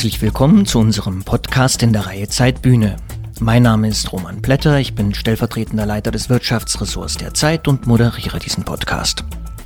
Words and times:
Herzlich 0.00 0.22
willkommen 0.22 0.64
zu 0.64 0.78
unserem 0.78 1.24
Podcast 1.24 1.82
in 1.82 1.92
der 1.92 2.06
Reihe 2.06 2.26
Zeitbühne. 2.26 2.96
Mein 3.38 3.64
Name 3.64 3.86
ist 3.86 4.10
Roman 4.10 4.40
Plätter, 4.40 4.78
ich 4.80 4.94
bin 4.94 5.12
stellvertretender 5.12 5.84
Leiter 5.84 6.10
des 6.10 6.30
Wirtschaftsressorts 6.30 7.18
der 7.18 7.34
Zeit 7.34 7.68
und 7.68 7.86
moderiere 7.86 8.38
diesen 8.38 8.64
Podcast. 8.64 9.24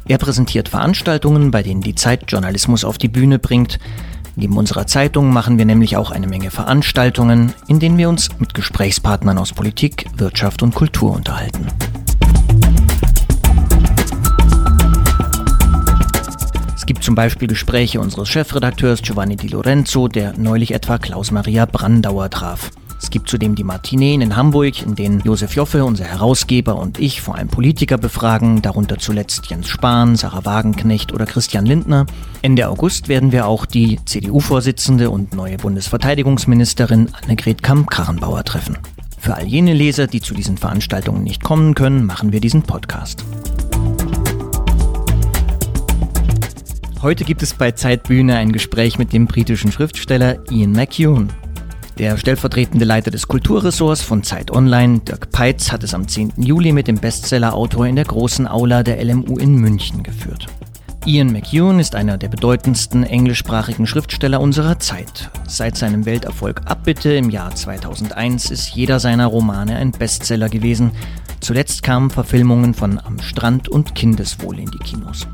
Er 0.09 0.19
präsentiert 0.19 0.69
Veranstaltungen, 0.69 1.53
bei 1.53 1.63
denen 1.63 1.83
die 1.83 1.95
Zeit 1.95 2.25
Journalismus 2.27 2.85
auf 2.85 2.99
die 2.99 3.07
Bühne 3.07 3.39
bringt. 3.39 3.79
Neben 4.35 4.57
unserer 4.57 4.89
Zeitung 4.89 5.33
machen 5.33 5.57
wir 5.57 5.67
nämlich 5.67 5.97
auch 5.97 6.11
eine 6.11 6.27
Menge 6.27 6.51
Veranstaltungen, 6.51 7.53
in 7.69 7.79
denen 7.79 7.97
wir 7.97 8.09
uns 8.09 8.31
mit 8.41 8.55
Gesprächspartnern 8.55 9.39
aus 9.39 9.53
Politik, 9.53 10.07
Wirtschaft 10.17 10.65
und 10.65 10.75
Kultur 10.75 11.13
unterhalten. 11.13 11.69
Es 16.85 16.87
gibt 16.87 17.03
zum 17.03 17.15
Beispiel 17.15 17.49
Gespräche 17.49 17.99
unseres 17.99 18.29
Chefredakteurs 18.29 19.01
Giovanni 19.01 19.37
Di 19.37 19.49
Lorenzo, 19.49 20.07
der 20.07 20.35
neulich 20.37 20.75
etwa 20.75 20.99
Klaus-Maria 20.99 21.65
Brandauer 21.65 22.29
traf. 22.29 22.71
Es 23.01 23.09
gibt 23.09 23.31
zudem 23.31 23.55
die 23.55 23.65
Martineen 23.65 24.21
in 24.21 24.37
Hamburg, 24.37 24.83
in 24.83 24.95
denen 24.95 25.21
Josef 25.21 25.55
Joffe, 25.55 25.83
unser 25.87 26.05
Herausgeber, 26.05 26.77
und 26.77 26.99
ich 26.99 27.23
vor 27.23 27.37
allem 27.37 27.49
Politiker 27.49 27.97
befragen, 27.97 28.61
darunter 28.61 28.99
zuletzt 28.99 29.47
Jens 29.47 29.67
Spahn, 29.67 30.17
Sarah 30.17 30.45
Wagenknecht 30.45 31.15
oder 31.15 31.25
Christian 31.25 31.65
Lindner. 31.65 32.05
Ende 32.43 32.69
August 32.69 33.09
werden 33.09 33.33
wir 33.33 33.47
auch 33.47 33.65
die 33.65 33.99
CDU-Vorsitzende 34.05 35.09
und 35.09 35.35
neue 35.35 35.57
Bundesverteidigungsministerin 35.57 37.09
Annegret 37.23 37.63
Kamm-Karrenbauer 37.63 38.45
treffen. 38.45 38.77
Für 39.19 39.37
all 39.37 39.47
jene 39.47 39.73
Leser, 39.73 40.07
die 40.07 40.21
zu 40.21 40.35
diesen 40.35 40.59
Veranstaltungen 40.59 41.23
nicht 41.23 41.43
kommen 41.43 41.75
können, 41.75 42.05
machen 42.05 42.33
wir 42.33 42.41
diesen 42.41 42.63
Podcast. 42.63 43.25
Heute 47.05 47.25
gibt 47.25 47.43
es 47.43 47.53
bei 47.53 47.71
Zeitbühne 47.71 48.39
ein 48.39 48.51
Gespräch 48.51 48.97
mit 48.97 49.13
dem 49.13 49.27
britischen 49.27 49.71
Schriftsteller 49.71 50.39
Ian 50.51 50.73
McEwan. 50.73 51.29
Der 51.99 52.17
stellvertretende 52.17 52.87
Leiter 52.87 53.11
des 53.11 53.29
Kulturressorts 53.29 54.01
von 54.01 54.23
Zeit 54.23 54.51
Online, 54.51 55.01
Dirk 55.01 55.31
Peitz, 55.31 55.71
hat 55.71 55.85
es 55.85 55.93
am 55.93 56.09
10. 56.09 56.33
Juli 56.39 56.73
mit 56.73 56.89
dem 56.89 56.97
Bestsellerautor 56.97 57.87
in 57.87 57.97
der 57.97 58.07
großen 58.07 58.49
Aula 58.49 58.83
der 58.83 59.05
LMU 59.05 59.37
in 59.37 59.57
München 59.57 60.03
geführt. 60.03 60.47
Ian 61.05 61.31
McEwan 61.31 61.79
ist 61.79 61.95
einer 61.95 62.17
der 62.17 62.29
bedeutendsten 62.29 63.05
englischsprachigen 63.05 63.87
Schriftsteller 63.87 64.41
unserer 64.41 64.79
Zeit. 64.79 65.31
Seit 65.47 65.77
seinem 65.77 66.07
Welterfolg 66.07 66.63
Abbitte 66.65 67.13
im 67.13 67.29
Jahr 67.29 67.55
2001 67.55 68.51
ist 68.51 68.71
jeder 68.71 68.99
seiner 68.99 69.27
Romane 69.27 69.77
ein 69.77 69.91
Bestseller 69.91 70.49
gewesen. 70.49 70.93
Zuletzt 71.41 71.83
kamen 71.83 72.09
Verfilmungen 72.09 72.73
von 72.73 72.99
Am 72.99 73.21
Strand 73.21 73.69
und 73.69 73.95
Kindeswohl 73.95 74.59
in 74.59 74.71
die 74.71 74.79
Kinos. 74.79 75.29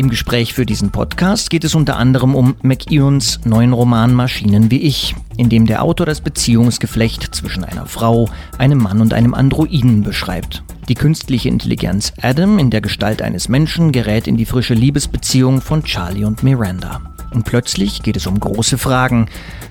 Im 0.00 0.10
Gespräch 0.10 0.54
für 0.54 0.64
diesen 0.64 0.92
Podcast 0.92 1.50
geht 1.50 1.64
es 1.64 1.74
unter 1.74 1.96
anderem 1.96 2.36
um 2.36 2.54
McEwans 2.62 3.40
neuen 3.44 3.72
Roman 3.72 4.14
Maschinen 4.14 4.70
wie 4.70 4.78
ich, 4.78 5.16
in 5.36 5.48
dem 5.48 5.66
der 5.66 5.82
Autor 5.82 6.06
das 6.06 6.20
Beziehungsgeflecht 6.20 7.34
zwischen 7.34 7.64
einer 7.64 7.84
Frau, 7.86 8.28
einem 8.58 8.78
Mann 8.78 9.00
und 9.00 9.12
einem 9.12 9.34
Androiden 9.34 10.04
beschreibt. 10.04 10.62
Die 10.88 10.94
künstliche 10.94 11.48
Intelligenz 11.48 12.12
Adam 12.22 12.60
in 12.60 12.70
der 12.70 12.80
Gestalt 12.80 13.22
eines 13.22 13.48
Menschen 13.48 13.90
gerät 13.90 14.28
in 14.28 14.36
die 14.36 14.44
frische 14.44 14.74
Liebesbeziehung 14.74 15.60
von 15.60 15.82
Charlie 15.82 16.24
und 16.24 16.44
Miranda. 16.44 17.00
Und 17.34 17.44
plötzlich 17.44 18.00
geht 18.04 18.16
es 18.16 18.28
um 18.28 18.38
große 18.38 18.78
Fragen. 18.78 19.26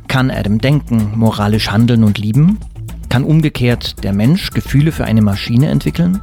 Kann 0.09 0.30
Adam 0.30 0.59
denken, 0.59 1.14
moralisch 1.16 1.72
handeln 1.72 2.03
und 2.03 2.17
lieben? 2.17 2.59
Kann 3.08 3.23
umgekehrt 3.23 4.03
der 4.03 4.12
Mensch 4.12 4.52
Gefühle 4.52 4.91
für 4.91 5.06
eine 5.06 5.22
Maschine 5.22 5.69
entwickeln? 5.69 6.19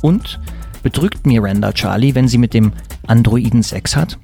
Und 0.00 0.40
betrügt 0.82 1.26
Miranda 1.26 1.72
Charlie, 1.72 2.14
wenn 2.14 2.28
sie 2.28 2.38
mit 2.38 2.54
dem 2.54 2.72
Androiden 3.06 3.62
Sex 3.62 3.96
hat? 3.96 4.18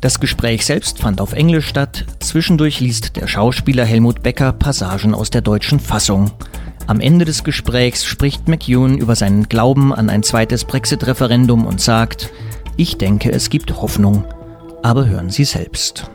Das 0.00 0.18
Gespräch 0.18 0.66
selbst 0.66 0.98
fand 0.98 1.20
auf 1.20 1.32
Englisch 1.32 1.68
statt. 1.68 2.04
Zwischendurch 2.18 2.80
liest 2.80 3.14
der 3.16 3.28
Schauspieler 3.28 3.84
Helmut 3.84 4.22
Becker 4.22 4.52
Passagen 4.52 5.14
aus 5.14 5.30
der 5.30 5.42
deutschen 5.42 5.78
Fassung. 5.78 6.32
Am 6.88 6.98
Ende 7.00 7.24
des 7.24 7.44
Gesprächs 7.44 8.04
spricht 8.04 8.48
McEwan 8.48 8.98
über 8.98 9.14
seinen 9.14 9.48
Glauben 9.48 9.94
an 9.94 10.10
ein 10.10 10.24
zweites 10.24 10.64
Brexit-Referendum 10.64 11.66
und 11.66 11.80
sagt, 11.80 12.30
ich 12.76 12.98
denke, 12.98 13.30
es 13.30 13.48
gibt 13.48 13.80
Hoffnung. 13.80 14.24
Aber 14.82 15.06
hören 15.06 15.30
Sie 15.30 15.44
selbst. 15.44 16.10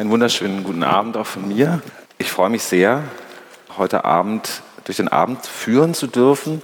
Einen 0.00 0.08
wunderschönen 0.08 0.64
guten 0.64 0.82
Abend 0.82 1.18
auch 1.18 1.26
von 1.26 1.46
mir. 1.46 1.82
Ich 2.16 2.30
freue 2.30 2.48
mich 2.48 2.62
sehr, 2.62 3.02
heute 3.76 4.06
Abend 4.06 4.62
durch 4.84 4.96
den 4.96 5.08
Abend 5.08 5.44
führen 5.44 5.92
zu 5.92 6.06
dürfen. 6.06 6.62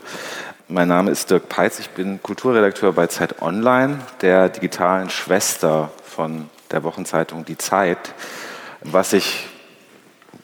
Mein 0.68 0.88
Name 0.88 1.10
ist 1.10 1.30
Dirk 1.30 1.50
Peitz, 1.50 1.78
ich 1.78 1.90
bin 1.90 2.22
Kulturredakteur 2.22 2.94
bei 2.94 3.08
Zeit 3.08 3.42
Online, 3.42 3.98
der 4.22 4.48
digitalen 4.48 5.10
Schwester 5.10 5.90
von 6.02 6.48
der 6.70 6.82
Wochenzeitung 6.82 7.44
Die 7.44 7.58
Zeit, 7.58 8.14
was 8.80 9.10
sich 9.10 9.46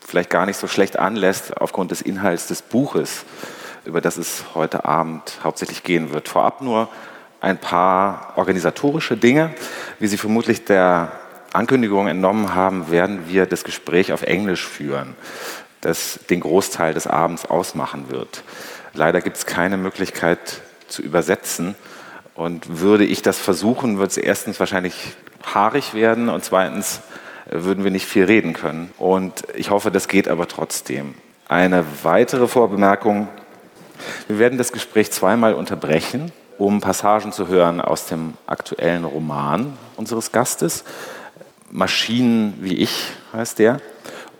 vielleicht 0.06 0.28
gar 0.28 0.44
nicht 0.44 0.58
so 0.58 0.66
schlecht 0.66 0.98
anlässt 0.98 1.56
aufgrund 1.56 1.92
des 1.92 2.02
Inhalts 2.02 2.46
des 2.48 2.60
Buches, 2.60 3.24
über 3.86 4.02
das 4.02 4.18
es 4.18 4.44
heute 4.54 4.84
Abend 4.84 5.38
hauptsächlich 5.42 5.82
gehen 5.82 6.12
wird. 6.12 6.28
Vorab 6.28 6.60
nur 6.60 6.90
ein 7.40 7.56
paar 7.56 8.34
organisatorische 8.36 9.16
Dinge, 9.16 9.54
wie 9.98 10.08
Sie 10.08 10.18
vermutlich 10.18 10.66
der 10.66 11.21
Ankündigung 11.52 12.08
entnommen 12.08 12.54
haben, 12.54 12.90
werden 12.90 13.28
wir 13.28 13.46
das 13.46 13.64
Gespräch 13.64 14.12
auf 14.12 14.22
Englisch 14.22 14.66
führen, 14.66 15.14
das 15.80 16.20
den 16.30 16.40
Großteil 16.40 16.94
des 16.94 17.06
Abends 17.06 17.44
ausmachen 17.44 18.10
wird. 18.10 18.42
Leider 18.94 19.20
gibt 19.20 19.36
es 19.36 19.46
keine 19.46 19.76
Möglichkeit 19.76 20.62
zu 20.88 21.02
übersetzen. 21.02 21.74
Und 22.34 22.80
würde 22.80 23.04
ich 23.04 23.22
das 23.22 23.38
versuchen, 23.38 23.98
wird 23.98 24.12
es 24.12 24.16
erstens 24.16 24.58
wahrscheinlich 24.58 25.14
haarig 25.54 25.94
werden 25.94 26.28
und 26.28 26.44
zweitens 26.44 27.00
würden 27.50 27.84
wir 27.84 27.90
nicht 27.90 28.06
viel 28.06 28.24
reden 28.24 28.54
können. 28.54 28.90
Und 28.98 29.42
ich 29.54 29.70
hoffe, 29.70 29.90
das 29.90 30.08
geht 30.08 30.28
aber 30.28 30.48
trotzdem. 30.48 31.14
Eine 31.48 31.84
weitere 32.02 32.48
Vorbemerkung. 32.48 33.28
Wir 34.28 34.38
werden 34.38 34.56
das 34.56 34.72
Gespräch 34.72 35.10
zweimal 35.10 35.52
unterbrechen, 35.54 36.32
um 36.56 36.80
Passagen 36.80 37.32
zu 37.32 37.48
hören 37.48 37.80
aus 37.80 38.06
dem 38.06 38.34
aktuellen 38.46 39.04
Roman 39.04 39.76
unseres 39.96 40.32
Gastes. 40.32 40.84
Maschinen 41.72 42.58
wie 42.60 42.76
ich 42.76 43.12
heißt 43.32 43.58
der. 43.58 43.80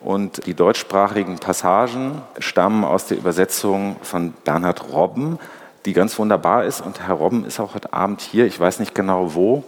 Und 0.00 0.46
die 0.46 0.54
deutschsprachigen 0.54 1.38
Passagen 1.38 2.20
stammen 2.38 2.84
aus 2.84 3.06
der 3.06 3.16
Übersetzung 3.16 3.96
von 4.02 4.32
Bernhard 4.44 4.92
Robben, 4.92 5.38
die 5.86 5.94
ganz 5.94 6.18
wunderbar 6.18 6.64
ist. 6.64 6.82
Und 6.82 7.00
Herr 7.00 7.14
Robben 7.14 7.46
ist 7.46 7.58
auch 7.58 7.74
heute 7.74 7.92
Abend 7.92 8.20
hier. 8.20 8.44
Ich 8.46 8.60
weiß 8.60 8.80
nicht 8.80 8.94
genau 8.94 9.34
wo. 9.34 9.64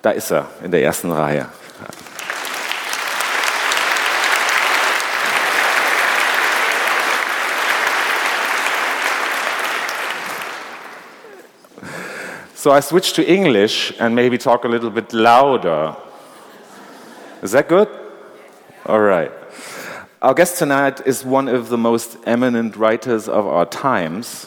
Da 0.00 0.10
ist 0.10 0.30
er 0.30 0.46
in 0.62 0.70
der 0.70 0.82
ersten 0.82 1.10
Reihe. 1.10 1.46
So 12.54 12.72
I 12.72 12.80
switch 12.80 13.12
to 13.14 13.22
English 13.22 13.92
and 13.98 14.14
maybe 14.14 14.38
talk 14.38 14.64
a 14.64 14.68
little 14.68 14.90
bit 14.90 15.12
louder. 15.12 15.96
Is 17.42 17.50
that 17.50 17.68
good? 17.68 17.88
All 18.86 19.00
right. 19.00 19.32
Our 20.22 20.32
guest 20.32 20.58
tonight 20.58 21.04
is 21.04 21.24
one 21.24 21.48
of 21.48 21.70
the 21.70 21.76
most 21.76 22.16
eminent 22.24 22.76
writers 22.76 23.28
of 23.28 23.48
our 23.48 23.66
times. 23.66 24.46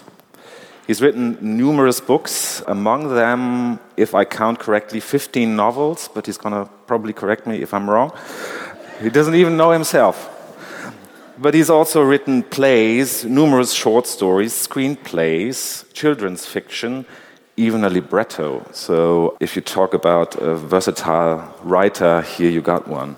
He's 0.87 1.01
written 1.01 1.37
numerous 1.41 1.99
books, 1.99 2.63
among 2.67 3.13
them, 3.13 3.81
if 3.97 4.15
I 4.15 4.23
count 4.23 4.59
correctly, 4.59 5.01
15 5.01 5.57
novels, 5.57 6.07
but 6.13 6.25
he's 6.25 6.37
going 6.37 6.55
to 6.55 6.71
probably 6.87 7.11
correct 7.11 7.45
me 7.45 7.61
if 7.61 7.73
I'm 7.73 7.89
wrong. 7.89 8.13
He 9.01 9.09
doesn't 9.09 9.35
even 9.35 9.57
know 9.57 9.71
himself. 9.71 10.31
But 11.37 11.53
he's 11.53 11.69
also 11.69 12.01
written 12.01 12.43
plays, 12.43 13.25
numerous 13.25 13.73
short 13.73 14.07
stories, 14.07 14.53
screenplays, 14.53 15.83
children's 15.91 16.45
fiction, 16.45 17.05
even 17.57 17.83
a 17.83 17.89
libretto. 17.89 18.65
So 18.71 19.37
if 19.39 19.55
you 19.55 19.61
talk 19.61 19.93
about 19.93 20.35
a 20.35 20.55
versatile 20.55 21.55
writer, 21.63 22.21
here 22.21 22.49
you 22.49 22.61
got 22.61 22.87
one. 22.87 23.15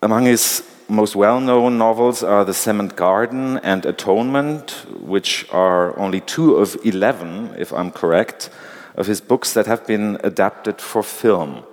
Among 0.00 0.26
his 0.26 0.62
most 0.88 1.16
well-known 1.16 1.76
novels 1.76 2.22
are 2.22 2.44
The 2.44 2.54
Cement 2.54 2.96
Garden 2.96 3.58
and 3.58 3.84
Atonement, 3.84 4.70
which 5.00 5.46
are 5.50 5.98
only 5.98 6.20
two 6.20 6.56
of 6.56 6.76
11, 6.84 7.56
if 7.58 7.72
I'm 7.72 7.90
correct, 7.90 8.48
of 8.96 9.06
his 9.06 9.20
books 9.20 9.52
that 9.52 9.66
have 9.66 9.86
been 9.86 10.18
adapted 10.24 10.80
for 10.80 11.02
film. 11.02 11.64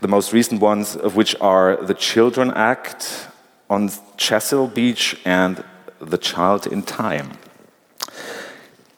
The 0.00 0.08
most 0.08 0.32
recent 0.32 0.60
ones 0.60 0.96
of 0.96 1.16
which 1.16 1.34
are 1.40 1.76
The 1.76 1.94
Children 1.94 2.50
Act 2.52 3.28
on 3.68 3.88
Chesil 4.16 4.72
Beach 4.74 5.16
and 5.24 5.64
The 6.00 6.18
Child 6.18 6.66
in 6.66 6.82
Time. 6.82 7.38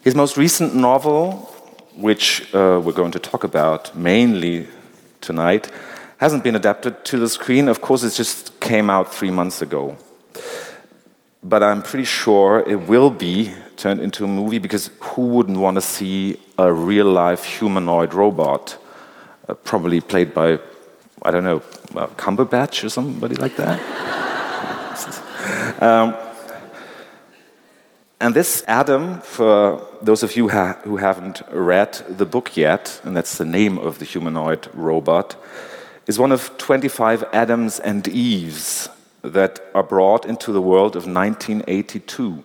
His 0.02 0.16
most 0.16 0.36
recent 0.36 0.74
novel, 0.74 1.48
which 1.94 2.52
uh, 2.52 2.80
we're 2.84 2.92
going 2.92 3.12
to 3.12 3.20
talk 3.20 3.44
about 3.44 3.96
mainly 3.96 4.66
tonight, 5.20 5.70
hasn't 6.16 6.42
been 6.42 6.56
adapted 6.56 7.04
to 7.04 7.20
the 7.20 7.28
screen. 7.28 7.68
Of 7.68 7.80
course, 7.80 8.02
it 8.02 8.12
just 8.12 8.58
came 8.58 8.90
out 8.90 9.14
three 9.14 9.30
months 9.30 9.62
ago. 9.62 9.96
But 11.44 11.62
I'm 11.62 11.82
pretty 11.82 12.04
sure 12.04 12.64
it 12.66 12.88
will 12.88 13.10
be 13.10 13.52
turned 13.76 14.00
into 14.00 14.24
a 14.24 14.26
movie 14.26 14.58
because 14.58 14.90
who 14.98 15.22
wouldn't 15.28 15.58
want 15.58 15.76
to 15.76 15.80
see 15.80 16.36
a 16.58 16.72
real 16.72 17.06
life 17.06 17.44
humanoid 17.44 18.12
robot, 18.12 18.76
uh, 19.48 19.54
probably 19.54 20.00
played 20.00 20.34
by, 20.34 20.58
I 21.22 21.30
don't 21.30 21.44
know, 21.44 21.62
uh, 21.94 22.08
Cumberbatch 22.16 22.82
or 22.82 22.88
somebody 22.88 23.36
like 23.36 23.54
that? 23.54 23.78
um, 25.80 26.16
and 28.22 28.34
this 28.34 28.62
Adam, 28.68 29.20
for 29.20 29.84
those 30.00 30.22
of 30.22 30.36
you 30.36 30.48
ha 30.48 30.78
who 30.84 30.96
haven't 30.98 31.42
read 31.50 31.94
the 32.08 32.24
book 32.24 32.56
yet, 32.56 33.00
and 33.02 33.16
that's 33.16 33.36
the 33.36 33.44
name 33.44 33.78
of 33.78 33.98
the 33.98 34.04
humanoid 34.04 34.68
robot, 34.74 35.34
is 36.06 36.20
one 36.20 36.30
of 36.30 36.56
25 36.56 37.24
Adams 37.32 37.80
and 37.80 38.06
Eves 38.06 38.88
that 39.22 39.60
are 39.74 39.82
brought 39.82 40.24
into 40.24 40.52
the 40.52 40.62
world 40.62 40.94
of 40.94 41.04
1982. 41.04 42.44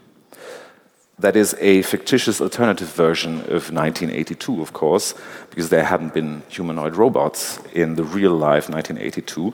That 1.19 1.35
is 1.35 1.55
a 1.59 1.83
fictitious 1.83 2.41
alternative 2.41 2.89
version 2.89 3.41
of 3.41 3.69
1982, 3.71 4.61
of 4.61 4.73
course, 4.73 5.13
because 5.51 5.69
there 5.69 5.85
hadn't 5.85 6.13
been 6.13 6.41
humanoid 6.49 6.95
robots 6.95 7.59
in 7.73 7.95
the 7.95 8.03
real 8.03 8.33
life 8.33 8.67
1982. 8.67 9.53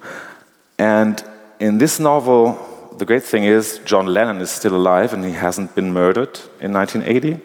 And 0.79 1.21
in 1.59 1.79
this 1.79 1.99
novel, 1.99 2.72
the 2.97 3.05
great 3.05 3.23
thing 3.23 3.43
is 3.43 3.79
John 3.85 4.07
Lennon 4.07 4.41
is 4.41 4.51
still 4.51 4.75
alive 4.75 5.13
and 5.13 5.23
he 5.23 5.31
hasn't 5.31 5.75
been 5.75 5.93
murdered 5.93 6.39
in 6.59 6.73
1980. 6.73 7.39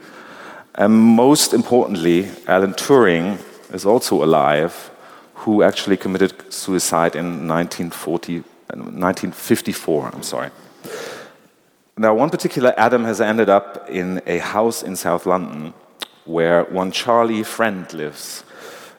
And 0.74 0.94
most 0.94 1.52
importantly, 1.54 2.28
Alan 2.46 2.74
Turing 2.74 3.38
is 3.72 3.84
also 3.84 4.22
alive, 4.22 4.90
who 5.34 5.62
actually 5.62 5.96
committed 5.96 6.52
suicide 6.52 7.16
in 7.16 7.48
1940, 7.48 8.44
1954. 8.68 10.10
I'm 10.12 10.22
sorry. 10.22 10.50
Now, 11.96 12.14
one 12.14 12.30
particular 12.30 12.74
Adam 12.76 13.04
has 13.04 13.20
ended 13.20 13.48
up 13.48 13.88
in 13.90 14.22
a 14.26 14.38
house 14.38 14.82
in 14.82 14.94
South 14.94 15.26
London 15.26 15.74
where 16.24 16.64
one 16.64 16.92
Charlie 16.92 17.42
Friend 17.42 17.92
lives. 17.92 18.44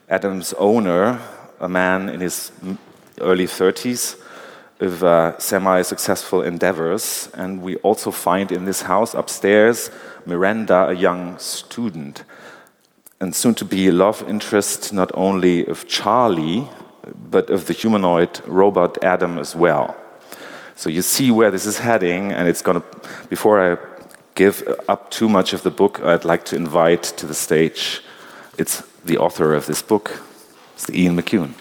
Adam's 0.09 0.53
owner, 0.53 1.21
a 1.59 1.69
man 1.69 2.09
in 2.09 2.19
his 2.19 2.51
early 3.21 3.45
30s, 3.45 4.17
of 4.79 5.03
uh, 5.03 5.37
semi 5.39 5.81
successful 5.81 6.41
endeavors. 6.41 7.29
And 7.33 7.61
we 7.61 7.75
also 7.77 8.11
find 8.11 8.51
in 8.51 8.65
this 8.65 8.83
house 8.83 9.13
upstairs 9.13 9.91
Miranda, 10.25 10.89
a 10.89 10.93
young 10.93 11.37
student, 11.37 12.23
and 13.19 13.35
soon 13.35 13.55
to 13.55 13.65
be 13.65 13.91
love 13.91 14.23
interest 14.27 14.93
not 14.93 15.11
only 15.13 15.65
of 15.65 15.87
Charlie, 15.87 16.67
but 17.29 17.49
of 17.49 17.65
the 17.65 17.73
humanoid 17.73 18.41
robot 18.45 19.03
Adam 19.03 19.37
as 19.37 19.55
well. 19.55 19.95
So 20.75 20.89
you 20.89 21.01
see 21.01 21.31
where 21.31 21.51
this 21.51 21.65
is 21.65 21.79
heading, 21.79 22.31
and 22.31 22.47
it's 22.47 22.61
going 22.61 22.81
to, 22.81 22.87
before 23.29 23.59
I 23.59 23.77
give 24.35 24.63
up 24.87 25.11
too 25.11 25.27
much 25.27 25.51
of 25.51 25.63
the 25.63 25.71
book, 25.71 25.99
I'd 26.01 26.23
like 26.23 26.45
to 26.45 26.55
invite 26.55 27.03
to 27.17 27.25
the 27.25 27.33
stage, 27.33 28.01
it's 28.57 28.81
the 29.03 29.17
author 29.17 29.53
of 29.53 29.65
this 29.65 29.81
book, 29.81 30.21
it's 30.75 30.89
Ian 30.89 31.17
McEwan. 31.17 31.53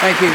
Thank 0.00 0.18
you. 0.22 0.30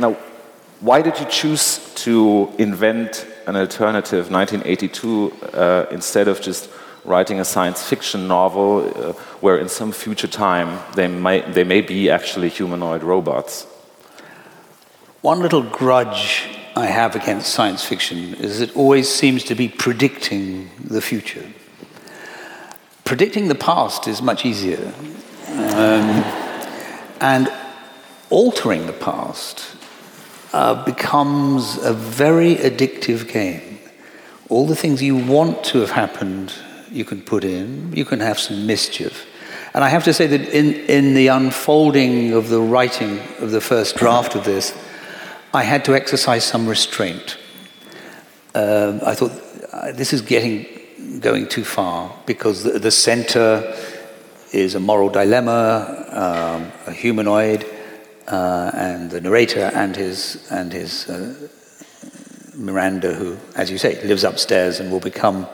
Now, 0.00 0.16
why 0.80 1.02
did 1.02 1.20
you 1.20 1.26
choose 1.26 1.92
to 1.96 2.50
invent 2.56 3.26
an 3.46 3.56
alternative 3.56 4.30
1982 4.30 5.32
uh, 5.52 5.86
instead 5.90 6.28
of 6.28 6.40
just 6.40 6.70
writing 7.04 7.38
a 7.38 7.44
science 7.44 7.86
fiction 7.86 8.26
novel 8.26 8.90
uh, 8.96 9.12
where 9.42 9.58
in 9.58 9.68
some 9.68 9.92
future 9.92 10.28
time 10.28 10.80
they 10.94 11.08
may, 11.08 11.42
they 11.42 11.64
may 11.64 11.82
be 11.82 12.08
actually 12.08 12.48
humanoid 12.48 13.02
robots? 13.02 13.66
One 15.20 15.40
little 15.40 15.62
grudge 15.62 16.61
I 16.74 16.86
have 16.86 17.14
against 17.14 17.52
science 17.52 17.84
fiction 17.84 18.34
is 18.34 18.60
it 18.60 18.74
always 18.74 19.08
seems 19.08 19.44
to 19.44 19.54
be 19.54 19.68
predicting 19.68 20.70
the 20.82 21.02
future. 21.02 21.46
Predicting 23.04 23.48
the 23.48 23.54
past 23.54 24.08
is 24.08 24.22
much 24.22 24.46
easier. 24.46 24.92
Um, 25.48 26.24
and 27.20 27.52
altering 28.30 28.86
the 28.86 28.94
past 28.94 29.76
uh, 30.54 30.82
becomes 30.84 31.76
a 31.76 31.92
very 31.92 32.56
addictive 32.56 33.30
game. 33.30 33.78
All 34.48 34.66
the 34.66 34.76
things 34.76 35.02
you 35.02 35.16
want 35.16 35.64
to 35.64 35.80
have 35.80 35.90
happened, 35.90 36.54
you 36.90 37.04
can 37.04 37.20
put 37.20 37.44
in, 37.44 37.92
you 37.94 38.06
can 38.06 38.20
have 38.20 38.38
some 38.38 38.66
mischief. 38.66 39.26
And 39.74 39.84
I 39.84 39.88
have 39.88 40.04
to 40.04 40.14
say 40.14 40.26
that 40.26 40.48
in, 40.48 40.74
in 40.88 41.14
the 41.14 41.28
unfolding 41.28 42.32
of 42.32 42.48
the 42.48 42.60
writing 42.60 43.20
of 43.40 43.50
the 43.50 43.60
first 43.60 43.96
draft 43.96 44.34
of 44.34 44.44
this, 44.44 44.74
I 45.54 45.64
had 45.64 45.84
to 45.84 45.94
exercise 45.94 46.44
some 46.44 46.66
restraint. 46.66 47.36
Um, 48.54 49.00
I 49.04 49.14
thought 49.14 49.32
uh, 49.70 49.92
this 49.92 50.14
is 50.14 50.22
getting 50.22 50.66
going 51.20 51.46
too 51.46 51.64
far 51.64 52.14
because 52.24 52.62
the, 52.62 52.78
the 52.78 52.90
center 52.90 53.74
is 54.52 54.74
a 54.74 54.80
moral 54.80 55.10
dilemma, 55.10 56.06
um, 56.10 56.72
a 56.86 56.92
humanoid, 56.92 57.66
uh, 58.28 58.70
and 58.72 59.10
the 59.10 59.20
narrator 59.20 59.70
and 59.74 59.94
his 59.94 60.50
and 60.50 60.72
his 60.72 61.08
uh, 61.10 61.34
Miranda, 62.54 63.12
who, 63.12 63.36
as 63.54 63.70
you 63.70 63.76
say, 63.76 64.02
lives 64.06 64.24
upstairs 64.24 64.80
and 64.80 64.90
will 64.90 65.00
become 65.00 65.46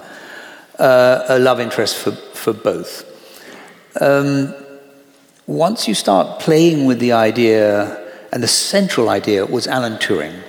uh, 0.79 1.25
a 1.29 1.39
love 1.41 1.59
interest 1.59 1.97
for 1.97 2.13
for 2.35 2.53
both. 2.53 3.05
Um, 4.01 4.55
once 5.49 5.89
you 5.89 5.95
start 5.95 6.39
playing 6.39 6.87
with 6.87 7.01
the 7.01 7.13
idea 7.13 8.08
and 8.33 8.43
the 8.43 8.49
central 8.49 9.09
idea 9.09 9.47
was 9.47 9.67
Alan 9.67 9.95
Turing. 9.95 10.43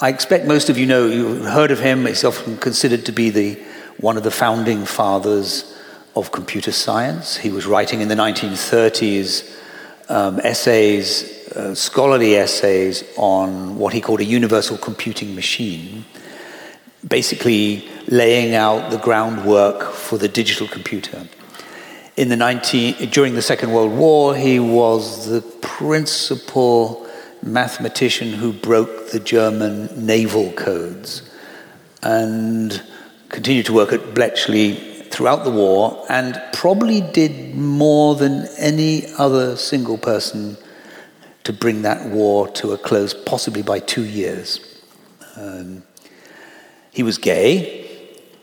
I 0.00 0.10
expect 0.10 0.46
most 0.46 0.68
of 0.68 0.76
you 0.76 0.84
know, 0.84 1.06
you've 1.06 1.44
heard 1.46 1.70
of 1.70 1.80
him. 1.80 2.04
He's 2.04 2.24
often 2.24 2.58
considered 2.58 3.06
to 3.06 3.12
be 3.12 3.30
the, 3.30 3.54
one 3.98 4.18
of 4.18 4.24
the 4.24 4.30
founding 4.30 4.84
fathers 4.84 5.74
of 6.14 6.32
computer 6.32 6.72
science. 6.72 7.38
He 7.38 7.50
was 7.50 7.66
writing 7.66 8.02
in 8.02 8.08
the 8.08 8.14
1930s 8.14 9.56
um, 10.08 10.38
essays, 10.40 11.48
uh, 11.56 11.74
scholarly 11.74 12.36
essays 12.36 13.04
on 13.16 13.78
what 13.78 13.94
he 13.94 14.00
called 14.00 14.20
a 14.20 14.24
universal 14.24 14.76
computing 14.76 15.34
machine, 15.34 16.04
basically 17.06 17.88
laying 18.08 18.54
out 18.54 18.90
the 18.90 18.98
groundwork 18.98 19.92
for 19.92 20.18
the 20.18 20.28
digital 20.28 20.68
computer. 20.68 21.26
In 22.16 22.30
the 22.30 22.36
19, 22.36 23.10
during 23.10 23.34
the 23.34 23.42
Second 23.42 23.72
World 23.72 23.92
War, 23.92 24.34
he 24.34 24.58
was 24.58 25.28
the 25.28 25.42
principal 25.60 27.06
mathematician 27.42 28.32
who 28.32 28.54
broke 28.54 29.10
the 29.10 29.20
German 29.20 30.06
naval 30.06 30.50
codes 30.52 31.30
and 32.02 32.82
continued 33.28 33.66
to 33.66 33.74
work 33.74 33.92
at 33.92 34.14
Bletchley 34.14 34.76
throughout 35.10 35.44
the 35.44 35.50
war 35.50 36.06
and 36.08 36.40
probably 36.54 37.02
did 37.02 37.54
more 37.54 38.14
than 38.14 38.48
any 38.56 39.04
other 39.18 39.54
single 39.54 39.98
person 39.98 40.56
to 41.44 41.52
bring 41.52 41.82
that 41.82 42.08
war 42.08 42.48
to 42.48 42.72
a 42.72 42.78
close, 42.78 43.12
possibly 43.12 43.60
by 43.60 43.78
two 43.78 44.06
years. 44.06 44.80
Um, 45.36 45.82
he 46.92 47.02
was 47.02 47.18
gay. 47.18 47.82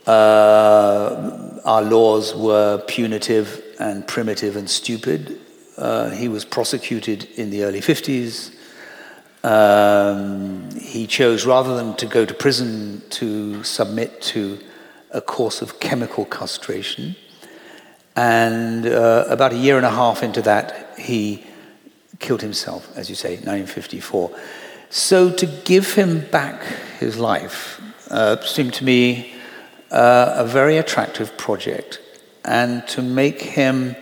Uh, 0.05 1.59
our 1.65 1.81
laws 1.81 2.35
were 2.35 2.83
punitive 2.87 3.62
and 3.79 4.07
primitive 4.07 4.55
and 4.55 4.69
stupid. 4.69 5.39
Uh, 5.77 6.09
he 6.09 6.27
was 6.27 6.45
prosecuted 6.45 7.25
in 7.35 7.49
the 7.49 7.63
early 7.63 7.81
50s. 7.81 8.55
Um, 9.43 10.69
he 10.71 11.05
chose, 11.07 11.45
rather 11.45 11.75
than 11.75 11.95
to 11.95 12.05
go 12.05 12.25
to 12.25 12.33
prison, 12.33 13.01
to 13.11 13.63
submit 13.63 14.21
to 14.33 14.59
a 15.11 15.21
course 15.21 15.61
of 15.61 15.79
chemical 15.79 16.25
castration. 16.25 17.15
And 18.15 18.85
uh, 18.85 19.25
about 19.27 19.53
a 19.53 19.57
year 19.57 19.77
and 19.77 19.85
a 19.85 19.91
half 19.91 20.23
into 20.23 20.41
that, 20.43 20.97
he 20.97 21.45
killed 22.19 22.41
himself, 22.41 22.95
as 22.95 23.09
you 23.09 23.15
say, 23.15 23.31
1954. 23.31 24.31
So 24.89 25.31
to 25.31 25.45
give 25.45 25.93
him 25.93 26.21
back 26.29 26.61
his 26.99 27.17
life 27.17 27.81
uh, 28.09 28.39
seemed 28.41 28.73
to 28.75 28.85
me 28.85 29.33
uh, 29.91 30.35
a 30.37 30.45
very 30.45 30.77
attractive 30.77 31.35
project 31.37 31.99
and 32.45 32.85
to 32.87 33.01
make 33.01 33.41
him 33.41 33.95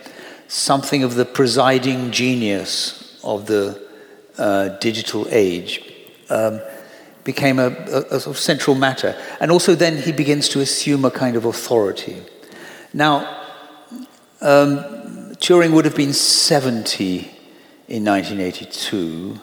something 0.48 1.02
of 1.02 1.14
the 1.14 1.24
presiding 1.24 2.10
genius 2.10 3.18
of 3.24 3.46
the 3.46 3.80
uh, 4.38 4.68
digital 4.78 5.26
age 5.30 5.92
um, 6.30 6.60
became 7.24 7.58
a, 7.58 7.68
a, 7.68 8.00
a, 8.10 8.20
sort 8.20 8.36
of 8.36 8.38
central 8.38 8.74
matter. 8.74 9.16
And 9.40 9.50
also 9.50 9.74
then 9.74 9.96
he 9.98 10.12
begins 10.12 10.48
to 10.50 10.60
assume 10.60 11.04
a 11.04 11.10
kind 11.10 11.36
of 11.36 11.44
authority. 11.44 12.22
Now, 12.92 13.42
um, 14.40 14.78
Turing 15.36 15.72
would 15.72 15.84
have 15.84 15.96
been 15.96 16.12
70 16.12 17.18
in 17.88 18.04
1982. 18.04 19.38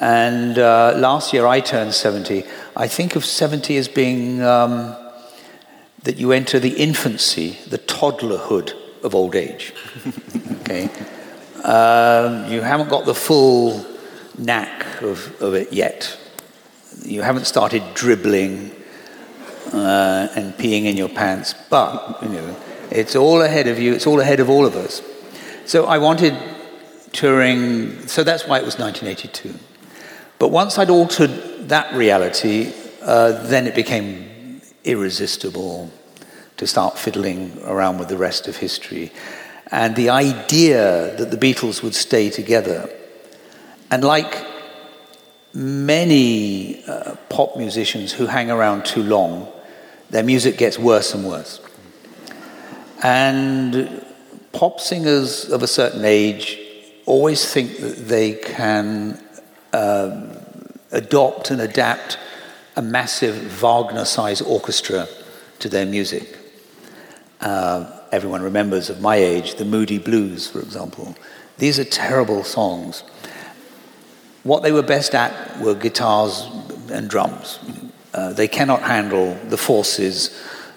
And 0.00 0.58
uh, 0.58 0.94
last 0.96 1.32
year 1.32 1.46
I 1.46 1.60
turned 1.60 1.94
70. 1.94 2.44
I 2.76 2.88
think 2.88 3.16
of 3.16 3.24
70 3.24 3.76
as 3.76 3.88
being 3.88 4.42
um, 4.42 4.96
that 6.08 6.16
you 6.16 6.32
enter 6.32 6.58
the 6.58 6.70
infancy, 6.70 7.58
the 7.68 7.76
toddlerhood 7.76 8.72
of 9.04 9.14
old 9.14 9.36
age. 9.36 9.74
okay? 10.62 10.88
Um, 11.62 12.50
you 12.50 12.62
haven't 12.62 12.88
got 12.88 13.04
the 13.04 13.14
full 13.14 13.84
knack 14.38 15.02
of, 15.02 15.38
of 15.42 15.52
it 15.52 15.70
yet. 15.70 16.18
You 17.04 17.20
haven't 17.20 17.44
started 17.44 17.82
dribbling 17.92 18.70
uh, 19.74 20.28
and 20.34 20.54
peeing 20.54 20.86
in 20.86 20.96
your 20.96 21.10
pants, 21.10 21.54
but 21.68 22.22
you 22.22 22.30
know, 22.30 22.56
it's 22.90 23.14
all 23.14 23.42
ahead 23.42 23.66
of 23.66 23.78
you. 23.78 23.92
It's 23.92 24.06
all 24.06 24.20
ahead 24.20 24.40
of 24.40 24.48
all 24.48 24.64
of 24.64 24.76
us. 24.76 25.02
So 25.66 25.84
I 25.84 25.98
wanted 25.98 26.32
Turing. 27.12 28.08
So 28.08 28.24
that's 28.24 28.46
why 28.46 28.56
it 28.56 28.64
was 28.64 28.78
1982. 28.78 29.54
But 30.38 30.48
once 30.48 30.78
I'd 30.78 30.88
altered 30.88 31.68
that 31.68 31.92
reality, 31.94 32.72
uh, 33.02 33.46
then 33.46 33.66
it 33.66 33.74
became 33.74 34.62
irresistible 34.84 35.92
to 36.58 36.66
start 36.66 36.98
fiddling 36.98 37.58
around 37.64 37.98
with 37.98 38.08
the 38.08 38.16
rest 38.16 38.46
of 38.46 38.56
history. 38.56 39.10
And 39.70 39.96
the 39.96 40.10
idea 40.10 41.16
that 41.16 41.30
the 41.30 41.36
Beatles 41.36 41.82
would 41.82 41.94
stay 41.94 42.30
together, 42.30 42.90
and 43.90 44.04
like 44.04 44.44
many 45.54 46.84
uh, 46.84 47.16
pop 47.28 47.56
musicians 47.56 48.12
who 48.12 48.26
hang 48.26 48.50
around 48.50 48.84
too 48.84 49.02
long, 49.02 49.48
their 50.10 50.22
music 50.22 50.58
gets 50.58 50.78
worse 50.78 51.14
and 51.14 51.26
worse. 51.26 51.60
And 53.02 54.04
pop 54.52 54.80
singers 54.80 55.48
of 55.50 55.62
a 55.62 55.66
certain 55.66 56.04
age 56.04 56.58
always 57.06 57.50
think 57.50 57.78
that 57.78 58.08
they 58.08 58.32
can 58.34 59.22
um, 59.72 60.30
adopt 60.90 61.50
and 61.50 61.60
adapt 61.60 62.18
a 62.76 62.82
massive 62.82 63.34
Wagner 63.34 64.04
sized 64.04 64.42
orchestra 64.42 65.08
to 65.58 65.68
their 65.68 65.86
music. 65.86 66.37
Uh, 67.40 68.00
everyone 68.10 68.42
remembers 68.42 68.90
of 68.90 69.00
my 69.00 69.16
age, 69.16 69.54
the 69.56 69.64
Moody 69.64 69.98
Blues, 69.98 70.48
for 70.48 70.60
example. 70.60 71.14
These 71.58 71.78
are 71.78 71.84
terrible 71.84 72.44
songs. 72.44 73.02
What 74.42 74.62
they 74.62 74.72
were 74.72 74.82
best 74.82 75.14
at 75.14 75.60
were 75.60 75.74
guitars 75.74 76.48
and 76.90 77.08
drums. 77.08 77.58
Uh, 78.14 78.32
they 78.32 78.48
cannot 78.48 78.82
handle 78.82 79.34
the 79.48 79.56
forces 79.56 80.30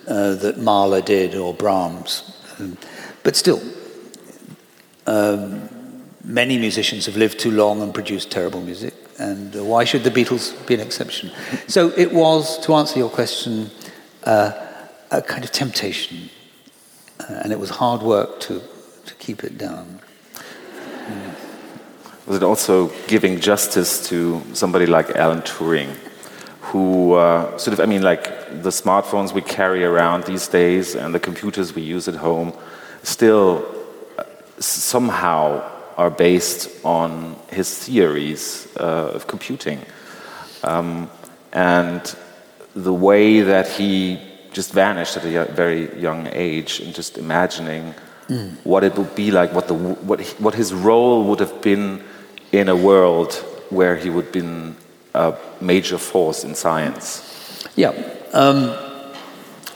uh, 0.08 0.36
that 0.36 0.58
Mahler 0.58 1.01
did 1.01 1.36
or 1.36 1.53
Brahms. 1.53 2.38
But 3.24 3.36
still, 3.36 3.62
um, 5.08 5.70
many 6.24 6.58
musicians 6.58 7.06
have 7.06 7.18
lived 7.18 7.39
too 7.39 7.51
long 7.51 7.82
and 7.82 7.94
produced 7.94 8.32
terrible 8.32 8.62
music, 8.62 8.94
and 9.18 9.56
uh, 9.56 9.63
why 9.63 9.84
should 9.84 10.03
the 10.03 10.12
Beatles 10.12 10.53
be 10.68 10.74
an 10.74 10.80
exception? 10.80 11.32
So 11.68 11.89
it 11.96 12.12
was, 12.12 12.60
to 12.65 12.74
answer 12.74 13.00
your 13.00 13.10
question, 13.10 13.72
uh, 14.24 14.51
a 15.12 15.22
kind 15.22 15.44
of 15.44 15.51
temptation, 15.51 16.30
and 17.44 17.52
it 17.52 17.60
was 17.60 17.70
hard 17.70 18.02
work 18.02 18.40
to, 18.42 18.62
to 19.06 19.14
keep 19.16 19.44
it 19.44 19.58
down. 19.58 20.00
Mm. 21.08 21.36
Was 22.28 22.38
it 22.38 22.44
also 22.44 22.92
giving 23.08 23.40
justice 23.40 24.08
to 24.10 24.42
somebody 24.54 24.86
like 24.86 25.10
Alan 25.12 25.42
Turing? 25.42 25.96
who 26.72 27.14
uh, 27.14 27.58
sort 27.58 27.74
of, 27.74 27.82
I 27.82 27.86
mean, 27.86 28.02
like 28.02 28.24
the 28.64 28.70
smartphones 28.70 29.34
we 29.34 29.42
carry 29.42 29.84
around 29.84 30.24
these 30.24 30.48
days 30.48 30.96
and 30.96 31.14
the 31.14 31.20
computers 31.20 31.76
we 31.76 31.82
use 31.82 32.08
at 32.08 32.16
home 32.16 32.54
still 33.04 33.66
uh, 34.18 34.24
somehow 34.60 35.70
are 35.98 36.10
based 36.10 36.70
on 36.86 37.36
his 37.50 37.78
theories 37.78 38.68
uh, 38.80 39.12
of 39.16 39.28
computing. 39.28 39.80
Um, 40.64 41.10
and 41.52 42.16
the 42.74 42.94
way 42.94 43.42
that 43.42 43.68
he 43.68 44.20
just 44.51 44.74
vanished 44.74 45.17
at 45.17 45.25
a 45.25 45.46
very 45.53 46.00
young 46.00 46.27
age 46.31 46.79
and 46.79 46.93
just 46.93 47.17
imagining 47.17 47.93
mm. 48.27 48.55
what 48.63 48.84
it 48.84 48.98
would 48.98 49.15
be 49.15 49.31
like, 49.31 49.53
what, 49.53 49.67
the, 49.67 49.74
what, 49.74 50.22
what 50.39 50.55
his 50.55 50.74
role 50.74 51.24
would 51.25 51.39
have 51.39 51.62
been 51.62 52.03
in 52.51 52.70
a 52.70 52.75
world 52.75 53.34
where 53.70 53.96
he 53.96 54.10
would 54.10 54.25
have 54.25 54.34
been 54.34 54.75
a 55.13 55.36
major 55.62 55.98
force 55.98 56.43
in 56.43 56.55
science? 56.55 57.67
Yeah. 57.75 57.91
Um, 58.34 58.75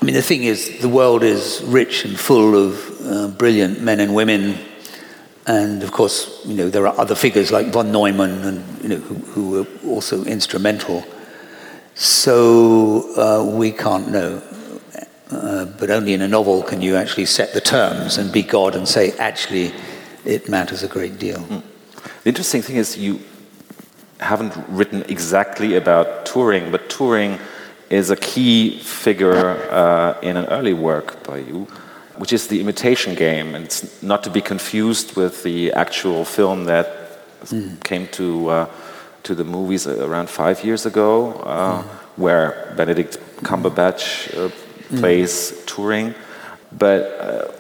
I 0.02 0.06
mean, 0.06 0.16
the 0.16 0.22
thing 0.22 0.44
is, 0.44 0.80
the 0.80 0.90
world 0.90 1.24
is 1.24 1.64
rich 1.66 2.06
and 2.06 2.20
full 2.20 2.56
of 2.56 3.02
uh, 3.02 3.28
brilliant 3.30 3.82
men 3.82 4.00
and 4.00 4.14
women. 4.14 4.58
And 5.48 5.84
of 5.84 5.92
course, 5.92 6.42
you 6.46 6.56
know, 6.56 6.70
there 6.70 6.86
are 6.88 7.00
other 7.00 7.16
figures 7.16 7.52
like 7.52 7.68
von 7.68 7.92
Neumann 7.92 8.44
and, 8.44 8.84
you 8.84 8.90
know, 8.90 8.98
who, 8.98 9.16
who 9.16 9.50
were 9.52 9.68
also 9.88 10.24
instrumental. 10.26 11.04
So 11.96 13.16
uh, 13.16 13.58
we 13.58 13.72
can't 13.72 14.12
know. 14.12 14.42
Uh, 15.36 15.66
but 15.80 15.90
only 15.90 16.14
in 16.14 16.22
a 16.22 16.28
novel 16.28 16.64
can 16.64 16.82
you 16.82 16.96
actually 16.96 17.26
set 17.26 17.54
the 17.54 17.62
terms 17.62 18.18
and 18.18 18.32
be 18.32 18.42
God 18.42 18.76
and 18.76 18.88
say, 18.88 19.12
actually, 19.18 19.74
it 20.24 20.50
matters 20.50 20.84
a 20.84 20.88
great 20.88 21.20
deal. 21.20 21.40
Mm. 21.40 21.64
The 22.24 22.30
interesting 22.30 22.62
thing 22.62 22.78
is, 22.78 22.98
you 22.98 23.20
haven't 24.20 24.54
written 24.68 25.04
exactly 25.08 25.76
about 25.76 26.26
Turing, 26.26 26.72
but 26.72 26.90
Turing 26.90 27.40
is 27.90 28.10
a 28.10 28.16
key 28.16 28.80
figure 28.80 29.58
uh, 29.72 30.20
in 30.22 30.38
an 30.38 30.46
early 30.46 30.74
work 30.74 31.24
by 31.24 31.38
you, 31.38 31.68
which 32.18 32.34
is 32.34 32.48
the 32.48 32.60
imitation 32.60 33.16
game. 33.16 33.54
And 33.56 33.66
it's 33.66 34.02
not 34.02 34.24
to 34.24 34.30
be 34.30 34.42
confused 34.42 35.16
with 35.16 35.44
the 35.44 35.72
actual 35.74 36.26
film 36.26 36.66
that 36.66 36.88
mm. 37.46 37.84
came 37.84 38.08
to, 38.10 38.50
uh, 38.50 38.70
to 39.24 39.36
the 39.36 39.44
movies 39.44 39.86
around 39.86 40.30
five 40.30 40.64
years 40.64 40.86
ago, 40.86 41.34
uh, 41.34 41.84
mm. 41.84 41.86
where 42.16 42.74
Benedict 42.76 43.20
Cumberbatch 43.44 44.34
uh, 44.38 44.50
hmm. 44.50 44.65
Plays 44.90 45.52
mm. 45.52 45.66
Turing. 45.66 46.16
But 46.72 47.02
uh, 47.20 47.52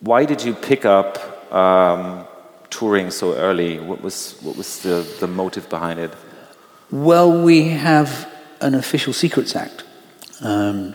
why 0.00 0.24
did 0.24 0.42
you 0.42 0.54
pick 0.54 0.84
up 0.84 1.18
um, 1.52 2.26
Turing 2.70 3.12
so 3.12 3.34
early? 3.34 3.78
What 3.78 4.02
was, 4.02 4.38
what 4.42 4.56
was 4.56 4.80
the, 4.80 5.06
the 5.20 5.26
motive 5.26 5.68
behind 5.68 5.98
it? 5.98 6.12
Well, 6.90 7.42
we 7.42 7.68
have 7.68 8.30
an 8.60 8.74
official 8.74 9.12
Secrets 9.12 9.56
Act. 9.56 9.84
Um, 10.40 10.94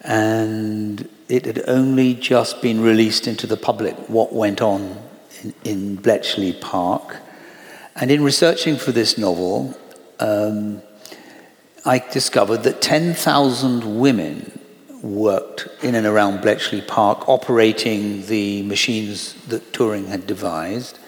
and 0.00 1.08
it 1.28 1.46
had 1.46 1.62
only 1.66 2.14
just 2.14 2.62
been 2.62 2.80
released 2.80 3.26
into 3.26 3.46
the 3.46 3.56
public 3.56 3.94
what 4.08 4.32
went 4.32 4.60
on 4.60 4.96
in, 5.42 5.54
in 5.64 5.96
Bletchley 5.96 6.52
Park. 6.52 7.16
And 7.96 8.10
in 8.10 8.22
researching 8.22 8.76
for 8.76 8.92
this 8.92 9.16
novel, 9.18 9.76
um, 10.20 10.82
I 11.84 11.98
discovered 11.98 12.62
that 12.64 12.80
10,000 12.80 14.00
women 14.00 14.58
worked 15.04 15.68
in 15.84 15.94
and 15.94 16.06
around 16.06 16.40
Bletchley 16.40 16.80
Park 16.80 17.28
operating 17.28 18.24
the 18.26 18.62
machines 18.62 19.34
that 19.48 19.72
Turing 19.72 20.06
had 20.06 20.26
devised, 20.26 20.98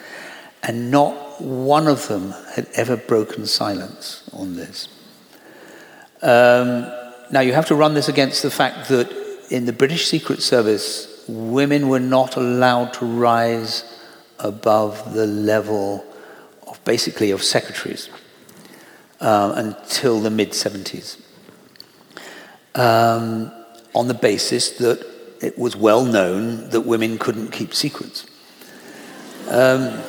and 0.63 0.91
not 0.91 1.41
one 1.41 1.89
of 1.89 2.07
them 2.09 2.33
had 2.55 2.69
ever 2.75 2.97
broken 2.97 3.47
silence 3.47 4.29
on 4.33 4.57
this. 4.57 4.89
Um, 6.23 6.93
now, 7.31 7.41
you 7.41 7.55
have 7.55 7.67
to 7.67 7.75
run 7.75 7.95
this 7.95 8.09
against 8.09 8.43
the 8.43 8.51
fact 8.51 8.89
that 8.89 9.11
in 9.51 9.65
the 9.65 9.73
British 9.73 10.07
Secret 10.07 10.43
Service, 10.43 11.25
women 11.27 11.89
were 11.89 12.01
not 12.01 12.37
allowed 12.37 12.93
to 12.95 13.07
rise 13.07 13.85
above 14.39 15.15
the 15.15 15.27
level 15.27 16.05
of 16.67 16.85
basically 16.85 17.31
of 17.31 17.43
secretaries 17.43 18.11
uh, 19.21 19.53
until 19.57 20.21
the 20.21 20.31
mid 20.31 20.51
70s. 20.51 21.19
Um, 22.75 23.51
on 23.97 24.09
the 24.09 24.15
basis 24.15 24.73
that 24.73 25.05
it 25.41 25.59
was 25.59 25.75
well 25.75 26.05
known 26.05 26.69
that 26.69 26.83
women 26.83 27.17
couldn't 27.17 27.51
keep 27.51 27.75
secrets. 27.75 28.27
Um, 29.49 30.03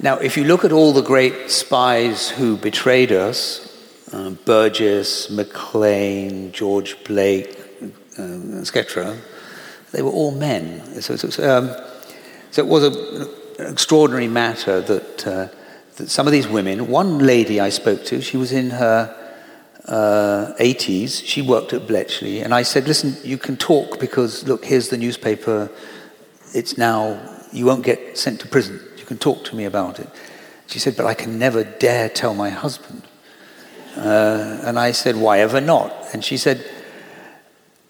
now, 0.00 0.18
if 0.18 0.36
you 0.36 0.44
look 0.44 0.64
at 0.64 0.70
all 0.70 0.92
the 0.92 1.02
great 1.02 1.50
spies 1.50 2.30
who 2.30 2.56
betrayed 2.56 3.10
us, 3.10 3.68
uh, 4.12 4.30
Burgess, 4.30 5.28
Maclean, 5.28 6.52
George 6.52 7.02
Blake, 7.04 7.58
uh, 8.16 8.60
etc., 8.60 9.16
they 9.90 10.02
were 10.02 10.10
all 10.10 10.30
men. 10.30 11.02
So, 11.02 11.16
so, 11.16 11.58
um, 11.58 11.74
so 12.52 12.62
it 12.62 12.68
was 12.68 12.84
a, 12.84 13.62
an 13.62 13.72
extraordinary 13.72 14.28
matter 14.28 14.80
that, 14.80 15.26
uh, 15.26 15.48
that 15.96 16.10
some 16.10 16.26
of 16.28 16.32
these 16.32 16.46
women, 16.46 16.86
one 16.86 17.18
lady 17.18 17.60
I 17.60 17.70
spoke 17.70 18.04
to, 18.04 18.20
she 18.20 18.36
was 18.36 18.52
in 18.52 18.70
her 18.70 19.23
uh, 19.86 20.54
80s. 20.58 21.22
She 21.24 21.42
worked 21.42 21.72
at 21.72 21.86
Bletchley. 21.86 22.40
And 22.40 22.54
I 22.54 22.62
said, 22.62 22.86
listen, 22.86 23.16
you 23.22 23.38
can 23.38 23.56
talk 23.56 24.00
because, 24.00 24.46
look, 24.46 24.64
here's 24.64 24.88
the 24.88 24.96
newspaper. 24.96 25.70
It's 26.54 26.78
now, 26.78 27.20
you 27.52 27.66
won't 27.66 27.84
get 27.84 28.16
sent 28.16 28.40
to 28.40 28.48
prison. 28.48 28.80
You 28.96 29.04
can 29.04 29.18
talk 29.18 29.44
to 29.44 29.56
me 29.56 29.64
about 29.64 29.98
it. 30.00 30.08
She 30.66 30.78
said, 30.78 30.96
but 30.96 31.06
I 31.06 31.14
can 31.14 31.38
never 31.38 31.64
dare 31.64 32.08
tell 32.08 32.34
my 32.34 32.50
husband. 32.50 33.02
Uh, 33.96 34.60
and 34.64 34.78
I 34.78 34.92
said, 34.92 35.16
why 35.16 35.40
ever 35.40 35.60
not? 35.60 35.92
And 36.12 36.24
she 36.24 36.36
said, 36.36 36.64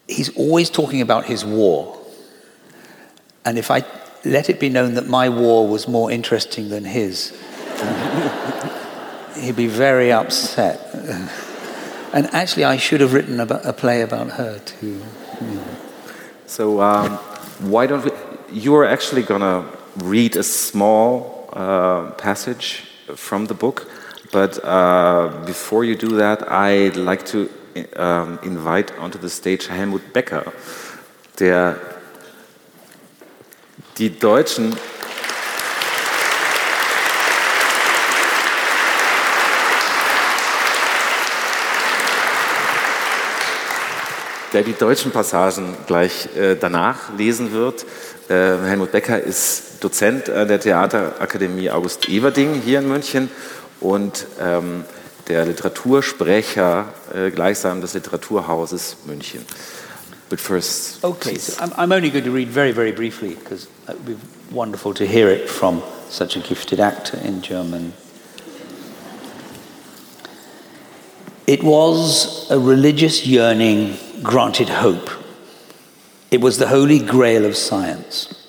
he's 0.08 0.36
always 0.36 0.70
talking 0.70 1.00
about 1.00 1.24
his 1.26 1.44
war. 1.44 1.98
And 3.44 3.58
if 3.58 3.70
I, 3.70 3.84
let 4.24 4.50
it 4.50 4.58
be 4.58 4.68
known 4.68 4.94
that 4.94 5.06
my 5.06 5.28
war 5.28 5.68
was 5.68 5.86
more 5.86 6.10
interesting 6.10 6.68
than 6.70 6.84
his. 6.84 7.30
He'd 9.36 9.56
be 9.56 9.66
very 9.66 10.12
upset. 10.12 10.80
And 12.14 12.32
actually, 12.32 12.64
I 12.64 12.76
should 12.76 13.00
have 13.00 13.12
written 13.12 13.40
a 13.40 13.72
play 13.72 14.00
about 14.00 14.30
her 14.38 14.60
too. 14.60 15.02
So, 16.46 16.80
um, 16.80 17.18
why 17.58 17.88
don't 17.88 18.04
we? 18.04 18.12
You 18.52 18.76
are 18.76 18.84
actually 18.84 19.22
gonna 19.22 19.64
read 19.96 20.36
a 20.36 20.44
small 20.44 21.48
uh, 21.52 22.12
passage 22.12 22.84
from 23.16 23.46
the 23.46 23.54
book, 23.54 23.90
but 24.30 24.64
uh, 24.64 25.42
before 25.44 25.84
you 25.84 25.96
do 25.96 26.16
that, 26.16 26.48
I'd 26.48 26.94
like 26.94 27.26
to 27.32 27.50
um, 27.96 28.38
invite 28.44 28.96
onto 28.96 29.18
the 29.18 29.28
stage 29.28 29.66
Helmut 29.66 30.12
Becker, 30.12 30.52
der 31.36 31.80
die 33.98 34.10
Deutschen 34.10 34.76
der 44.54 44.62
die 44.62 44.72
deutschen 44.72 45.10
Passagen 45.10 45.76
gleich 45.86 46.28
äh, 46.36 46.54
danach 46.54 47.12
lesen 47.18 47.52
wird. 47.52 47.84
Äh, 48.28 48.34
Helmut 48.34 48.92
Becker 48.92 49.20
ist 49.20 49.82
Dozent 49.82 50.30
an 50.30 50.48
der 50.48 50.60
Theaterakademie 50.60 51.70
August 51.70 52.08
Everding 52.08 52.62
hier 52.64 52.78
in 52.78 52.88
München 52.88 53.28
und 53.80 54.26
ähm, 54.40 54.84
der 55.28 55.44
Literatursprecher 55.44 56.86
äh, 57.12 57.30
gleichsam 57.30 57.80
des 57.80 57.94
Literaturhauses 57.94 58.96
München. 59.06 59.44
But 60.30 60.40
first, 60.40 61.04
okay, 61.04 61.36
so 61.36 61.62
I'm, 61.62 61.72
I'm 61.72 61.92
only 61.92 62.10
going 62.10 62.24
to 62.24 62.32
read 62.32 62.48
very, 62.48 62.72
very 62.72 62.92
briefly 62.92 63.34
because 63.34 63.68
it 63.88 63.94
would 63.94 64.06
be 64.06 64.16
wonderful 64.50 64.94
to 64.94 65.04
hear 65.04 65.28
it 65.28 65.50
from 65.50 65.82
such 66.08 66.36
a 66.36 66.40
gifted 66.40 66.80
actor 66.80 67.18
in 67.18 67.42
German. 67.42 67.92
It 71.46 71.62
was 71.62 72.50
a 72.50 72.58
religious 72.58 73.26
yearning 73.26 73.98
granted 74.22 74.68
hope. 74.68 75.10
It 76.30 76.40
was 76.40 76.58
the 76.58 76.68
holy 76.68 76.98
grail 76.98 77.44
of 77.44 77.56
science. 77.56 78.40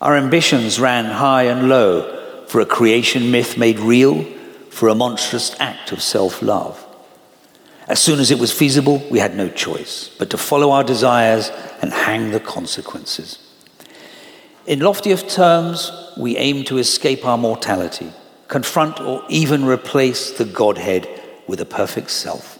Our 0.00 0.16
ambitions 0.16 0.80
ran 0.80 1.04
high 1.06 1.44
and 1.44 1.68
low 1.68 2.44
for 2.46 2.60
a 2.60 2.66
creation 2.66 3.30
myth 3.30 3.56
made 3.56 3.78
real, 3.78 4.24
for 4.68 4.88
a 4.88 4.94
monstrous 4.94 5.54
act 5.60 5.92
of 5.92 6.02
self 6.02 6.42
love. 6.42 6.86
As 7.88 8.00
soon 8.00 8.20
as 8.20 8.30
it 8.30 8.38
was 8.38 8.52
feasible, 8.52 9.02
we 9.10 9.18
had 9.18 9.36
no 9.36 9.48
choice 9.48 10.10
but 10.18 10.30
to 10.30 10.38
follow 10.38 10.70
our 10.70 10.84
desires 10.84 11.50
and 11.80 11.92
hang 11.92 12.30
the 12.30 12.40
consequences. 12.40 13.38
In 14.66 14.80
loftier 14.80 15.16
terms, 15.16 15.90
we 16.16 16.36
aim 16.36 16.64
to 16.64 16.78
escape 16.78 17.24
our 17.24 17.36
mortality, 17.36 18.12
confront 18.48 19.00
or 19.00 19.24
even 19.28 19.64
replace 19.64 20.30
the 20.30 20.44
Godhead 20.44 21.08
with 21.46 21.60
a 21.60 21.66
perfect 21.66 22.10
self. 22.10 22.58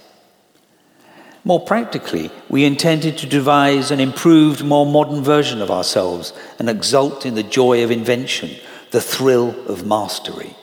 More 1.45 1.61
practically, 1.61 2.31
we 2.49 2.65
intended 2.65 3.19
to 3.19 3.27
devise 3.27 3.91
an 3.91 3.99
improved, 3.99 4.65
more 4.65 4.87
modern 4.87 5.23
version 5.23 5.61
of 5.61 5.71
ourselves 5.71 6.33
and 6.59 6.69
exult 6.69 7.27
in 7.27 7.35
the 7.35 7.43
joy 7.43 7.83
of 7.83 7.91
invention, 7.91 8.51
the 8.93 9.01
thrill 9.01 9.51
of 9.69 9.85
mastery. 9.85 10.55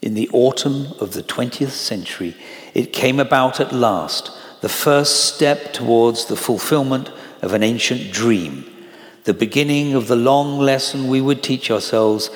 In 0.00 0.14
the 0.14 0.30
autumn 0.32 0.86
of 1.00 1.12
the 1.12 1.22
20th 1.22 1.70
century, 1.70 2.34
it 2.72 2.92
came 2.92 3.20
about 3.20 3.60
at 3.60 3.72
last, 3.72 4.30
the 4.62 4.68
first 4.70 5.34
step 5.34 5.74
towards 5.74 6.26
the 6.26 6.36
fulfillment 6.36 7.10
of 7.42 7.52
an 7.52 7.62
ancient 7.62 8.10
dream, 8.10 8.64
the 9.24 9.34
beginning 9.34 9.94
of 9.94 10.08
the 10.08 10.16
long 10.16 10.58
lesson 10.58 11.08
we 11.08 11.20
would 11.20 11.42
teach 11.42 11.70
ourselves 11.70 12.30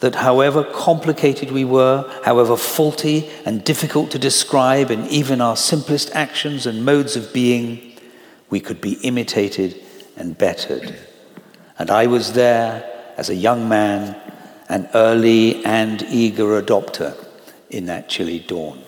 that 0.00 0.16
however 0.16 0.64
complicated 0.64 1.52
we 1.52 1.64
were, 1.64 2.10
however 2.24 2.56
faulty 2.56 3.28
and 3.44 3.64
difficult 3.64 4.10
to 4.10 4.18
describe 4.18 4.90
in 4.90 5.06
even 5.06 5.40
our 5.40 5.56
simplest 5.56 6.10
actions 6.14 6.66
and 6.66 6.84
modes 6.84 7.16
of 7.16 7.32
being, 7.32 7.92
we 8.48 8.60
could 8.60 8.80
be 8.80 8.94
imitated 9.02 9.80
and 10.16 10.36
bettered. 10.36 10.94
And 11.78 11.90
I 11.90 12.06
was 12.06 12.32
there 12.32 12.84
as 13.16 13.28
a 13.28 13.34
young 13.34 13.68
man, 13.68 14.16
an 14.68 14.88
early 14.94 15.64
and 15.64 16.02
eager 16.10 16.60
adopter 16.60 17.14
in 17.68 17.86
that 17.86 18.08
chilly 18.08 18.40
dawn. 18.40 18.82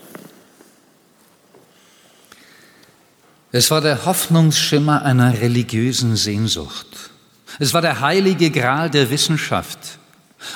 Es 3.54 3.70
war 3.70 3.82
der 3.82 4.06
Hoffnungsschimmer 4.06 5.04
einer 5.04 5.38
religiösen 5.42 6.16
Sehnsucht. 6.16 7.10
Es 7.58 7.74
war 7.74 7.82
der 7.82 8.00
heilige 8.00 8.50
Gral 8.50 8.88
der 8.88 9.10
Wissenschaft 9.10 9.98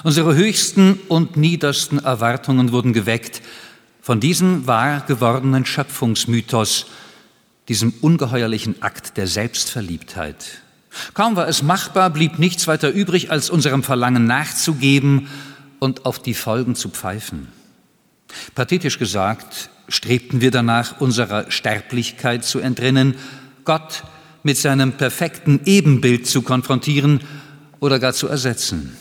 Unsere 0.02 0.34
höchsten 0.34 1.00
und 1.08 1.36
niedersten 1.36 1.98
Erwartungen 1.98 2.72
wurden 2.72 2.92
geweckt 2.92 3.42
von 4.00 4.20
diesem 4.20 4.66
wahr 4.66 5.02
gewordenen 5.06 5.66
Schöpfungsmythos, 5.66 6.86
diesem 7.68 7.92
ungeheuerlichen 8.00 8.80
Akt 8.82 9.16
der 9.16 9.26
Selbstverliebtheit. 9.26 10.62
Kaum 11.14 11.36
war 11.36 11.48
es 11.48 11.62
machbar, 11.62 12.10
blieb 12.10 12.38
nichts 12.38 12.66
weiter 12.66 12.90
übrig, 12.90 13.30
als 13.30 13.50
unserem 13.50 13.82
Verlangen 13.82 14.24
nachzugeben 14.24 15.28
und 15.78 16.06
auf 16.06 16.20
die 16.20 16.34
Folgen 16.34 16.74
zu 16.74 16.88
pfeifen. 16.88 17.48
Pathetisch 18.54 18.98
gesagt, 18.98 19.70
strebten 19.88 20.40
wir 20.40 20.50
danach, 20.50 21.00
unserer 21.00 21.50
Sterblichkeit 21.50 22.44
zu 22.44 22.60
entrinnen, 22.60 23.16
Gott 23.64 24.04
mit 24.42 24.56
seinem 24.56 24.92
perfekten 24.92 25.60
Ebenbild 25.64 26.26
zu 26.26 26.42
konfrontieren 26.42 27.20
oder 27.80 27.98
gar 27.98 28.12
zu 28.12 28.28
ersetzen. 28.28 28.96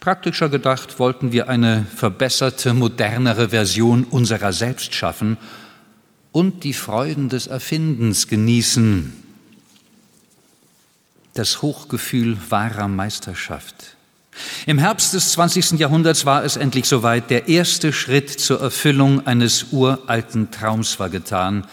Praktischer 0.00 0.48
gedacht 0.48 0.98
wollten 0.98 1.32
wir 1.32 1.48
eine 1.48 1.86
verbesserte, 1.94 2.74
modernere 2.74 3.50
Version 3.50 4.04
unserer 4.04 4.52
selbst 4.52 4.94
schaffen 4.94 5.36
und 6.32 6.64
die 6.64 6.72
Freuden 6.72 7.28
des 7.28 7.46
Erfindens 7.46 8.26
genießen, 8.26 9.12
das 11.34 11.62
Hochgefühl 11.62 12.36
wahrer 12.48 12.88
Meisterschaft. 12.88 13.96
Im 14.66 14.78
Herbst 14.78 15.12
des 15.12 15.32
20. 15.32 15.72
Jahrhunderts 15.72 16.24
war 16.24 16.44
es 16.44 16.56
endlich 16.56 16.86
soweit, 16.86 17.30
der 17.30 17.48
erste 17.48 17.92
Schritt 17.92 18.30
zur 18.30 18.60
Erfüllung 18.60 19.26
eines 19.26 19.66
uralten 19.72 20.50
Traums 20.50 20.98
war 20.98 21.10
getan 21.10 21.66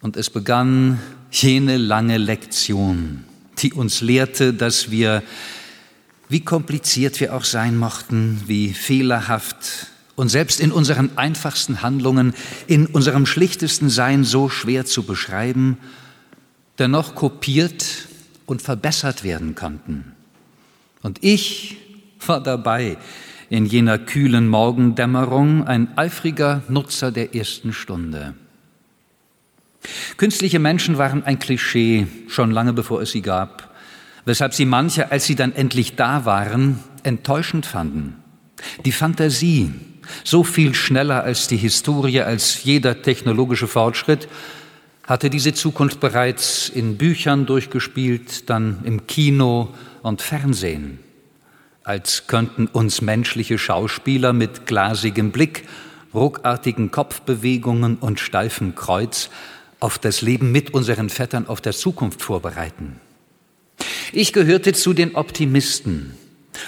und 0.00 0.16
es 0.16 0.30
begann 0.30 1.00
jene 1.30 1.76
lange 1.76 2.18
Lektion, 2.18 3.24
die 3.58 3.72
uns 3.72 4.00
lehrte, 4.00 4.54
dass 4.54 4.90
wir 4.90 5.22
wie 6.32 6.40
kompliziert 6.40 7.20
wir 7.20 7.34
auch 7.34 7.44
sein 7.44 7.76
mochten, 7.76 8.40
wie 8.46 8.72
fehlerhaft 8.72 9.88
und 10.16 10.30
selbst 10.30 10.60
in 10.60 10.72
unseren 10.72 11.16
einfachsten 11.18 11.82
Handlungen, 11.82 12.32
in 12.66 12.86
unserem 12.86 13.26
schlichtesten 13.26 13.90
Sein 13.90 14.24
so 14.24 14.48
schwer 14.48 14.86
zu 14.86 15.02
beschreiben, 15.02 15.76
dennoch 16.78 17.14
kopiert 17.14 18.08
und 18.46 18.62
verbessert 18.62 19.24
werden 19.24 19.54
konnten. 19.54 20.12
Und 21.02 21.22
ich 21.22 21.76
war 22.26 22.42
dabei 22.42 22.96
in 23.50 23.66
jener 23.66 23.98
kühlen 23.98 24.48
Morgendämmerung, 24.48 25.66
ein 25.66 25.98
eifriger 25.98 26.62
Nutzer 26.68 27.12
der 27.12 27.34
ersten 27.34 27.74
Stunde. 27.74 28.34
Künstliche 30.16 30.58
Menschen 30.58 30.96
waren 30.96 31.24
ein 31.24 31.38
Klischee, 31.38 32.06
schon 32.28 32.52
lange 32.52 32.72
bevor 32.72 33.02
es 33.02 33.10
sie 33.10 33.20
gab 33.20 33.71
weshalb 34.24 34.54
sie 34.54 34.66
manche, 34.66 35.10
als 35.10 35.24
sie 35.24 35.34
dann 35.34 35.54
endlich 35.54 35.96
da 35.96 36.24
waren, 36.24 36.78
enttäuschend 37.02 37.66
fanden. 37.66 38.16
Die 38.84 38.92
Fantasie, 38.92 39.72
so 40.24 40.44
viel 40.44 40.74
schneller 40.74 41.24
als 41.24 41.48
die 41.48 41.56
Historie, 41.56 42.20
als 42.20 42.64
jeder 42.64 43.02
technologische 43.02 43.66
Fortschritt, 43.66 44.28
hatte 45.04 45.30
diese 45.30 45.52
Zukunft 45.52 46.00
bereits 46.00 46.68
in 46.68 46.96
Büchern 46.96 47.46
durchgespielt, 47.46 48.48
dann 48.48 48.78
im 48.84 49.06
Kino 49.06 49.74
und 50.02 50.22
Fernsehen, 50.22 51.00
als 51.82 52.28
könnten 52.28 52.66
uns 52.66 53.00
menschliche 53.00 53.58
Schauspieler 53.58 54.32
mit 54.32 54.66
glasigem 54.66 55.32
Blick, 55.32 55.66
ruckartigen 56.14 56.90
Kopfbewegungen 56.90 57.96
und 57.96 58.20
steifem 58.20 58.74
Kreuz 58.74 59.28
auf 59.80 59.98
das 59.98 60.22
Leben 60.22 60.52
mit 60.52 60.72
unseren 60.72 61.08
Vettern 61.08 61.48
auf 61.48 61.60
der 61.60 61.72
Zukunft 61.72 62.22
vorbereiten. 62.22 63.00
Ich 64.14 64.34
gehörte 64.34 64.74
zu 64.74 64.92
den 64.92 65.14
Optimisten 65.14 66.14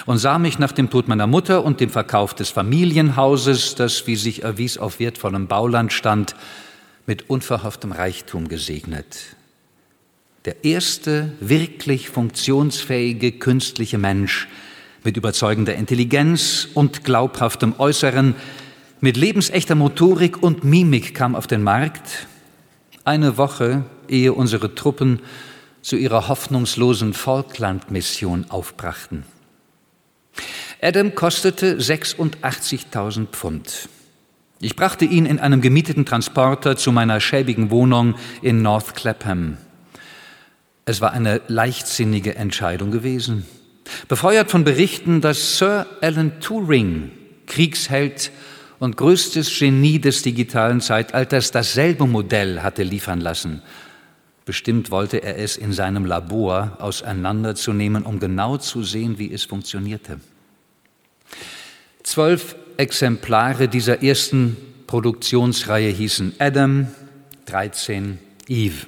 und 0.07 0.17
sah 0.17 0.39
mich 0.39 0.57
nach 0.57 0.71
dem 0.71 0.89
Tod 0.89 1.07
meiner 1.07 1.27
Mutter 1.27 1.63
und 1.63 1.79
dem 1.79 1.91
Verkauf 1.91 2.33
des 2.33 2.49
Familienhauses, 2.49 3.75
das, 3.75 4.07
wie 4.07 4.15
sich 4.15 4.41
erwies, 4.41 4.79
auf 4.79 4.99
wertvollem 4.99 5.45
Bauland 5.45 5.93
stand, 5.93 6.35
mit 7.05 7.29
unverhofftem 7.29 7.91
Reichtum 7.91 8.47
gesegnet. 8.47 9.35
Der 10.45 10.65
erste 10.65 11.33
wirklich 11.39 12.09
funktionsfähige 12.09 13.33
künstliche 13.33 13.99
Mensch 13.99 14.47
mit 15.03 15.15
überzeugender 15.15 15.75
Intelligenz 15.75 16.67
und 16.73 17.03
glaubhaftem 17.03 17.75
Äußeren, 17.77 18.33
mit 19.01 19.17
lebensechter 19.17 19.75
Motorik 19.75 20.41
und 20.41 20.63
Mimik 20.63 21.13
kam 21.13 21.35
auf 21.35 21.45
den 21.45 21.61
Markt, 21.61 22.25
eine 23.03 23.37
Woche 23.37 23.85
ehe 24.07 24.33
unsere 24.33 24.73
Truppen 24.73 25.19
zu 25.85 25.97
ihrer 25.97 26.27
hoffnungslosen 26.27 27.13
Falkland-Mission 27.13 28.47
aufbrachten. 28.49 29.23
Adam 30.81 31.13
kostete 31.13 31.77
86.000 31.77 33.27
Pfund. 33.27 33.87
Ich 34.59 34.75
brachte 34.75 35.05
ihn 35.05 35.27
in 35.27 35.37
einem 35.37 35.61
gemieteten 35.61 36.03
Transporter 36.03 36.75
zu 36.75 36.91
meiner 36.91 37.19
schäbigen 37.19 37.69
Wohnung 37.69 38.15
in 38.41 38.63
North 38.63 38.95
Clapham. 38.95 39.57
Es 40.85 41.01
war 41.01 41.11
eine 41.11 41.41
leichtsinnige 41.49 42.35
Entscheidung 42.35 42.89
gewesen. 42.89 43.45
Befeuert 44.07 44.49
von 44.49 44.63
Berichten, 44.63 45.21
dass 45.21 45.59
Sir 45.59 45.85
Alan 46.01 46.39
Turing, 46.39 47.11
Kriegsheld 47.45 48.31
und 48.79 48.97
größtes 48.97 49.55
Genie 49.59 49.99
des 49.99 50.23
digitalen 50.23 50.81
Zeitalters, 50.81 51.51
dasselbe 51.51 52.07
Modell 52.07 52.63
hatte 52.63 52.81
liefern 52.81 53.21
lassen. 53.21 53.61
Bestimmt 54.45 54.91
wollte 54.91 55.23
er 55.23 55.39
es 55.39 55.57
in 55.57 55.73
seinem 55.73 56.05
Labor 56.05 56.77
auseinanderzunehmen, 56.79 58.03
um 58.03 58.19
genau 58.19 58.57
zu 58.57 58.83
sehen, 58.83 59.17
wie 59.17 59.33
es 59.33 59.43
funktionierte. 59.43 60.19
Zwölf 62.03 62.55
Exemplare 62.77 63.67
dieser 63.67 64.03
ersten 64.03 64.55
Produktionsreihe 64.85 65.89
hießen 65.89 66.35
Adam, 66.37 66.87
13 67.47 68.19
Eve. 68.47 68.85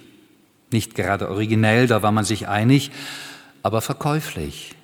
Nicht 0.71 0.93
gerade 0.93 1.29
originell, 1.29 1.87
da 1.87 2.03
war 2.03 2.11
man 2.11 2.25
sich 2.25 2.47
einig, 2.47 2.91
aber 3.63 3.81
verkäuflich. 3.81 4.75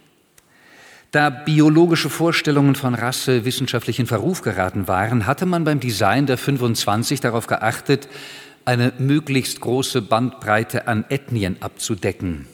Da 1.12 1.29
biologische 1.29 2.09
Vorstellungen 2.09 2.73
von 2.73 2.95
Rasse 2.95 3.45
wissenschaftlich 3.45 3.99
in 3.99 4.07
Verruf 4.07 4.41
geraten 4.41 4.88
waren, 4.88 5.27
hatte 5.27 5.45
man 5.45 5.63
beim 5.63 5.79
Design 5.79 6.25
der 6.25 6.39
25 6.39 7.19
darauf 7.19 7.45
geachtet, 7.45 8.07
eine 8.65 8.93
möglichst 8.97 9.62
große 9.62 10.02
Bandbreite 10.02 10.88
an 10.88 11.06
Ethnien 11.10 11.58
abzudecken. 11.62 12.47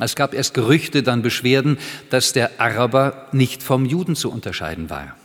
Es 0.00 0.16
gab 0.16 0.34
erst 0.34 0.54
Gerüchte, 0.54 1.02
dann 1.02 1.22
Beschwerden, 1.22 1.78
dass 2.10 2.32
der 2.32 2.60
Araber 2.60 3.28
nicht 3.32 3.62
vom 3.62 3.84
Juden 3.84 4.16
zu 4.16 4.30
unterscheiden 4.30 4.90
war. 4.90 5.16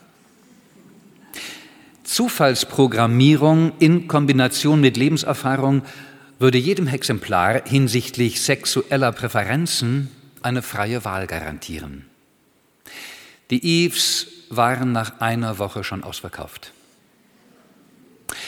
Zufallsprogrammierung 2.03 3.73
in 3.79 4.07
Kombination 4.07 4.79
mit 4.79 4.95
Lebenserfahrung 4.97 5.83
würde 6.39 6.57
jedem 6.57 6.87
Exemplar 6.87 7.61
hinsichtlich 7.65 8.41
sexueller 8.41 9.11
Präferenzen 9.11 10.09
eine 10.41 10.61
freie 10.61 11.03
Wahl 11.03 11.27
garantieren. 11.27 12.05
Die 13.49 13.85
Eves 13.85 14.27
waren 14.49 14.91
nach 14.91 15.19
einer 15.19 15.57
Woche 15.57 15.83
schon 15.83 16.03
ausverkauft. 16.03 16.71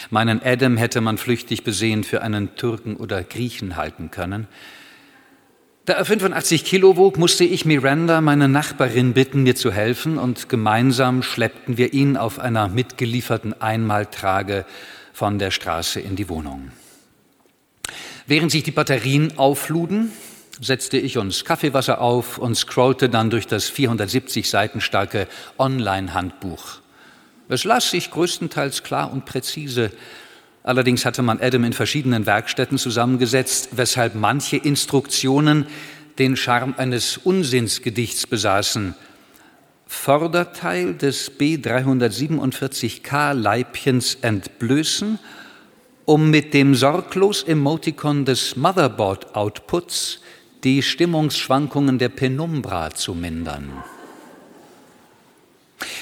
Meinen 0.10 0.42
Adam 0.44 0.78
hätte 0.78 1.02
man 1.02 1.18
flüchtig 1.18 1.64
besehen 1.64 2.04
für 2.04 2.22
einen 2.22 2.56
Türken 2.56 2.96
oder 2.96 3.24
Griechen 3.24 3.76
halten 3.76 4.12
können. 4.12 4.48
Da 5.86 5.94
er 5.94 6.06
85 6.06 6.66
Kilo 6.66 6.98
wog, 6.98 7.18
musste 7.18 7.44
ich 7.44 7.66
Miranda, 7.66 8.22
meine 8.22 8.48
Nachbarin, 8.48 9.14
bitten, 9.14 9.44
mir 9.44 9.56
zu 9.56 9.72
helfen, 9.72 10.20
und 10.20 10.48
gemeinsam 10.48 11.24
schleppten 11.24 11.78
wir 11.78 11.94
ihn 11.94 12.16
auf 12.16 12.38
einer 12.38 12.68
mitgelieferten 12.68 13.60
Einmaltrage 13.60 14.66
von 15.14 15.40
der 15.40 15.50
Straße 15.50 16.00
in 16.00 16.16
die 16.16 16.30
Wohnung. 16.30 16.72
Während 18.28 18.52
sich 18.52 18.62
die 18.62 18.72
Batterien 18.72 19.40
aufluden, 19.40 20.12
setzte 20.62 20.98
ich 20.98 21.18
uns 21.18 21.44
Kaffeewasser 21.44 22.02
auf 22.02 22.38
und 22.38 22.56
scrollte 22.56 23.10
dann 23.10 23.32
durch 23.32 23.48
das 23.48 23.68
470 23.68 24.48
Seiten 24.48 24.82
starke 24.82 25.28
Online-Handbuch. 25.58 26.82
Es 27.50 27.66
las 27.66 27.90
sich 27.92 28.12
größtenteils 28.12 28.84
klar 28.84 29.12
und 29.12 29.26
präzise, 29.26 29.92
Allerdings 30.64 31.06
hatte 31.06 31.22
man 31.22 31.40
Adam 31.40 31.64
in 31.64 31.74
verschiedenen 31.74 32.26
Werkstätten 32.26 32.78
zusammengesetzt, 32.78 33.70
weshalb 33.72 34.16
manche 34.16 34.58
Instruktionen 34.58 35.66
den 36.20 36.36
Charme 36.36 36.76
eines 36.78 37.18
Unsinnsgedichts 37.18 38.28
besaßen. 38.28 38.94
Vorderteil 39.88 40.94
des 40.94 41.32
B347K 41.40 43.34
Leibchens 43.34 44.18
entblößen, 44.22 45.18
um 46.06 46.30
mit 46.30 46.54
dem 46.54 46.76
sorglos 46.76 47.42
Emoticon 47.42 48.26
des 48.26 48.56
Motherboard 48.56 49.36
Outputs 49.36 50.20
die 50.64 50.84
Stimmungsschwankungen 50.84 51.98
der 51.98 52.10
Penumbra 52.10 52.92
zu 52.92 53.16
mindern. 53.16 53.72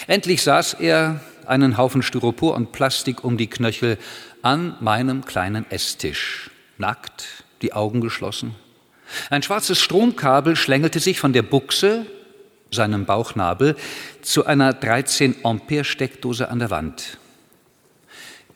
Endlich 0.07 0.41
saß 0.41 0.73
er, 0.75 1.21
einen 1.49 1.77
Haufen 1.77 2.01
Styropor 2.01 2.55
und 2.55 2.71
Plastik 2.71 3.23
um 3.23 3.37
die 3.37 3.47
Knöchel, 3.47 3.97
an 4.41 4.75
meinem 4.79 5.25
kleinen 5.25 5.69
Esstisch, 5.69 6.49
nackt, 6.77 7.43
die 7.61 7.73
Augen 7.73 8.01
geschlossen. 8.01 8.55
Ein 9.29 9.43
schwarzes 9.43 9.79
Stromkabel 9.79 10.55
schlängelte 10.55 10.99
sich 10.99 11.19
von 11.19 11.33
der 11.33 11.43
Buchse, 11.43 12.05
seinem 12.71 13.05
Bauchnabel, 13.05 13.75
zu 14.21 14.45
einer 14.45 14.73
13 14.73 15.37
Ampere 15.43 15.83
Steckdose 15.83 16.49
an 16.49 16.59
der 16.59 16.69
Wand. 16.69 17.17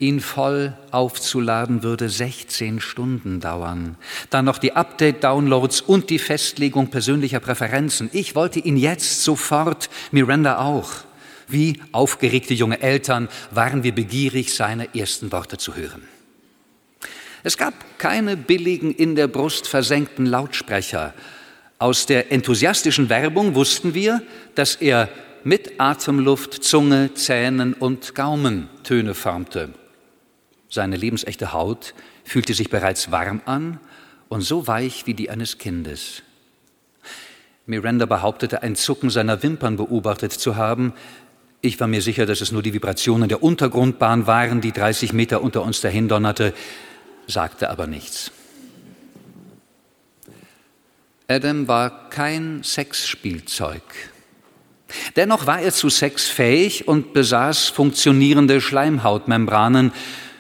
Ihn 0.02 0.20
voll 0.20 0.76
aufzuladen 0.90 1.84
würde 1.84 2.10
16 2.10 2.82
Stunden 2.82 3.40
dauern. 3.40 3.98
Dann 4.32 4.46
noch 4.46 4.58
die 4.58 4.76
Update-Downloads 4.76 5.82
und 5.82 6.10
die 6.10 6.18
Festlegung 6.18 6.90
persönlicher 6.90 7.40
Präferenzen. 7.40 8.10
Ich 8.12 8.34
wollte 8.34 8.60
ihn 8.60 8.78
jetzt 8.78 9.24
sofort, 9.24 9.92
Miranda 10.12 10.58
auch. 10.58 10.90
Wie 11.52 11.80
aufgeregte 11.92 12.54
junge 12.54 12.82
Eltern 12.82 13.28
waren 13.52 13.84
wir 13.84 13.94
begierig, 13.94 14.54
seine 14.54 14.96
ersten 14.96 15.32
Worte 15.32 15.58
zu 15.58 15.76
hören. 15.76 16.04
Es 17.44 17.58
gab 17.58 17.74
keine 17.98 18.38
billigen, 18.38 18.94
in 18.94 19.16
der 19.16 19.28
Brust 19.28 19.68
versenkten 19.68 20.26
Lautsprecher. 20.26 21.14
Aus 21.80 22.06
der 22.06 22.32
enthusiastischen 22.32 23.10
Werbung 23.10 23.56
wussten 23.56 23.94
wir, 23.94 24.22
dass 24.56 24.76
er 24.76 25.10
mit 25.44 25.80
Atemluft, 25.80 26.64
Zunge, 26.64 27.14
Zähnen 27.16 27.74
und 27.74 28.14
Gaumen 28.14 28.70
Töne 28.84 29.14
formte. 29.14 29.74
Seine 30.70 30.96
lebensechte 30.96 31.52
Haut 31.52 31.94
fühlte 32.24 32.54
sich 32.54 32.70
bereits 32.70 33.12
warm 33.12 33.42
an 33.46 33.80
und 34.30 34.42
so 34.42 34.68
weich 34.68 35.08
wie 35.08 35.16
die 35.16 35.30
eines 35.30 35.58
Kindes. 35.58 36.22
Miranda 37.66 38.06
behauptete, 38.06 38.64
ein 38.64 38.76
Zucken 38.76 39.10
seiner 39.10 39.44
Wimpern 39.44 39.78
beobachtet 39.78 40.34
zu 40.34 40.56
haben, 40.56 40.94
ich 41.62 41.80
war 41.80 41.88
mir 41.88 42.02
sicher, 42.02 42.26
dass 42.26 42.42
es 42.42 42.52
nur 42.52 42.64
die 42.64 42.74
Vibrationen 42.74 43.30
der 43.30 43.44
Untergrundbahn 43.44 44.26
waren, 44.26 44.62
die 44.62 44.72
30 44.72 45.14
Meter 45.14 45.42
unter 45.42 45.62
uns 45.62 45.80
dahin 45.80 46.08
donnerte, 46.08 46.54
sagte 47.28 47.70
aber 47.70 47.86
nichts. 47.86 48.32
Adam 51.28 51.68
war 51.68 52.10
kein 52.10 52.64
Sexspielzeug. 52.64 53.84
Dennoch 55.16 55.46
war 55.46 55.62
er 55.62 55.72
zu 55.72 55.90
Sex 55.90 56.28
fähig 56.28 56.88
und 56.88 57.14
besaß 57.14 57.70
funktionierende 57.70 58.60
Schleimhautmembranen, 58.60 59.94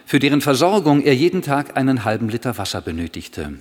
für 0.06 0.20
deren 0.20 0.42
Versorgung 0.42 1.04
er 1.04 1.16
jeden 1.16 1.42
Tag 1.42 1.78
einen 1.78 2.04
halben 2.04 2.28
Liter 2.28 2.58
Wasser 2.58 2.82
benötigte. 2.82 3.54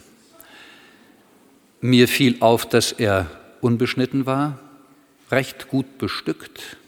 Mir 1.81 2.09
fiel 2.09 2.39
auf, 2.41 2.69
dass 2.69 2.91
er 2.91 3.31
unbeschnitten 3.61 4.27
war, 4.27 4.59
recht 5.31 5.69
gut 5.69 5.99
bestückt 5.99 6.79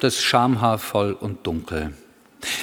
das 0.00 0.22
Schamhaar 0.22 0.78
voll 0.78 1.12
und 1.12 1.46
dunkel. 1.46 1.92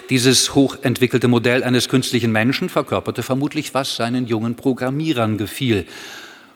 Dieses 0.09 0.55
hochentwickelte 0.55 1.27
Modell 1.27 1.63
eines 1.63 1.89
künstlichen 1.89 2.31
Menschen 2.31 2.69
verkörperte 2.69 3.23
vermutlich, 3.23 3.73
was 3.73 3.95
seinen 3.95 4.27
jungen 4.27 4.55
Programmierern 4.55 5.37
gefiel. 5.37 5.85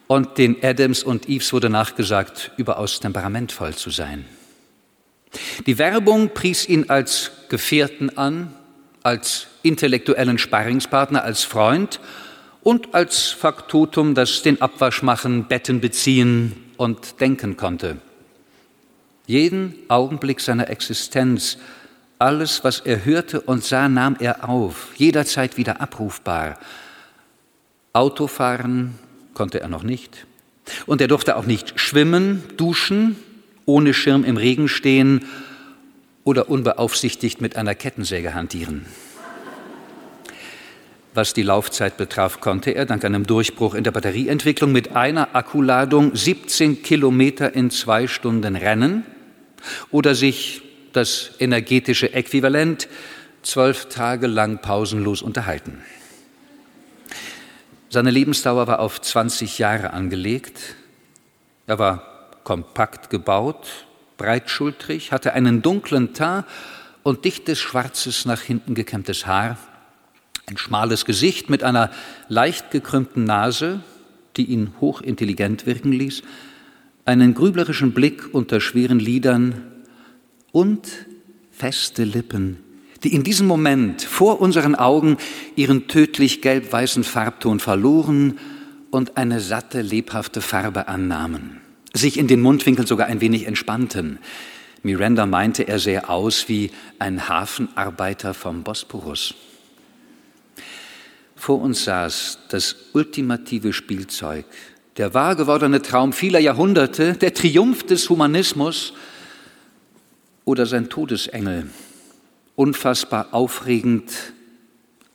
Und 0.08 0.38
den 0.38 0.64
Adams 0.64 1.04
und 1.04 1.28
Eves 1.28 1.52
wurde 1.52 1.70
nachgesagt, 1.70 2.52
überaus 2.58 3.00
temperamentvoll 3.00 3.76
zu 3.76 3.90
sein. 3.90 4.26
Die 5.66 5.78
Werbung 5.78 6.34
pries 6.34 6.68
ihn 6.70 6.90
als 6.90 7.32
Gefährten 7.50 8.18
an, 8.18 8.54
als 9.04 9.48
intellektuellen 9.64 10.38
Sparringspartner, 10.38 11.24
als 11.24 11.44
Freund 11.44 12.00
und 12.62 12.94
als 12.94 13.28
Faktotum, 13.28 14.16
das 14.16 14.42
den 14.42 14.62
Abwasch 14.62 15.04
machen, 15.04 15.48
Betten 15.48 15.82
beziehen 15.82 16.54
und 16.78 17.20
denken 17.20 17.58
konnte. 17.58 17.98
Jeden 19.28 19.76
Augenblick 19.90 20.40
seiner 20.40 20.70
Existenz, 20.70 21.58
alles, 22.18 22.64
was 22.64 22.80
er 22.80 23.04
hörte 23.04 23.42
und 23.42 23.64
sah, 23.64 23.90
nahm 23.90 24.16
er 24.20 24.48
auf, 24.48 24.94
jederzeit 24.96 25.58
wieder 25.58 25.82
abrufbar. 25.82 26.58
Autofahren 27.92 28.98
konnte 29.34 29.60
er 29.60 29.68
noch 29.68 29.84
nicht. 29.84 30.26
Und 30.86 31.02
er 31.02 31.10
durfte 31.10 31.36
auch 31.36 31.46
nicht 31.46 31.78
schwimmen, 31.78 32.42
duschen, 32.56 33.18
ohne 33.66 33.94
Schirm 33.94 34.24
im 34.24 34.38
Regen 34.38 34.70
stehen 34.70 35.26
oder 36.24 36.50
unbeaufsichtigt 36.50 37.42
mit 37.42 37.58
einer 37.58 37.76
Kettensäge 37.76 38.34
hantieren. 38.34 38.86
Was 41.14 41.34
die 41.34 41.44
Laufzeit 41.44 41.98
betraf, 41.98 42.40
konnte 42.40 42.72
er 42.72 42.86
dank 42.86 43.04
einem 43.04 43.28
Durchbruch 43.28 43.74
in 43.74 43.84
der 43.84 43.92
Batterieentwicklung 43.92 44.72
mit 44.72 44.96
einer 44.96 45.36
Akkuladung 45.36 46.16
17 46.16 46.82
Kilometer 46.82 47.54
in 47.54 47.72
zwei 47.72 48.08
Stunden 48.08 48.56
rennen 48.56 49.04
oder 49.92 50.16
sich 50.16 50.62
das 50.94 51.32
energetische 51.40 52.14
Äquivalent 52.14 52.88
zwölf 53.44 53.88
Tage 53.90 54.28
lang 54.28 54.62
pausenlos 54.62 55.22
unterhalten. 55.22 55.82
Seine 57.90 58.12
Lebensdauer 58.12 58.68
war 58.68 58.80
auf 58.80 59.00
20 59.02 59.60
Jahre 59.60 59.94
angelegt. 59.94 60.76
Er 61.68 61.80
war 61.80 62.32
kompakt 62.44 63.10
gebaut, 63.10 63.86
breitschultrig, 64.18 65.12
hatte 65.12 65.34
einen 65.34 65.62
dunklen 65.62 66.14
Teint 66.14 66.46
und 67.04 67.24
dichtes, 67.24 67.60
schwarzes, 67.60 68.26
nach 68.26 68.42
hinten 68.42 68.76
gekämmtes 68.76 69.26
Haar, 69.26 69.58
ein 70.46 70.58
schmales 70.58 71.06
Gesicht 71.06 71.50
mit 71.50 71.64
einer 71.64 71.90
leicht 72.28 72.72
gekrümmten 72.72 73.24
Nase, 73.24 73.82
die 74.36 74.46
ihn 74.46 74.74
hochintelligent 74.82 75.66
wirken 75.66 75.94
ließ, 75.94 76.24
einen 77.08 77.34
grüblerischen 77.34 77.94
Blick 77.94 78.34
unter 78.34 78.60
schweren 78.60 79.00
Lidern 79.00 79.64
und 80.52 80.90
feste 81.52 82.04
Lippen, 82.04 82.58
die 83.04 83.14
in 83.14 83.24
diesem 83.24 83.48
Moment 83.48 84.04
vor 84.04 84.42
unseren 84.42 84.76
Augen 84.76 85.16
ihren 85.56 85.88
tödlich 85.88 86.42
gelb-weißen 86.42 87.06
Farbton 87.06 87.62
verloren 87.62 88.38
und 88.92 89.16
eine 89.16 89.40
satte, 89.40 89.82
lebhafte 89.82 90.42
Farbe 90.42 90.90
annahmen, 90.90 91.62
sich 91.94 92.18
in 92.18 92.28
den 92.28 92.42
Mundwinkeln 92.42 92.88
sogar 92.88 93.08
ein 93.08 93.22
wenig 93.22 93.48
entspannten. 93.48 94.20
Miranda 94.84 95.26
meinte, 95.26 95.66
er 95.66 95.80
sähe 95.80 96.10
aus 96.10 96.50
wie 96.50 96.72
ein 97.00 97.30
Hafenarbeiter 97.30 98.34
vom 98.34 98.64
Bosporus. 98.64 99.34
Vor 101.38 101.62
uns 101.62 101.86
saß 101.86 102.40
das 102.50 102.76
ultimative 102.94 103.72
Spielzeug, 103.72 104.46
der 104.98 105.14
wahr 105.14 105.36
gewordene 105.36 105.82
Traum 105.82 106.12
vieler 106.12 106.40
Jahrhunderte, 106.40 107.14
der 107.14 107.34
Triumph 107.34 107.84
des 107.84 108.10
Humanismus 108.10 108.94
oder 110.44 110.66
sein 110.66 110.90
Todesengel, 110.90 111.70
unfassbar 112.56 113.28
aufregend, 113.32 114.12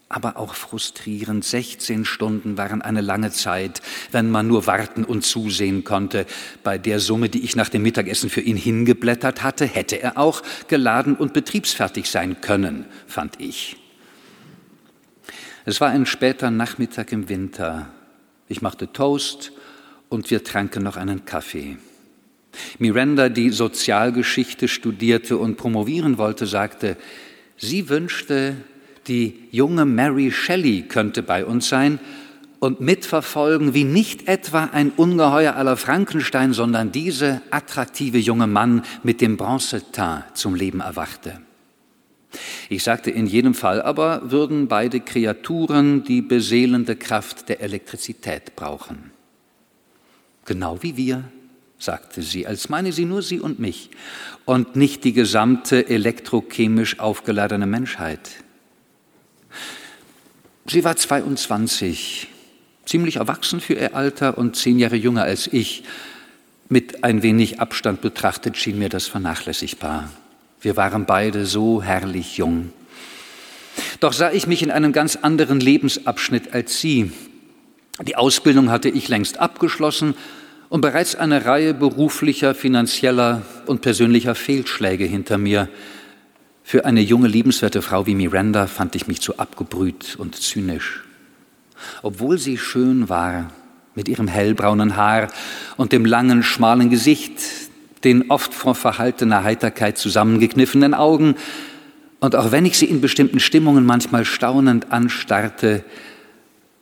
aber 0.09 0.37
auch 0.37 0.55
frustrierend. 0.55 1.45
16 1.45 2.05
Stunden 2.05 2.59
waren 2.59 2.83
eine 2.83 3.01
lange 3.01 3.31
Zeit, 3.31 3.81
wenn 4.13 4.31
man 4.31 4.47
nur 4.47 4.67
warten 4.67 5.05
und 5.05 5.25
zusehen 5.25 5.85
konnte. 5.85 6.27
Bei 6.63 6.79
der 6.79 7.01
Summe, 7.01 7.29
die 7.29 7.43
ich 7.43 7.57
nach 7.57 7.71
dem 7.71 7.83
Mittagessen 7.83 8.31
für 8.31 8.43
ihn 8.43 8.59
hingeblättert 8.59 9.43
hatte, 9.43 9.65
hätte 9.65 10.01
er 10.01 10.19
auch 10.19 10.43
geladen 10.69 11.17
und 11.17 11.33
betriebsfertig 11.33 12.11
sein 12.11 12.41
können, 12.41 12.85
fand 13.07 13.41
ich. 13.41 13.79
Es 15.65 15.81
war 15.81 15.89
ein 15.89 16.07
später 16.07 16.51
Nachmittag 16.51 17.11
im 17.13 17.29
Winter. 17.29 17.89
Ich 18.49 18.61
machte 18.61 18.93
Toast 18.93 19.53
und 20.13 20.31
wir 20.31 20.45
tranken 20.45 20.83
noch 20.83 20.97
einen 20.97 21.25
Kaffee. 21.25 21.79
Miranda, 22.79 23.31
die 23.31 23.49
Sozialgeschichte 23.49 24.69
studierte 24.69 25.39
und 25.39 25.57
promovieren 25.57 26.19
wollte, 26.19 26.47
sagte, 26.47 26.99
Sie 27.57 27.89
wünschte, 27.89 28.57
die 29.09 29.49
junge 29.51 29.85
Mary 29.85 30.31
Shelley 30.31 30.83
könnte 30.83 31.23
bei 31.23 31.47
uns 31.47 31.69
sein 31.69 31.99
und 32.61 32.81
mitverfolgen, 32.81 33.73
wie 33.73 33.85
nicht 33.85 34.29
etwa 34.29 34.65
ein 34.73 34.91
Ungeheuer 34.91 35.57
aller 35.57 35.77
Frankenstein, 35.77 36.53
sondern 36.53 36.93
diese 36.93 37.41
attraktive 37.51 38.19
junge 38.19 38.47
Mann 38.47 38.83
mit 39.03 39.21
dem 39.21 39.37
Bronzeteint 39.37 40.37
zum 40.37 40.55
Leben 40.55 40.81
erwachte. 40.81 41.41
Ich 42.69 42.83
sagte, 42.83 43.11
in 43.11 43.27
jedem 43.27 43.55
Fall 43.55 43.81
aber 43.81 44.31
würden 44.31 44.69
beide 44.69 45.01
Kreaturen 45.01 46.05
die 46.05 46.23
beseelende 46.23 46.97
Kraft 46.97 47.49
der 47.49 47.61
Elektrizität 47.61 48.57
brauchen. 48.57 49.12
Genau 50.45 50.83
wie 50.83 50.97
wir, 50.97 51.25
sagte 51.79 52.23
sie, 52.23 52.47
als 52.47 52.69
meine 52.69 52.93
sie 52.93 53.05
nur 53.05 53.23
sie 53.23 53.41
und 53.41 53.59
mich 53.59 53.91
und 54.45 54.77
nicht 54.77 55.05
die 55.05 55.13
gesamte 55.13 55.89
elektrochemisch 55.89 56.99
aufgeladene 56.99 57.67
Menschheit. 57.67 58.31
Sie 60.67 60.85
war 60.85 60.97
22, 60.97 62.29
ziemlich 62.87 63.17
erwachsen 63.17 63.61
für 63.61 63.75
ihr 63.75 63.97
Alter 63.97 64.39
und 64.39 64.57
zehn 64.57 64.79
Jahre 64.79 64.97
jünger 64.97 65.23
als 65.23 65.47
ich. 65.47 65.85
Mit 66.69 67.05
ein 67.05 67.23
wenig 67.23 67.61
Abstand 67.61 68.01
betrachtet 68.01 68.57
schien 68.57 68.79
mir 68.79 68.89
das 68.89 69.07
vernachlässigbar. 69.07 70.09
Wir 70.61 70.77
waren 70.77 71.05
beide 71.05 71.45
so 71.45 71.83
herrlich 71.83 72.37
jung. 72.37 72.73
Doch 74.01 74.13
sah 74.13 74.31
ich 74.31 74.47
mich 74.47 74.63
in 74.63 74.71
einem 74.71 74.93
ganz 74.93 75.17
anderen 75.17 75.61
Lebensabschnitt 75.61 76.55
als 76.55 76.81
sie. 76.81 77.11
Die 78.07 78.17
Ausbildung 78.17 78.71
hatte 78.71 78.89
ich 78.89 79.09
längst 79.09 79.39
abgeschlossen 79.39 80.15
und 80.69 80.81
bereits 80.81 81.15
eine 81.15 81.45
Reihe 81.45 81.73
beruflicher, 81.73 82.55
finanzieller 82.55 83.43
und 83.67 83.81
persönlicher 83.81 84.35
Fehlschläge 84.35 85.05
hinter 85.05 85.39
mir. 85.39 85.69
Für 86.65 86.85
eine 86.85 87.01
junge, 87.01 87.29
liebenswerte 87.29 87.83
Frau 87.83 88.07
wie 88.07 88.15
Miranda 88.15 88.67
fand 88.67 88.97
ich 88.97 89.07
mich 89.07 89.21
zu 89.21 89.39
abgebrüht 89.39 90.17
und 90.19 90.35
zynisch. 90.37 91.05
Obwohl 92.03 92.39
sie 92.39 92.59
schön 92.59 93.09
war, 93.09 93.51
mit 93.95 94.09
ihrem 94.09 94.29
hellbraunen 94.29 94.97
Haar 94.97 95.29
und 95.77 95.93
dem 95.93 96.05
langen, 96.05 96.43
schmalen 96.43 96.91
Gesicht, 96.91 97.35
den 98.05 98.31
oft 98.31 98.55
vor 98.55 98.75
verhaltener 98.75 99.45
Heiterkeit 99.45 99.99
zusammengekniffenen 99.99 100.95
Augen, 100.95 101.37
und 102.19 102.37
auch 102.37 102.53
wenn 102.53 102.65
ich 102.67 102.79
sie 102.79 102.87
in 102.87 103.01
bestimmten 103.01 103.41
Stimmungen 103.41 103.85
manchmal 103.85 104.25
staunend 104.25 104.93
anstarrte, 104.93 105.85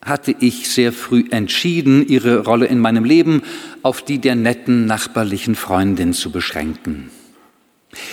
hatte 0.02 0.34
ich 0.40 0.70
sehr 0.70 0.92
früh 0.92 1.24
entschieden, 1.30 2.06
ihre 2.06 2.44
Rolle 2.44 2.66
in 2.66 2.78
meinem 2.78 3.04
Leben 3.04 3.42
auf 3.82 4.02
die 4.02 4.18
der 4.18 4.34
netten 4.34 4.86
nachbarlichen 4.86 5.54
Freundin 5.54 6.12
zu 6.14 6.30
beschränken. 6.30 7.10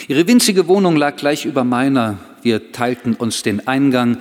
Ihre 0.08 0.28
winzige 0.28 0.68
Wohnung 0.68 0.96
lag 0.98 1.16
gleich 1.16 1.46
über 1.46 1.64
meiner. 1.64 2.18
Wir 2.42 2.72
teilten 2.72 3.14
uns 3.14 3.44
den 3.44 3.68
Eingang 3.68 4.18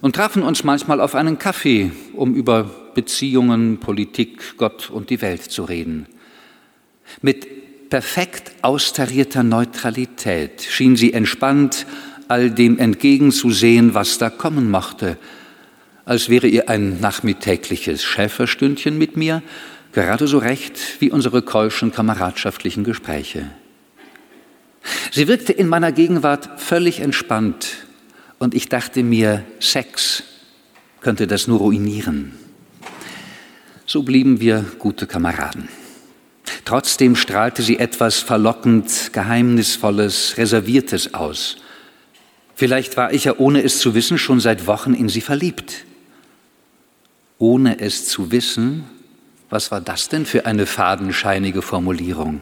und 0.00 0.16
trafen 0.16 0.42
uns 0.42 0.64
manchmal 0.64 1.00
auf 1.00 1.14
einen 1.14 1.38
Kaffee, 1.38 1.92
um 2.14 2.34
über 2.34 2.70
Beziehungen, 2.94 3.78
Politik, 3.78 4.56
Gott 4.56 4.90
und 4.90 5.10
die 5.10 5.20
Welt 5.20 5.42
zu 5.42 5.64
reden. 5.64 6.06
Mit 7.22 7.90
perfekt 7.90 8.52
austarierter 8.62 9.42
Neutralität 9.42 10.62
schien 10.62 10.96
sie 10.96 11.12
entspannt 11.12 11.86
all 12.28 12.50
dem 12.50 12.78
entgegenzusehen, 12.78 13.94
was 13.94 14.18
da 14.18 14.30
kommen 14.30 14.68
mochte– 14.68 15.16
als 16.04 16.28
wäre 16.28 16.46
ihr 16.46 16.68
ein 16.68 17.00
nachmittägliches 17.00 18.02
Schäferstündchen 18.04 18.98
mit 18.98 19.16
mir 19.16 19.42
gerade 19.92 20.26
so 20.26 20.38
recht 20.38 20.78
wie 20.98 21.10
unsere 21.10 21.42
keuschen 21.42 21.92
kameradschaftlichen 21.92 22.84
Gespräche. 22.84 23.48
Sie 25.12 25.28
wirkte 25.28 25.52
in 25.52 25.68
meiner 25.68 25.92
Gegenwart 25.92 26.60
völlig 26.60 27.00
entspannt 27.00 27.86
und 28.38 28.54
ich 28.54 28.68
dachte 28.68 29.02
mir, 29.02 29.44
Sex 29.60 30.24
könnte 31.00 31.26
das 31.26 31.46
nur 31.46 31.60
ruinieren. 31.60 32.32
So 33.86 34.02
blieben 34.02 34.40
wir 34.40 34.64
gute 34.78 35.06
Kameraden. 35.06 35.68
Trotzdem 36.64 37.16
strahlte 37.16 37.62
sie 37.62 37.78
etwas 37.78 38.18
verlockend, 38.18 39.12
geheimnisvolles, 39.12 40.36
reserviertes 40.36 41.14
aus. 41.14 41.56
Vielleicht 42.54 42.96
war 42.96 43.12
ich 43.12 43.24
ja, 43.24 43.34
ohne 43.38 43.62
es 43.62 43.78
zu 43.78 43.94
wissen, 43.94 44.18
schon 44.18 44.40
seit 44.40 44.66
Wochen 44.66 44.94
in 44.94 45.08
sie 45.08 45.20
verliebt 45.20 45.84
ohne 47.44 47.78
es 47.78 48.08
zu 48.08 48.32
wissen, 48.32 48.84
was 49.50 49.70
war 49.70 49.82
das 49.82 50.08
denn 50.08 50.24
für 50.24 50.46
eine 50.46 50.64
fadenscheinige 50.64 51.60
Formulierung? 51.60 52.40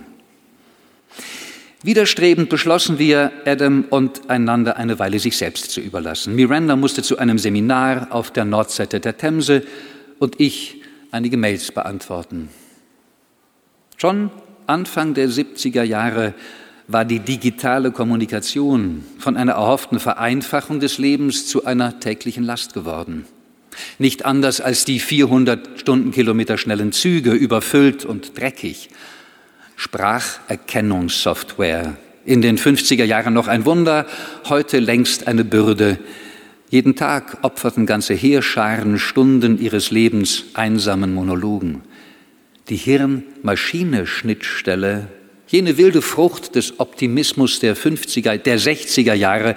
Widerstrebend 1.83 2.49
beschlossen 2.49 3.01
wir, 3.01 3.33
Adam 3.45 3.87
und 3.91 4.31
einander 4.31 4.77
eine 4.77 5.01
Weile 5.01 5.19
sich 5.19 5.37
selbst 5.37 5.73
zu 5.73 5.81
überlassen. 5.81 6.37
Miranda 6.37 6.77
musste 6.77 7.03
zu 7.03 7.19
einem 7.19 7.39
Seminar 7.39 8.07
auf 8.11 8.31
der 8.31 8.45
Nordseite 8.45 9.01
der 9.01 9.17
Themse 9.17 9.65
und 10.21 10.41
ich 10.41 10.83
einige 11.11 11.37
Mails 11.37 11.73
beantworten. 11.73 12.49
Schon 13.97 14.31
Anfang 14.69 15.15
der 15.15 15.29
70er 15.29 15.83
Jahre 15.83 16.33
war 16.87 17.05
die 17.05 17.19
digitale 17.19 17.91
Kommunikation 17.91 19.05
von 19.19 19.37
einer 19.37 19.55
erhofften 19.55 19.99
Vereinfachung 19.99 20.79
des 20.79 20.99
Lebens 20.99 21.49
zu 21.49 21.65
einer 21.65 21.99
täglichen 21.99 22.45
Last 22.45 22.73
geworden. 22.73 23.27
Nicht 23.99 24.25
anders 24.25 24.61
als 24.61 24.85
die 24.85 25.01
400 25.01 25.81
Stundenkilometer 25.81 26.59
schnellen 26.59 26.93
Züge, 26.93 27.33
überfüllt 27.33 28.05
und 28.05 28.39
dreckig. 28.39 28.91
Spracherkennungssoftware. 29.77 31.97
In 32.25 32.41
den 32.41 32.57
50er 32.57 33.05
Jahren 33.05 33.35
noch 33.35 33.49
ein 33.49 33.65
Wunder, 33.65 34.07
heute 34.49 34.79
längst 34.79 35.27
eine 35.27 35.45
Bürde. 35.45 35.99
Jeden 36.71 36.95
Tag 36.95 37.39
opferten 37.43 37.85
ganze 37.85 38.15
Heerscharen 38.15 38.97
Stunden 38.99 39.59
ihres 39.59 39.91
Lebens 39.91 40.45
einsamen 40.55 41.13
Monologen. 41.13 41.83
Die 42.69 42.77
Hirn-Maschine-Schnittstelle, 42.77 45.09
jene 45.49 45.77
wilde 45.77 46.01
Frucht 46.01 46.55
des 46.55 46.79
Optimismus 46.79 47.59
der 47.59 47.77
50er, 47.77 48.39
der 48.39 48.57
60er 48.59 49.15
Jahre, 49.15 49.57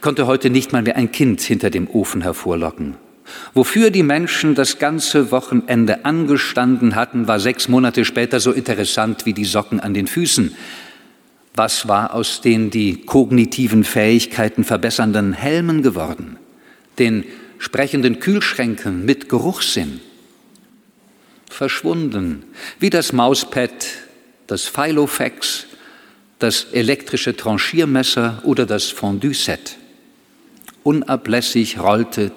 konnte 0.00 0.26
heute 0.26 0.50
nicht 0.50 0.72
mal 0.72 0.82
mehr 0.82 0.96
ein 0.96 1.10
Kind 1.10 1.40
hinter 1.40 1.70
dem 1.70 1.88
Ofen 1.88 2.20
hervorlocken. 2.20 2.96
Wofür 3.54 3.90
die 3.90 4.02
Menschen 4.02 4.54
das 4.54 4.78
ganze 4.78 5.30
Wochenende 5.30 6.04
angestanden 6.04 6.94
hatten, 6.94 7.26
war 7.26 7.40
sechs 7.40 7.68
Monate 7.68 8.04
später 8.04 8.40
so 8.40 8.52
interessant 8.52 9.26
wie 9.26 9.32
die 9.32 9.44
Socken 9.44 9.80
an 9.80 9.94
den 9.94 10.06
Füßen. 10.06 10.54
Was 11.54 11.86
war 11.88 12.14
aus 12.14 12.40
den 12.40 12.70
die 12.70 13.06
kognitiven 13.06 13.84
Fähigkeiten 13.84 14.64
verbessernden 14.64 15.32
Helmen 15.32 15.82
geworden, 15.82 16.36
den 16.98 17.24
sprechenden 17.58 18.18
Kühlschränken 18.18 19.04
mit 19.04 19.28
Geruchssinn 19.28 20.00
verschwunden, 21.48 22.42
wie 22.80 22.90
das 22.90 23.12
Mauspad, 23.12 23.86
das 24.46 24.64
Filofax, 24.64 25.66
das 26.40 26.64
elektrische 26.72 27.36
Tranchiermesser 27.36 28.42
oder 28.44 28.66
das 28.66 28.90
Fondue-Set. 28.90 29.76
Unablässig 30.82 31.78
rollte 31.78 32.32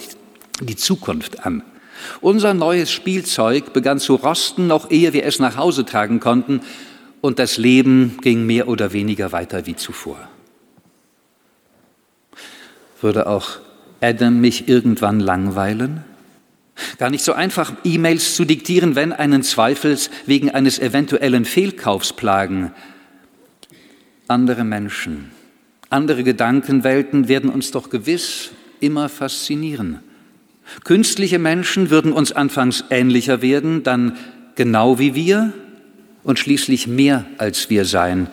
die 0.61 0.75
Zukunft 0.75 1.45
an. 1.45 1.63
Unser 2.21 2.53
neues 2.53 2.91
Spielzeug 2.91 3.73
begann 3.73 3.99
zu 3.99 4.15
rosten, 4.15 4.67
noch 4.67 4.91
ehe 4.91 5.13
wir 5.13 5.25
es 5.25 5.39
nach 5.39 5.57
Hause 5.57 5.85
tragen 5.85 6.19
konnten, 6.19 6.61
und 7.21 7.39
das 7.39 7.57
Leben 7.57 8.17
ging 8.21 8.45
mehr 8.45 8.67
oder 8.67 8.93
weniger 8.93 9.31
weiter 9.31 9.65
wie 9.65 9.75
zuvor. 9.75 10.17
Würde 13.01 13.27
auch 13.27 13.59
Adam 14.01 14.39
mich 14.39 14.67
irgendwann 14.67 15.19
langweilen? 15.19 16.03
Gar 16.99 17.09
nicht 17.09 17.23
so 17.23 17.33
einfach, 17.33 17.73
E-Mails 17.83 18.35
zu 18.35 18.45
diktieren, 18.45 18.95
wenn 18.95 19.13
einen 19.13 19.41
Zweifels 19.41 20.11
wegen 20.27 20.51
eines 20.51 20.77
eventuellen 20.77 21.45
Fehlkaufs 21.45 22.13
plagen. 22.13 22.71
Andere 24.27 24.63
Menschen, 24.63 25.31
andere 25.89 26.23
Gedankenwelten 26.23 27.27
werden 27.27 27.49
uns 27.49 27.71
doch 27.71 27.89
gewiss 27.89 28.51
immer 28.79 29.09
faszinieren. 29.09 30.01
Künstliche 30.83 31.39
Menschen 31.39 31.89
würden 31.89 32.11
uns 32.11 32.31
anfangs 32.31 32.83
ähnlicher 32.89 33.41
werden, 33.41 33.83
dann 33.83 34.17
genau 34.55 34.99
wie 34.99 35.15
wir 35.15 35.53
und 36.23 36.39
schließlich 36.39 36.87
mehr 36.87 37.25
als 37.37 37.69
wir 37.69 37.85
sein. 37.85 38.27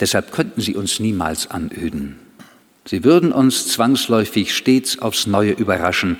Deshalb 0.00 0.32
könnten 0.32 0.60
sie 0.60 0.74
uns 0.74 1.00
niemals 1.00 1.50
anöden. 1.50 2.16
Sie 2.84 3.02
würden 3.04 3.32
uns 3.32 3.68
zwangsläufig 3.68 4.54
stets 4.54 4.98
aufs 4.98 5.26
Neue 5.26 5.52
überraschen, 5.52 6.18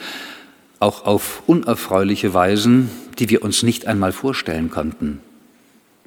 auch 0.80 1.06
auf 1.06 1.42
unerfreuliche 1.46 2.34
Weisen, 2.34 2.90
die 3.18 3.30
wir 3.30 3.42
uns 3.42 3.62
nicht 3.62 3.86
einmal 3.86 4.12
vorstellen 4.12 4.70
konnten. 4.70 5.20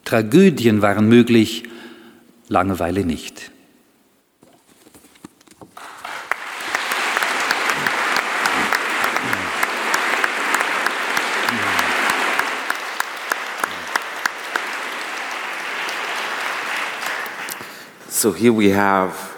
Tragödien 0.05 0.81
waren 0.81 1.07
möglich, 1.07 1.63
Langeweile 2.49 3.05
nicht. 3.05 3.51
So 18.19 18.33
here 18.33 18.51
we 18.51 18.71
have 18.71 19.33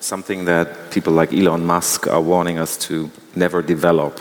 something 0.00 0.44
that 0.44 0.90
people 0.90 1.14
like 1.14 1.32
Elon 1.32 1.64
Musk 1.64 2.06
are 2.06 2.20
warning 2.20 2.58
us 2.58 2.76
to 2.88 3.10
never 3.34 3.62
develop 3.62 4.20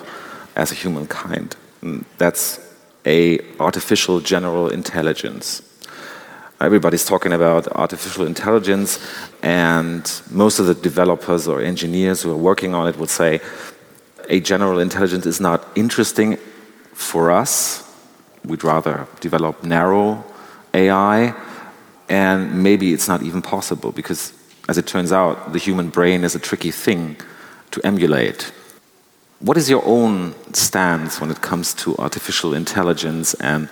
as 0.55 0.71
a 0.71 0.73
humankind. 0.73 1.57
And 1.81 2.05
that's 2.17 2.61
a 3.05 3.39
artificial 3.59 4.21
general 4.21 4.69
intelligence. 4.69 5.61
Everybody's 6.61 7.03
talking 7.03 7.33
about 7.33 7.67
artificial 7.75 8.25
intelligence, 8.25 9.05
and 9.43 10.09
most 10.31 10.59
of 10.59 10.67
the 10.67 10.75
developers 10.75 11.45
or 11.45 11.59
engineers 11.59 12.21
who 12.21 12.31
are 12.31 12.37
working 12.37 12.73
on 12.73 12.87
it 12.87 12.97
would 12.97 13.09
say 13.09 13.41
a 14.29 14.39
general 14.39 14.79
intelligence 14.79 15.25
is 15.25 15.41
not 15.41 15.67
interesting 15.75 16.37
for 16.93 17.31
us. 17.31 17.83
We'd 18.45 18.63
rather 18.63 19.07
develop 19.19 19.61
narrow 19.65 20.23
AI 20.73 21.35
and 22.09 22.63
maybe 22.63 22.93
it's 22.93 23.07
not 23.07 23.21
even 23.23 23.41
possible 23.41 23.91
because, 23.91 24.33
as 24.69 24.77
it 24.77 24.87
turns 24.87 25.11
out, 25.11 25.53
the 25.53 25.59
human 25.59 25.89
brain 25.89 26.23
is 26.23 26.35
a 26.35 26.39
tricky 26.39 26.71
thing 26.71 27.17
to 27.71 27.85
emulate. 27.85 28.51
What 29.39 29.57
is 29.57 29.69
your 29.69 29.83
own 29.85 30.33
stance 30.53 31.19
when 31.19 31.29
it 31.31 31.41
comes 31.41 31.73
to 31.75 31.95
artificial 31.97 32.53
intelligence 32.53 33.33
and 33.35 33.69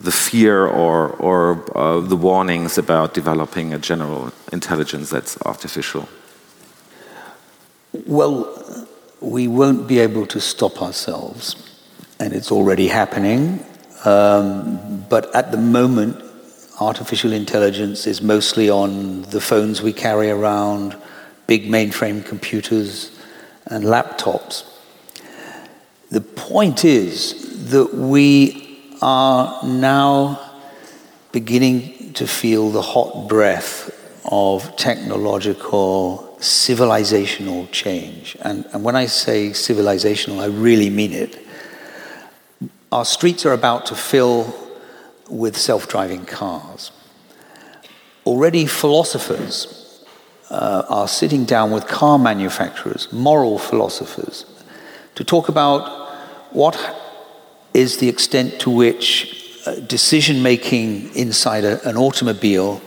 the 0.00 0.12
fear 0.12 0.66
or, 0.66 1.10
or 1.16 1.64
uh, 1.76 2.00
the 2.00 2.16
warnings 2.16 2.78
about 2.78 3.14
developing 3.14 3.72
a 3.72 3.78
general 3.78 4.32
intelligence 4.52 5.10
that's 5.10 5.40
artificial? 5.42 6.08
Well, 8.06 8.86
we 9.20 9.48
won't 9.48 9.88
be 9.88 9.98
able 9.98 10.26
to 10.26 10.40
stop 10.40 10.80
ourselves, 10.82 11.56
and 12.20 12.32
it's 12.32 12.52
already 12.52 12.88
happening. 12.88 13.64
Um, 14.04 15.04
but 15.08 15.34
at 15.34 15.50
the 15.50 15.56
moment, 15.56 16.22
artificial 16.80 17.32
intelligence 17.32 18.06
is 18.06 18.22
mostly 18.22 18.70
on 18.70 19.22
the 19.22 19.40
phones 19.40 19.82
we 19.82 19.92
carry 19.92 20.30
around, 20.30 20.96
big 21.46 21.68
mainframe 21.68 22.24
computers, 22.24 23.18
and 23.66 23.84
laptops. 23.84 24.64
The 26.10 26.20
point 26.20 26.84
is 26.84 27.70
that 27.70 27.94
we 27.94 28.80
are 29.02 29.62
now 29.64 30.40
beginning 31.32 32.12
to 32.14 32.26
feel 32.26 32.70
the 32.70 32.82
hot 32.82 33.28
breath 33.28 33.94
of 34.24 34.76
technological 34.76 36.36
civilizational 36.38 37.70
change. 37.72 38.36
And, 38.40 38.64
and 38.72 38.84
when 38.84 38.96
I 38.96 39.06
say 39.06 39.50
civilizational, 39.50 40.40
I 40.40 40.46
really 40.46 40.90
mean 40.90 41.12
it. 41.12 41.38
Our 42.90 43.04
streets 43.04 43.44
are 43.44 43.52
about 43.52 43.86
to 43.86 43.94
fill 43.94 44.67
with 45.28 45.56
self 45.56 45.88
driving 45.88 46.24
cars. 46.24 46.90
Already, 48.26 48.66
philosophers 48.66 50.04
uh, 50.50 50.84
are 50.88 51.08
sitting 51.08 51.44
down 51.44 51.70
with 51.70 51.86
car 51.86 52.18
manufacturers, 52.18 53.12
moral 53.12 53.58
philosophers, 53.58 54.44
to 55.14 55.24
talk 55.24 55.48
about 55.48 56.08
what 56.52 56.76
is 57.74 57.98
the 57.98 58.08
extent 58.08 58.60
to 58.60 58.70
which 58.70 59.60
uh, 59.66 59.74
decision 59.80 60.42
making 60.42 61.14
inside 61.14 61.64
a, 61.64 61.86
an 61.88 61.96
automobile, 61.96 62.80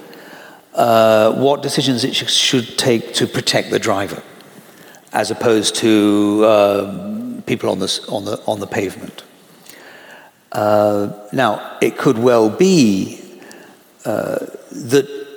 uh, 0.74 1.34
what 1.34 1.62
decisions 1.62 2.04
it 2.04 2.16
sh- 2.16 2.32
should 2.32 2.78
take 2.78 3.14
to 3.14 3.28
protect 3.28 3.70
the 3.70 3.80
driver, 3.80 4.24
as 5.14 5.30
opposed 5.32 5.76
to 5.76 6.44
um, 6.46 7.44
people 7.46 7.70
on 7.70 7.80
the, 7.80 8.06
on, 8.10 8.26
the, 8.26 8.42
on 8.48 8.60
the 8.60 8.68
pavement. 8.68 9.24
Uh, 10.52 11.12
now, 11.32 11.78
it 11.82 11.98
could 11.98 12.18
well 12.18 12.50
be 12.50 13.22
uh, 14.06 14.46
that 14.72 15.28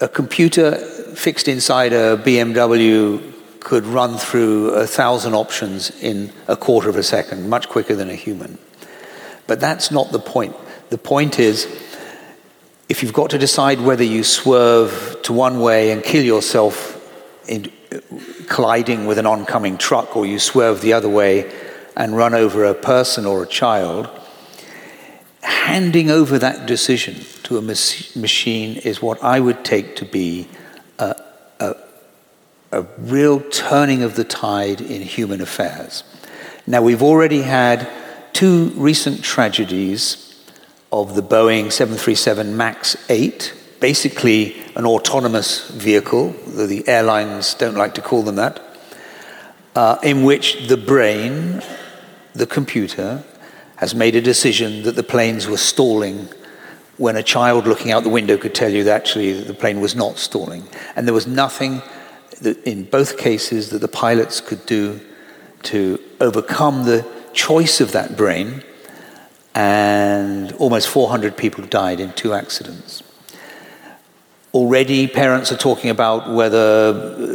a 0.00 0.08
computer 0.08 0.76
fixed 1.14 1.48
inside 1.48 1.92
a 1.92 2.16
BMW 2.16 3.34
could 3.60 3.86
run 3.86 4.16
through 4.18 4.70
a 4.70 4.86
thousand 4.86 5.34
options 5.34 5.90
in 6.02 6.32
a 6.46 6.56
quarter 6.56 6.88
of 6.88 6.96
a 6.96 7.02
second, 7.02 7.48
much 7.48 7.68
quicker 7.68 7.94
than 7.94 8.08
a 8.08 8.14
human. 8.14 8.58
But 9.46 9.60
that's 9.60 9.90
not 9.90 10.12
the 10.12 10.18
point. 10.18 10.54
The 10.90 10.98
point 10.98 11.38
is, 11.38 11.66
if 12.88 13.02
you've 13.02 13.12
got 13.12 13.30
to 13.30 13.38
decide 13.38 13.80
whether 13.80 14.04
you 14.04 14.24
swerve 14.24 15.18
to 15.24 15.32
one 15.32 15.60
way 15.60 15.90
and 15.90 16.02
kill 16.02 16.24
yourself 16.24 16.94
in 17.48 17.72
colliding 18.48 19.06
with 19.06 19.18
an 19.18 19.26
oncoming 19.26 19.76
truck, 19.76 20.16
or 20.16 20.24
you 20.24 20.38
swerve 20.38 20.80
the 20.80 20.92
other 20.92 21.08
way 21.08 21.50
and 21.96 22.16
run 22.16 22.34
over 22.34 22.64
a 22.64 22.74
person 22.74 23.26
or 23.26 23.42
a 23.42 23.46
child, 23.46 24.08
handing 25.48 26.10
over 26.10 26.38
that 26.38 26.66
decision 26.66 27.14
to 27.44 27.56
a 27.56 27.62
machine 27.62 28.76
is 28.76 29.00
what 29.00 29.22
I 29.24 29.40
would 29.40 29.64
take 29.64 29.96
to 29.96 30.04
be 30.04 30.46
a, 30.98 31.16
a, 31.58 31.74
a 32.72 32.82
real 32.98 33.40
turning 33.40 34.02
of 34.02 34.14
the 34.14 34.24
tide 34.24 34.80
in 34.82 35.00
human 35.00 35.40
affairs. 35.40 36.04
Now, 36.66 36.82
we've 36.82 37.02
already 37.02 37.42
had 37.42 37.88
two 38.34 38.72
recent 38.76 39.24
tragedies 39.24 40.36
of 40.92 41.14
the 41.14 41.22
Boeing 41.22 41.72
737 41.72 42.54
MAX 42.54 42.96
8, 43.08 43.54
basically 43.80 44.62
an 44.76 44.84
autonomous 44.84 45.68
vehicle, 45.70 46.34
though 46.46 46.66
the 46.66 46.86
airlines 46.86 47.54
don't 47.54 47.76
like 47.76 47.94
to 47.94 48.02
call 48.02 48.22
them 48.22 48.36
that, 48.36 48.60
uh, 49.74 49.96
in 50.02 50.24
which 50.24 50.68
the 50.68 50.76
brain, 50.76 51.62
the 52.34 52.46
computer, 52.46 53.24
has 53.78 53.94
made 53.94 54.16
a 54.16 54.20
decision 54.20 54.82
that 54.82 54.96
the 54.96 55.04
planes 55.04 55.46
were 55.46 55.56
stalling 55.56 56.28
when 56.96 57.14
a 57.14 57.22
child 57.22 57.64
looking 57.64 57.92
out 57.92 58.02
the 58.02 58.08
window 58.08 58.36
could 58.36 58.52
tell 58.52 58.72
you 58.72 58.82
that 58.82 58.96
actually 58.96 59.32
the 59.32 59.54
plane 59.54 59.80
was 59.80 59.94
not 59.94 60.18
stalling. 60.18 60.64
And 60.96 61.06
there 61.06 61.14
was 61.14 61.28
nothing 61.28 61.80
that 62.40 62.60
in 62.64 62.82
both 62.82 63.16
cases 63.18 63.70
that 63.70 63.78
the 63.78 63.86
pilots 63.86 64.40
could 64.40 64.66
do 64.66 65.00
to 65.62 66.00
overcome 66.20 66.86
the 66.86 67.06
choice 67.32 67.80
of 67.80 67.92
that 67.92 68.16
brain. 68.16 68.64
And 69.54 70.50
almost 70.54 70.88
400 70.88 71.36
people 71.36 71.64
died 71.64 72.00
in 72.00 72.12
two 72.14 72.34
accidents. 72.34 73.04
Already, 74.52 75.06
parents 75.06 75.52
are 75.52 75.56
talking 75.56 75.90
about 75.90 76.34
whether 76.34 76.92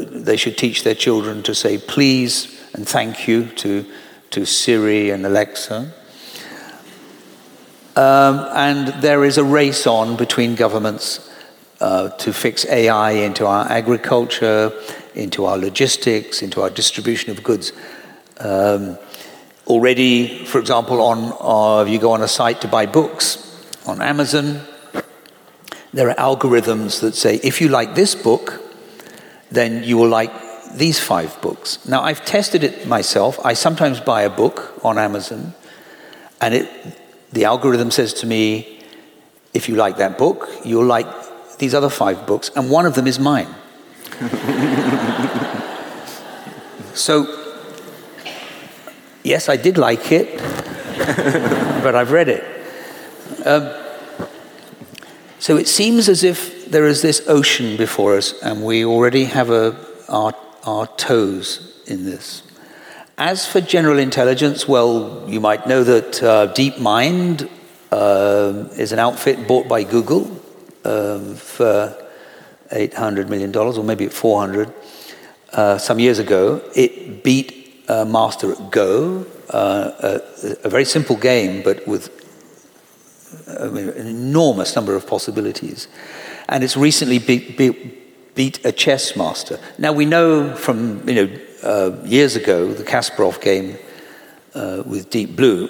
they 0.10 0.36
should 0.36 0.58
teach 0.58 0.84
their 0.84 0.96
children 0.96 1.42
to 1.44 1.56
say 1.56 1.78
please 1.78 2.62
and 2.74 2.86
thank 2.86 3.30
you 3.30 3.46
to, 3.46 3.86
to 4.32 4.46
Siri 4.46 5.10
and 5.10 5.26
Alexa. 5.26 5.94
Um, 7.96 8.40
and 8.56 8.88
there 9.04 9.24
is 9.24 9.38
a 9.38 9.44
race 9.44 9.86
on 9.86 10.16
between 10.16 10.56
governments 10.56 11.30
uh, 11.80 12.10
to 12.10 12.34
fix 12.34 12.66
AI 12.66 13.12
into 13.12 13.46
our 13.46 13.70
agriculture, 13.70 14.72
into 15.14 15.46
our 15.46 15.58
logistics, 15.58 16.42
into 16.42 16.62
our 16.62 16.70
distribution 16.70 17.32
of 17.32 17.44
goods. 17.44 17.72
Um, 18.40 18.98
already, 19.68 20.46
for 20.46 20.60
example, 20.60 21.02
on 21.02 21.34
uh, 21.40 21.90
you 21.90 22.00
go 22.00 22.12
on 22.12 22.22
a 22.22 22.28
site 22.28 22.62
to 22.62 22.68
buy 22.68 22.86
books 22.86 23.50
on 23.86 24.02
Amazon, 24.02 24.62
there 25.94 26.10
are 26.10 26.16
algorithms 26.16 27.02
that 27.02 27.16
say 27.16 27.36
if 27.44 27.62
you 27.62 27.70
like 27.70 27.94
this 27.94 28.16
book, 28.16 28.62
then 29.52 29.84
you 29.84 29.98
will 29.98 30.10
like 30.10 30.32
these 30.74 31.00
five 31.00 31.40
books. 31.42 31.86
Now, 31.88 32.02
I've 32.02 32.26
tested 32.26 32.64
it 32.64 32.88
myself. 32.88 33.40
I 33.46 33.54
sometimes 33.54 34.00
buy 34.00 34.24
a 34.24 34.30
book 34.30 34.74
on 34.84 34.98
Amazon, 34.98 35.54
and 36.42 36.56
it, 36.56 37.00
the 37.34 37.46
algorithm 37.46 37.92
says 37.92 38.14
to 38.14 38.28
me, 38.28 38.80
if 39.54 39.68
you 39.68 39.76
like 39.76 39.98
that 39.98 40.18
book, 40.18 40.50
you'll 40.64 40.86
like 40.86 41.08
these 41.58 41.74
other 41.74 41.90
five 41.90 42.26
books, 42.26 42.52
and 42.56 42.70
one 42.70 42.86
of 42.86 42.96
them 42.96 43.08
is 43.08 43.20
mine. 43.20 43.48
so, 46.94 47.26
yes, 49.24 49.50
I 49.50 49.58
did 49.58 49.78
like 49.78 50.12
it, 50.12 50.38
but 51.84 51.96
I've 51.96 52.12
read 52.12 52.30
it. 52.30 52.44
Um, 53.46 53.70
so 55.40 55.58
it 55.58 55.68
seems 55.68 56.08
as 56.08 56.24
if 56.24 56.70
there 56.70 56.86
is 56.86 57.02
this 57.02 57.28
ocean 57.28 57.78
before 57.78 58.16
us, 58.16 58.40
and 58.42 58.64
we 58.64 58.86
already 58.86 59.26
have 59.26 59.50
a, 59.50 59.76
our, 60.08 60.34
our 60.64 60.88
toes 60.98 61.82
in 61.88 62.06
this. 62.06 62.44
As 63.26 63.48
for 63.48 63.62
general 63.62 64.00
intelligence, 64.00 64.68
well, 64.68 65.24
you 65.30 65.40
might 65.40 65.66
know 65.66 65.82
that 65.82 66.22
uh, 66.22 66.52
DeepMind 66.54 67.50
uh, 67.90 68.68
is 68.76 68.92
an 68.92 69.00
outfit 69.00 69.48
bought 69.48 69.70
by 69.70 69.84
Google 69.84 70.24
um, 70.84 71.36
for 71.36 71.96
$800 72.70 73.30
million, 73.30 73.56
or 73.56 73.82
maybe 73.82 74.10
400 74.10 74.74
uh, 75.54 75.78
some 75.78 76.00
years 76.00 76.20
ago. 76.20 76.62
It 76.76 77.24
beat 77.24 77.86
uh, 77.88 78.04
Master 78.04 78.52
at 78.52 78.72
Go, 78.72 79.26
uh, 79.52 79.92
a, 80.02 80.58
a, 80.66 80.70
very 80.70 80.84
simple 80.84 81.16
game, 81.16 81.64
but 81.64 81.88
with 81.88 82.10
I 83.58 83.68
mean, 83.68 83.88
an 83.88 84.06
enormous 84.06 84.76
number 84.76 84.98
of 84.98 85.08
possibilities. 85.08 85.88
And 86.50 86.62
it's 86.62 86.76
recently 86.76 87.20
beat, 87.20 88.66
a 88.66 88.72
chess 88.74 89.16
master. 89.16 89.62
Now, 89.78 89.94
we 89.94 90.04
know 90.04 90.54
from 90.58 91.08
you 91.08 91.16
know, 91.16 91.40
uh, 91.64 91.98
years 92.04 92.36
ago, 92.36 92.74
the 92.74 92.84
Kasparov 92.84 93.42
game 93.42 93.78
uh, 94.54 94.84
with 94.86 95.10
Deep 95.10 95.36
Blue, 95.36 95.68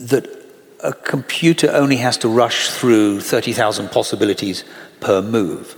that 0.00 0.28
a 0.82 0.92
computer 0.92 1.70
only 1.70 1.96
has 1.96 2.16
to 2.18 2.28
rush 2.28 2.70
through 2.70 3.20
30,000 3.20 3.90
possibilities 3.90 4.64
per 5.00 5.22
move. 5.22 5.76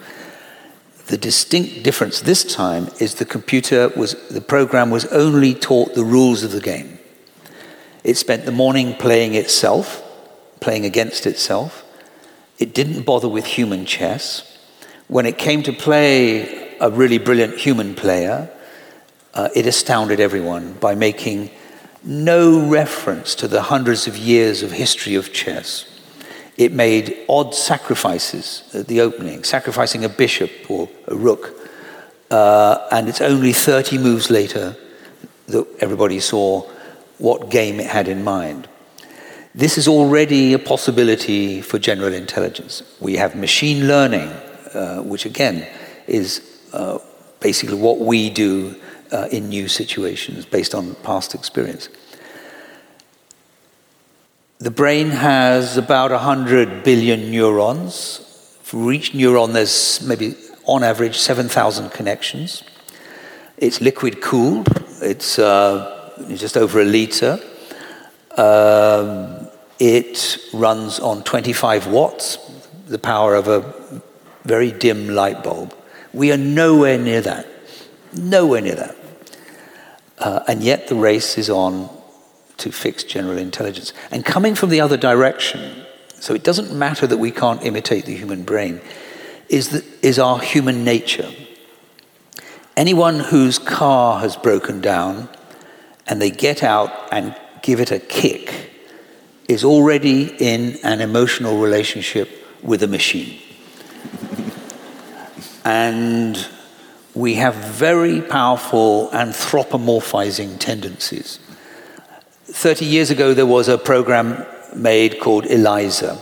The 1.07 1.19
distinct 1.19 1.83
difference 1.83 2.21
this 2.21 2.45
time 2.45 2.89
is 3.01 3.17
the 3.17 3.25
computer 3.25 3.89
was, 3.97 4.15
the 4.29 4.41
program 4.41 4.91
was 4.91 5.07
only 5.07 5.55
taught 5.55 5.95
the 5.95 6.05
rules 6.05 6.43
of 6.43 6.53
the 6.53 6.61
game. 6.61 6.99
It 8.05 8.17
spent 8.17 8.45
the 8.45 8.53
morning 8.53 8.95
playing 8.95 9.35
itself, 9.35 10.03
playing 10.61 10.85
against 10.85 11.27
itself. 11.27 11.85
It 12.59 12.75
didn't 12.75 13.03
bother 13.03 13.29
with 13.29 13.45
human 13.45 13.87
chess. 13.87 14.59
When 15.09 15.27
it 15.27 15.39
came 15.39 15.63
to 15.65 15.73
play 15.73 16.77
a 16.79 16.91
really 16.91 17.19
brilliant 17.19 17.59
human 17.59 17.95
player, 17.95 18.51
uh, 19.35 19.49
it 19.55 19.67
astounded 19.67 20.21
everyone 20.21 20.75
by 20.75 20.95
making 20.95 21.51
no 22.03 22.67
reference 22.69 23.35
to 23.37 23.49
the 23.49 23.63
hundreds 23.63 24.07
of 24.07 24.17
years 24.17 24.63
of 24.63 24.73
history 24.73 25.15
of 25.15 25.33
chess. 25.33 25.87
It 26.57 26.73
made 26.73 27.17
odd 27.29 27.55
sacrifices 27.55 28.69
at 28.75 28.87
the 28.87 29.01
opening, 29.01 29.45
sacrificing 29.45 30.05
a 30.05 30.09
bishop 30.09 30.51
or 30.69 30.89
a 31.07 31.15
rook. 31.15 31.57
Uh, 32.31 32.87
and 32.91 33.09
it's 33.09 33.21
only 33.21 33.53
30 33.53 33.99
moves 33.99 34.31
later 34.31 34.77
that 35.47 35.67
everybody 35.81 36.21
saw 36.21 36.63
what 37.19 37.51
game 37.51 37.81
it 37.81 37.87
had 37.87 38.09
in 38.09 38.25
mind. 38.25 38.69
This 39.55 39.79
is 39.79 39.89
already 39.89 40.53
a 40.53 40.59
possibility 40.59 41.61
for 41.61 41.79
general 41.79 42.13
intelligence. 42.13 42.83
We 43.01 43.17
have 43.17 43.35
machine 43.35 43.89
learning, 43.89 44.29
uh, 44.75 45.03
which 45.03 45.27
again 45.27 45.67
is 46.07 46.41
uh, 46.73 46.99
basically 47.41 47.77
what 47.77 47.99
we 47.99 48.31
do 48.31 48.77
uh, 49.13 49.29
in 49.31 49.49
new 49.49 49.69
situations 49.69 50.45
based 50.45 50.75
on 50.75 50.95
past 50.97 51.35
experience. 51.35 51.89
The 54.59 54.71
brain 54.71 55.09
has 55.09 55.79
about 55.79 56.11
100 56.11 56.85
billion 56.85 57.31
neurons. 57.31 58.21
For 58.63 58.93
each 58.93 59.13
neuron, 59.13 59.55
there's 59.55 60.03
maybe 60.03 60.37
on 60.67 60.85
average 60.85 61.17
7,000 61.17 61.91
connections. 61.91 62.63
It's 63.57 63.81
liquid 63.81 64.21
cooled, 64.21 64.69
it's 65.01 65.39
uh, 65.39 66.13
just 66.35 66.57
over 66.57 66.81
a 66.81 66.85
liter. 66.85 67.41
Um, 68.37 69.49
it 69.79 70.39
runs 70.53 71.01
on 71.01 71.25
25 71.25 71.87
watts, 71.87 72.37
the 72.87 72.99
power 72.99 73.35
of 73.35 73.49
a 73.49 74.03
very 74.45 74.73
dim 74.73 75.09
light 75.09 75.43
bulb. 75.43 75.75
We 76.13 76.33
are 76.33 76.37
nowhere 76.37 76.99
near 76.99 77.23
that. 77.23 77.47
Nowhere 78.13 78.61
near 78.61 78.75
that. 78.75 79.00
Uh, 80.21 80.45
and 80.47 80.63
yet 80.63 80.89
the 80.89 80.95
race 80.95 81.39
is 81.39 81.49
on 81.51 81.89
to 82.59 82.71
fix 82.71 83.03
general 83.03 83.39
intelligence. 83.39 83.93
And 84.11 84.25
coming 84.25 84.55
from 84.55 84.69
the 84.69 84.81
other 84.81 84.99
direction, 84.99 85.85
so 86.21 86.35
it 86.35 86.45
doesn't 86.45 86.77
matter 86.79 87.07
that 87.07 87.17
we 87.17 87.31
can't 87.31 87.63
imitate 87.65 88.05
the 88.05 88.15
human 88.15 88.43
brain, 88.43 88.81
is, 89.49 89.71
the, 89.71 89.85
is 90.03 90.19
our 90.19 90.39
human 90.39 90.85
nature. 90.85 91.31
Anyone 92.77 93.19
whose 93.19 93.59
car 93.59 94.21
has 94.21 94.37
broken 94.37 94.81
down 94.81 95.29
and 96.07 96.21
they 96.21 96.31
get 96.31 96.63
out 96.63 96.93
and 97.11 97.35
give 97.63 97.81
it 97.81 97.91
a 97.91 97.99
kick 97.99 98.71
is 99.49 99.65
already 99.65 100.35
in 100.39 100.79
an 100.85 101.01
emotional 101.01 101.59
relationship 101.59 102.29
with 102.63 102.83
a 102.83 102.89
machine. 102.89 103.41
and 105.65 106.47
we 107.15 107.35
have 107.35 107.55
very 107.55 108.21
powerful 108.21 109.09
anthropomorphizing 109.13 110.59
tendencies. 110.59 111.39
30 112.45 112.85
years 112.85 113.11
ago, 113.11 113.35
there 113.35 113.47
was 113.47 113.69
a 113.69 113.79
program 113.79 114.45
made 114.75 115.21
called 115.21 115.45
ELIZA. 115.47 116.19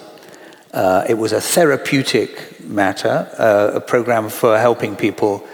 Uh, 0.73 1.05
it 1.09 1.15
was 1.15 1.33
a 1.33 1.41
therapeutic 1.41 2.61
matter, 2.65 3.29
uh, 3.39 3.77
a 3.77 3.81
program 3.81 4.29
for 4.29 4.59
helping 4.59 4.97
people 4.97 5.47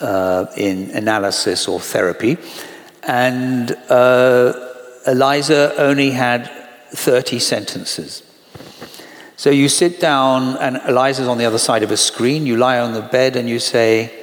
uh, 0.00 0.46
in 0.56 0.90
analysis 0.90 1.68
or 1.68 1.80
therapy. 1.80 2.36
And 3.02 3.72
uh, 3.88 4.52
ELIZA 5.06 5.74
only 5.78 6.10
had 6.10 6.50
30 6.92 7.38
sentences. 7.38 8.22
So 9.36 9.48
you 9.48 9.70
sit 9.70 10.00
down, 10.00 10.58
and 10.58 10.80
Eliza's 10.86 11.26
on 11.26 11.38
the 11.38 11.46
other 11.46 11.58
side 11.58 11.82
of 11.82 11.90
a 11.90 11.96
screen. 11.96 12.44
You 12.44 12.58
lie 12.58 12.78
on 12.78 12.92
the 12.92 13.00
bed 13.00 13.36
and 13.36 13.48
you 13.48 13.58
say, 13.58 14.19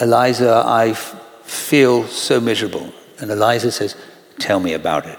Eliza, 0.00 0.62
I 0.64 0.92
feel 0.92 2.06
so 2.06 2.40
miserable. 2.40 2.92
And 3.18 3.30
Eliza 3.30 3.72
says, 3.72 3.96
Tell 4.38 4.60
me 4.60 4.72
about 4.72 5.06
it. 5.06 5.18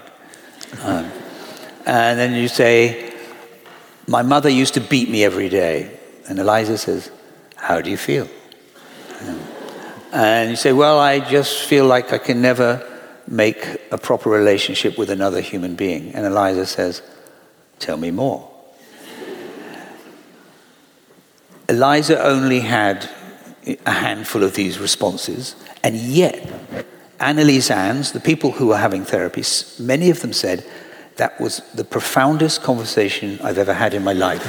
Um, 0.82 1.10
and 1.84 2.18
then 2.18 2.34
you 2.34 2.48
say, 2.48 3.14
My 4.06 4.22
mother 4.22 4.48
used 4.48 4.74
to 4.74 4.80
beat 4.80 5.10
me 5.10 5.24
every 5.24 5.48
day. 5.48 5.98
And 6.28 6.38
Eliza 6.38 6.78
says, 6.78 7.10
How 7.56 7.80
do 7.80 7.90
you 7.90 7.96
feel? 7.96 8.28
Um, 9.20 9.40
and 10.12 10.50
you 10.50 10.56
say, 10.56 10.72
Well, 10.72 10.98
I 10.98 11.20
just 11.20 11.64
feel 11.64 11.86
like 11.86 12.12
I 12.12 12.18
can 12.18 12.40
never 12.40 12.86
make 13.30 13.64
a 13.92 13.96
proper 13.96 14.28
relationship 14.28 14.98
with 14.98 15.08
another 15.08 15.40
human 15.40 15.76
being? 15.76 16.14
And 16.14 16.26
Eliza 16.26 16.66
says, 16.66 17.02
Tell 17.78 17.96
me 17.96 18.10
more. 18.10 18.48
Eliza 21.68 22.22
only 22.22 22.60
had 22.60 23.08
a 23.86 23.90
handful 23.90 24.42
of 24.42 24.54
these 24.54 24.78
responses, 24.78 25.54
and 25.82 25.96
yet, 25.96 26.48
analysands, 27.18 28.12
the 28.12 28.20
people 28.20 28.52
who 28.52 28.68
were 28.68 28.78
having 28.78 29.04
therapy, 29.04 29.42
many 29.78 30.10
of 30.10 30.20
them 30.20 30.32
said, 30.32 30.64
that 31.16 31.38
was 31.40 31.60
the 31.74 31.84
profoundest 31.84 32.62
conversation 32.62 33.38
I've 33.42 33.58
ever 33.58 33.74
had 33.74 33.92
in 33.92 34.02
my 34.02 34.14
life. 34.14 34.42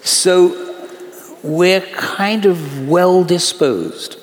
so 0.02 0.62
we're 1.42 1.82
kind 1.82 2.46
of 2.46 2.88
well 2.88 3.24
disposed 3.24 4.18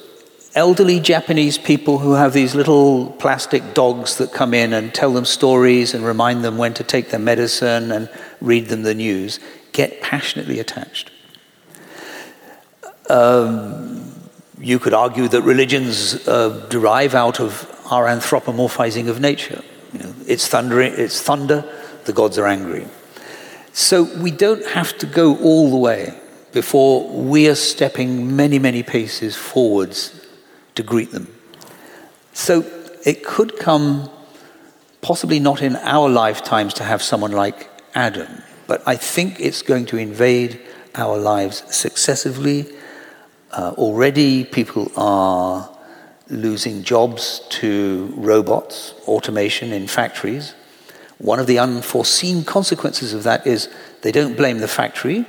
elderly 0.55 0.99
Japanese 0.99 1.57
people 1.57 1.99
who 1.99 2.13
have 2.13 2.33
these 2.33 2.53
little 2.53 3.11
plastic 3.13 3.73
dogs 3.73 4.17
that 4.17 4.31
come 4.31 4.53
in 4.53 4.73
and 4.73 4.93
tell 4.93 5.11
them 5.11 5.25
stories 5.25 5.93
and 5.93 6.05
remind 6.05 6.43
them 6.43 6.57
when 6.57 6.73
to 6.75 6.83
take 6.83 7.09
their 7.09 7.19
medicine 7.19 7.91
and 7.91 8.09
read 8.39 8.67
them 8.67 8.83
the 8.83 8.93
news 8.93 9.39
get 9.71 10.01
passionately 10.01 10.59
attached. 10.59 11.09
Um, 13.09 14.13
you 14.59 14.79
could 14.79 14.93
argue 14.93 15.27
that 15.27 15.41
religions 15.41 16.27
uh, 16.27 16.65
derive 16.69 17.15
out 17.15 17.39
of 17.39 17.69
our 17.91 18.05
anthropomorphizing 18.05 19.09
of 19.09 19.19
nature. 19.19 19.61
You 19.91 19.99
know, 19.99 20.15
it's, 20.27 20.47
thunder, 20.47 20.81
it's 20.81 21.21
thunder, 21.21 21.65
the 22.05 22.13
gods 22.13 22.37
are 22.37 22.47
angry. 22.47 22.87
So 23.73 24.03
we 24.21 24.31
don't 24.31 24.65
have 24.67 24.97
to 24.99 25.05
go 25.05 25.37
all 25.37 25.69
the 25.69 25.77
way 25.77 26.17
before 26.53 27.09
we 27.09 27.49
are 27.49 27.55
stepping 27.55 28.35
many, 28.35 28.59
many 28.59 28.83
paces 28.83 29.35
forwards 29.35 30.25
to 30.75 30.83
greet 30.83 31.11
them. 31.11 31.27
So 32.33 32.63
it 33.05 33.25
could 33.25 33.57
come, 33.57 34.09
possibly 35.01 35.39
not 35.39 35.61
in 35.61 35.75
our 35.77 36.07
lifetimes, 36.07 36.73
to 36.75 36.83
have 36.83 37.01
someone 37.01 37.31
like 37.31 37.69
Adam, 37.95 38.43
but 38.67 38.81
I 38.87 38.95
think 38.95 39.39
it's 39.39 39.61
going 39.61 39.87
to 39.87 39.97
invade 39.97 40.61
our 40.95 41.17
lives 41.17 41.63
successively. 41.75 42.67
Uh, 43.53 43.73
already, 43.77 44.43
people 44.43 44.91
are 44.97 45.69
losing 46.27 46.83
jobs 46.83 47.41
to 47.49 48.11
robots, 48.17 48.95
automation 49.07 49.71
in 49.71 49.87
factories. 49.87 50.55
One 51.19 51.39
of 51.39 51.45
the 51.45 51.59
unforeseen 51.59 52.43
consequences 52.43 53.13
of 53.13 53.23
that 53.23 53.45
is 53.45 53.69
they 54.01 54.11
don't 54.11 54.35
blame 54.35 54.57
the 54.57 54.67
factory, 54.67 55.25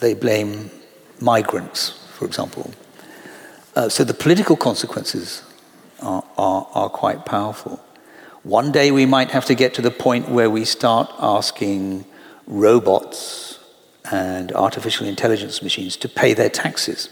they 0.00 0.14
blame 0.14 0.70
migrants, 1.20 1.90
for 2.14 2.24
example. 2.24 2.72
Uh, 3.76 3.88
so 3.90 4.02
the 4.02 4.14
political 4.14 4.56
consequences 4.56 5.42
are, 6.00 6.24
are, 6.38 6.66
are 6.72 6.88
quite 6.88 7.26
powerful. 7.26 7.82
One 8.42 8.72
day 8.72 8.90
we 8.90 9.06
might 9.06 9.30
have 9.30 9.44
to 9.44 9.54
get 9.54 9.74
to 9.74 9.82
the 9.82 9.90
point 9.90 10.28
where 10.28 10.50
we 10.50 10.64
start 10.64 11.12
asking 11.18 12.06
robots 12.46 13.60
and 14.10 14.52
artificial 14.52 15.06
intelligence 15.06 15.62
machines 15.62 15.96
to 15.98 16.08
pay 16.08 16.34
their 16.34 16.50
taxes, 16.50 17.08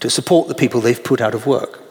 to 0.00 0.10
support 0.10 0.48
the 0.48 0.54
people 0.54 0.80
they've 0.80 1.02
put 1.02 1.20
out 1.20 1.34
of 1.34 1.46
work. 1.46 1.82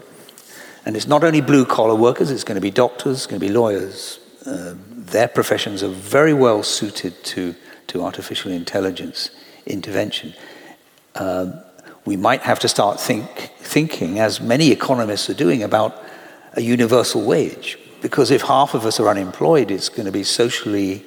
And 0.86 0.96
it's 0.96 1.08
not 1.08 1.24
only 1.24 1.42
blue 1.42 1.66
collar 1.66 1.96
workers, 1.96 2.32
it's 2.32 2.44
going 2.44 2.56
to 2.56 2.62
be 2.62 2.72
doctors, 2.72 3.18
it's 3.18 3.28
going 3.28 3.40
to 3.40 3.46
be 3.46 3.54
lawyers. 3.54 4.20
Uh, 4.46 4.76
their 4.90 5.28
professions 5.28 5.84
are 5.84 5.90
very 5.90 6.34
well 6.34 6.64
suited 6.64 7.24
to, 7.24 7.56
to 7.88 8.04
artificial 8.04 8.52
intelligence 8.52 9.32
intervention. 9.66 10.34
Um, 11.16 11.60
we 12.06 12.16
might 12.16 12.42
have 12.42 12.60
to 12.60 12.68
start 12.68 13.00
think, 13.00 13.52
thinking, 13.60 14.20
as 14.20 14.42
many 14.42 14.72
economists 14.72 15.30
are 15.30 15.36
doing, 15.36 15.62
about 15.62 16.02
a 16.54 16.62
universal 16.62 17.24
wage. 17.24 17.78
Because 18.02 18.32
if 18.32 18.42
half 18.44 18.74
of 18.74 18.86
us 18.86 19.00
are 19.00 19.10
unemployed, 19.10 19.70
it's 19.70 19.90
going 19.90 20.06
to 20.06 20.12
be 20.12 20.24
socially 20.24 21.06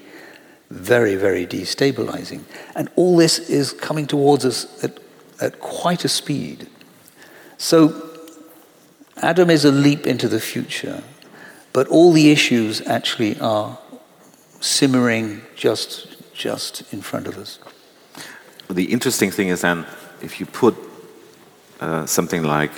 very, 0.71 1.17
very 1.17 1.47
destabilizing. 1.47 2.45
And 2.75 2.89
all 2.97 3.17
this 3.17 3.39
is 3.39 3.73
coming 3.73 4.07
towards 4.07 4.45
us 4.45 4.85
at, 4.85 5.01
at 5.41 5.61
quite 5.61 6.05
a 6.05 6.09
speed. 6.09 6.69
So, 7.63 7.95
Adam 9.19 9.49
is 9.49 9.65
a 9.65 9.71
leap 9.71 10.05
into 10.05 10.27
the 10.27 10.41
future, 10.41 11.05
but 11.73 11.87
all 11.87 12.11
the 12.11 12.33
issues 12.33 12.81
actually 12.89 13.39
are 13.39 13.79
simmering 14.59 15.43
just, 15.55 16.09
just 16.35 16.93
in 16.93 17.03
front 17.03 17.29
of 17.29 17.39
us. 17.39 17.61
The 18.69 18.87
interesting 18.87 19.31
thing 19.31 19.47
is 19.47 19.61
then, 19.61 19.87
if 20.21 20.41
you 20.41 20.47
put 20.47 20.75
uh, 21.81 22.05
something 22.05 22.43
like 22.43 22.73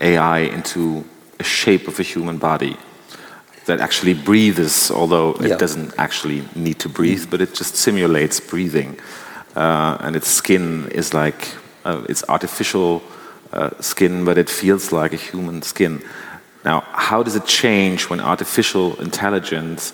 AI 0.00 0.38
into 0.38 1.04
a 1.40 1.44
shape 1.44 1.88
of 1.88 1.98
a 1.98 2.04
human 2.04 2.38
body 2.38 2.76
that 3.66 3.80
actually 3.80 4.14
breathes, 4.14 4.88
although 4.88 5.32
it 5.40 5.48
yeah. 5.48 5.56
doesn't 5.56 5.94
actually 5.98 6.44
need 6.54 6.78
to 6.78 6.88
breathe, 6.88 7.28
but 7.28 7.40
it 7.40 7.54
just 7.54 7.74
simulates 7.74 8.38
breathing. 8.38 9.00
Uh, 9.56 9.96
and 9.98 10.14
its 10.14 10.28
skin 10.28 10.88
is 10.92 11.12
like, 11.12 11.56
uh, 11.84 12.04
it's 12.08 12.22
artificial 12.28 13.02
uh, 13.52 13.70
skin, 13.80 14.24
but 14.24 14.38
it 14.38 14.48
feels 14.48 14.92
like 14.92 15.12
a 15.12 15.16
human 15.16 15.62
skin. 15.62 16.02
Now, 16.64 16.80
how 16.92 17.22
does 17.22 17.36
it 17.36 17.46
change 17.46 18.08
when 18.10 18.20
artificial 18.20 19.00
intelligence 19.00 19.92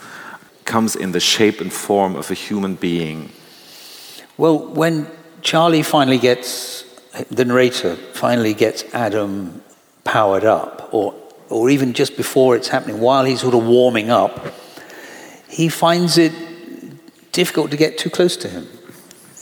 comes 0.64 0.96
in 0.96 1.12
the 1.12 1.20
shape 1.20 1.60
and 1.60 1.72
form 1.72 2.16
of 2.16 2.30
a 2.30 2.34
human 2.34 2.74
being? 2.74 3.30
Well, 4.36 4.58
when 4.58 5.06
Charlie 5.42 5.82
finally 5.82 6.18
gets, 6.18 6.84
the 7.30 7.44
narrator 7.44 7.96
finally 7.96 8.54
gets 8.54 8.82
Adam 8.94 9.62
powered 10.04 10.44
up, 10.44 10.88
or, 10.92 11.14
or 11.48 11.70
even 11.70 11.92
just 11.92 12.16
before 12.16 12.56
it's 12.56 12.68
happening, 12.68 13.00
while 13.00 13.24
he's 13.24 13.40
sort 13.40 13.54
of 13.54 13.64
warming 13.66 14.10
up, 14.10 14.52
he 15.48 15.68
finds 15.68 16.18
it 16.18 16.32
difficult 17.32 17.70
to 17.70 17.76
get 17.76 17.98
too 17.98 18.10
close 18.10 18.36
to 18.38 18.48
him. 18.48 18.66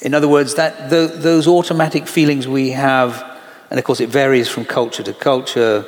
In 0.03 0.15
other 0.15 0.29
words, 0.29 0.57
that 0.57 0.91
the, 0.91 1.13
those 1.15 1.47
automatic 1.47 2.09
feelings 2.09 2.49
we 2.49 2.71
have, 2.71 3.25
and 3.73 3.79
of 3.79 3.85
course 3.87 4.01
it 4.01 4.11
varies 4.11 4.51
from 4.51 4.67
culture 4.67 5.03
to 5.03 5.15
culture. 5.15 5.85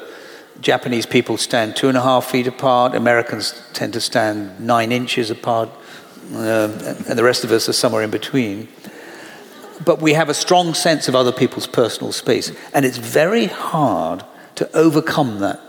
Japanese 0.61 1.05
people 1.05 1.37
stand 1.37 1.77
two 1.77 1.89
and 1.89 1.99
a 1.99 2.01
half 2.01 2.25
feet 2.25 2.47
apart. 2.47 2.95
Americans 2.95 3.63
tend 3.75 3.93
to 3.93 4.01
stand 4.01 4.59
nine 4.59 4.91
inches 4.91 5.31
apart, 5.31 5.69
uh, 6.33 6.69
and 7.09 7.19
the 7.19 7.23
rest 7.23 7.45
of 7.45 7.53
us 7.53 7.69
are 7.69 7.75
somewhere 7.75 8.03
in 8.03 8.11
between 8.11 8.69
but 9.85 10.01
we 10.01 10.13
have 10.13 10.29
a 10.29 10.35
strong 10.35 10.75
sense 10.75 11.09
of 11.09 11.15
other 11.15 11.33
people's 11.33 11.67
personal 11.67 12.13
space. 12.13 12.53
And 12.73 12.85
it's 12.85 12.99
very 12.99 13.47
hard 13.47 14.25
to 14.57 14.71
overcome 14.77 15.41
that, 15.41 15.61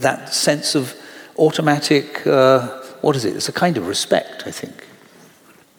that 0.00 0.34
sense 0.34 0.74
of 0.74 0.94
automatic, 1.38 2.26
uh, 2.26 2.66
what 3.00 3.16
is 3.16 3.24
it? 3.24 3.36
It's 3.36 3.48
a 3.48 3.52
kind 3.52 3.76
of 3.76 3.86
respect, 3.86 4.44
I 4.46 4.50
think. 4.50 4.86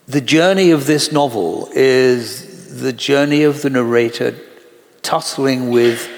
The 0.08 0.22
journey 0.22 0.72
of 0.72 0.86
this 0.86 1.12
novel 1.12 1.70
is 1.74 2.82
the 2.82 2.94
journey 2.94 3.44
of 3.44 3.62
the 3.62 3.70
narrator 3.70 4.36
tussling 5.04 5.70
with 5.70 6.10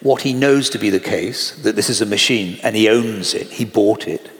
what 0.00 0.22
he 0.22 0.34
knows 0.34 0.68
to 0.70 0.78
be 0.78 0.90
the 0.90 1.00
case, 1.00 1.52
that 1.62 1.74
this 1.74 1.88
is 1.88 2.02
a 2.02 2.06
machine 2.06 2.60
and 2.62 2.76
he 2.76 2.88
owns 2.88 3.32
it, 3.34 3.46
he 3.46 3.64
bought 3.64 4.06
it 4.06 4.30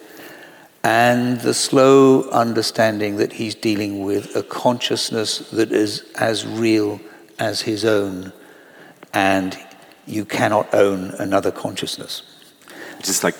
and 0.87 1.41
the 1.41 1.53
slow 1.53 2.31
understanding 2.31 3.17
that 3.17 3.33
he's 3.33 3.57
dealing 3.57 4.05
with 4.05 4.37
a 4.37 4.43
consciousness 4.45 5.39
that 5.51 5.73
is 5.73 6.09
as 6.15 6.47
real 6.47 7.01
as 7.41 7.63
his 7.63 7.85
own, 7.85 8.33
and 9.13 9.59
you 10.07 10.25
cannot 10.25 10.73
own 10.73 11.11
another 11.19 11.51
consciousness. 11.51 12.23
Just 13.03 13.25
like 13.25 13.35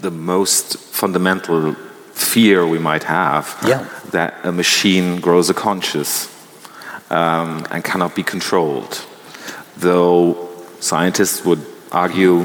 the 0.00 0.12
most 0.12 0.76
fundamental 0.76 1.74
fear 2.12 2.64
we 2.64 2.78
might 2.78 3.02
have 3.02 3.58
yeah. 3.66 3.88
that 4.12 4.34
a 4.44 4.52
machine 4.52 5.20
grows 5.20 5.50
a 5.50 5.54
conscious 5.54 6.28
um, 7.10 7.66
and 7.72 7.82
cannot 7.82 8.14
be 8.14 8.22
controlled. 8.22 9.04
Though 9.82 10.48
scientists 10.80 11.44
would 11.44 11.64
argue 11.90 12.44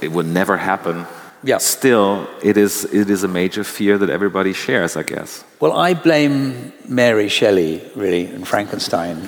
it 0.00 0.12
would 0.12 0.26
never 0.26 0.56
happen 0.56 1.06
yeah. 1.42 1.58
still 1.58 2.28
it 2.42 2.56
is, 2.56 2.84
it 2.84 3.10
is 3.10 3.24
a 3.24 3.28
major 3.28 3.64
fear 3.64 3.98
that 3.98 4.10
everybody 4.10 4.52
shares, 4.52 4.96
I 4.96 5.02
guess. 5.02 5.44
Well, 5.60 5.72
I 5.72 5.94
blame 5.94 6.72
Mary 6.88 7.28
Shelley, 7.28 7.82
really, 7.94 8.26
and 8.26 8.46
Frankenstein. 8.46 9.18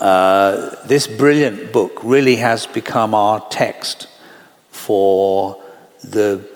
Uh, 0.00 0.76
this 0.86 1.06
brilliant 1.06 1.72
book 1.72 2.00
really 2.02 2.36
has 2.36 2.66
become 2.66 3.14
our 3.14 3.40
text 3.50 4.08
for 4.70 5.62
the, 6.02 6.46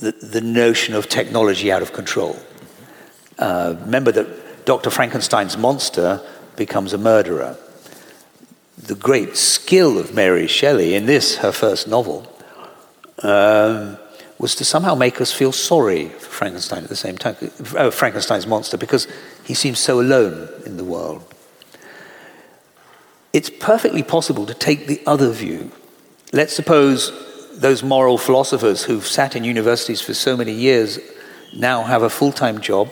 the, 0.00 0.12
the 0.12 0.40
notion 0.40 0.94
of 0.94 1.08
technology 1.08 1.70
out 1.70 1.82
of 1.82 1.92
control. 1.92 2.36
Uh, 3.38 3.76
remember 3.80 4.12
that 4.12 4.64
Dr. 4.66 4.90
Frankenstein's 4.90 5.56
monster 5.56 6.20
becomes 6.56 6.92
a 6.92 6.98
murderer. 6.98 7.56
The 8.78 8.94
great 8.94 9.36
skill 9.36 9.98
of 9.98 10.14
Mary 10.14 10.46
Shelley 10.46 10.94
in 10.94 11.06
this, 11.06 11.36
her 11.36 11.52
first 11.52 11.88
novel, 11.88 12.30
um, 13.22 13.96
was 14.38 14.54
to 14.56 14.64
somehow 14.64 14.94
make 14.94 15.20
us 15.20 15.32
feel 15.32 15.52
sorry 15.52 16.08
for 16.08 16.28
Frankenstein 16.30 16.82
at 16.82 16.90
the 16.90 16.96
same 16.96 17.16
time, 17.16 17.36
uh, 17.74 17.90
Frankenstein's 17.90 18.46
monster, 18.46 18.76
because 18.76 19.08
he 19.44 19.54
seems 19.54 19.78
so 19.78 19.98
alone 20.00 20.48
in 20.66 20.76
the 20.76 20.84
world. 20.84 21.24
It's 23.32 23.48
perfectly 23.48 24.02
possible 24.02 24.44
to 24.46 24.54
take 24.54 24.86
the 24.86 25.00
other 25.06 25.30
view. 25.30 25.70
Let's 26.32 26.52
suppose 26.52 27.12
those 27.58 27.82
moral 27.82 28.18
philosophers 28.18 28.84
who've 28.84 29.06
sat 29.06 29.34
in 29.36 29.44
universities 29.44 30.02
for 30.02 30.12
so 30.12 30.36
many 30.36 30.52
years 30.52 30.98
now 31.54 31.82
have 31.82 32.02
a 32.02 32.10
full-time 32.10 32.60
job. 32.60 32.88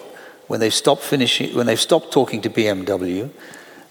When 0.47 0.61
they've 0.61 0.73
stopped 0.73 1.03
finishing, 1.03 1.55
when 1.55 1.67
they've 1.67 1.81
stopped 1.81 2.11
talking 2.11 2.41
to 2.43 2.51
BMW, 2.51 3.31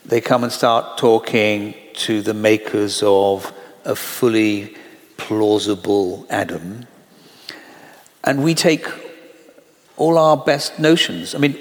they 0.05 0.21
come 0.21 0.43
and 0.43 0.51
start 0.51 0.97
talking 0.97 1.75
to 1.95 2.21
the 2.21 2.33
makers 2.33 3.01
of 3.03 3.53
a 3.85 3.95
fully 3.95 4.75
plausible 5.17 6.25
Adam. 6.29 6.87
And 8.23 8.43
we 8.43 8.53
take 8.53 8.85
all 9.97 10.17
our 10.17 10.37
best 10.37 10.79
notions. 10.79 11.35
I 11.35 11.37
mean, 11.37 11.57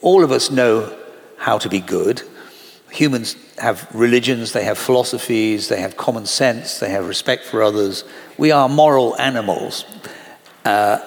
all 0.00 0.22
of 0.22 0.30
us 0.30 0.50
know 0.50 0.96
how 1.36 1.58
to 1.58 1.68
be 1.68 1.80
good. 1.80 2.22
Humans 2.90 3.36
have 3.58 3.88
religions, 3.94 4.52
they 4.52 4.64
have 4.64 4.78
philosophies, 4.78 5.68
they 5.68 5.80
have 5.80 5.96
common 5.96 6.26
sense, 6.26 6.78
they 6.78 6.90
have 6.90 7.08
respect 7.08 7.44
for 7.44 7.62
others. 7.62 8.04
We 8.36 8.50
are 8.50 8.68
moral 8.68 9.18
animals. 9.18 9.84
Uh, 10.64 10.98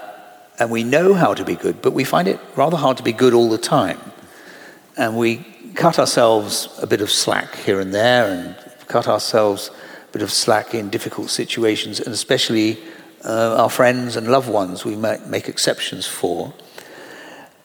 and 0.59 0.71
we 0.71 0.83
know 0.83 1.13
how 1.13 1.33
to 1.33 1.43
be 1.43 1.55
good, 1.55 1.81
but 1.81 1.91
we 1.91 2.03
find 2.03 2.27
it 2.27 2.39
rather 2.55 2.77
hard 2.77 2.97
to 2.97 3.03
be 3.03 3.11
good 3.11 3.33
all 3.33 3.49
the 3.49 3.57
time. 3.57 3.99
And 4.97 5.17
we 5.17 5.37
cut 5.75 5.99
ourselves 5.99 6.69
a 6.81 6.87
bit 6.87 7.01
of 7.01 7.11
slack 7.11 7.55
here 7.55 7.79
and 7.79 7.93
there 7.93 8.31
and 8.31 8.64
cut 8.87 9.07
ourselves 9.07 9.69
a 10.09 10.11
bit 10.11 10.21
of 10.21 10.31
slack 10.31 10.73
in 10.73 10.89
difficult 10.89 11.29
situations, 11.29 11.99
and 11.99 12.13
especially 12.13 12.77
uh, 13.23 13.61
our 13.61 13.69
friends 13.69 14.15
and 14.15 14.27
loved 14.27 14.49
ones 14.49 14.85
we 14.85 14.95
might 14.95 15.27
make 15.27 15.49
exceptions 15.49 16.05
for. 16.05 16.53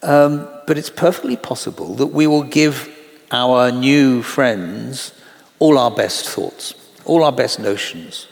Um, 0.03 0.49
but 0.67 0.79
it's 0.79 0.91
perfectly 0.91 1.37
possible 1.37 1.95
that 1.97 2.07
we 2.07 2.27
will 2.27 2.43
give 2.43 2.89
our 3.31 3.71
new 3.71 4.23
friends 4.23 5.13
all 5.59 5.79
our 5.79 5.91
best 5.91 6.29
thoughts, 6.29 6.75
all 7.05 7.23
our 7.23 7.33
best 7.33 7.61
notions 7.61 8.27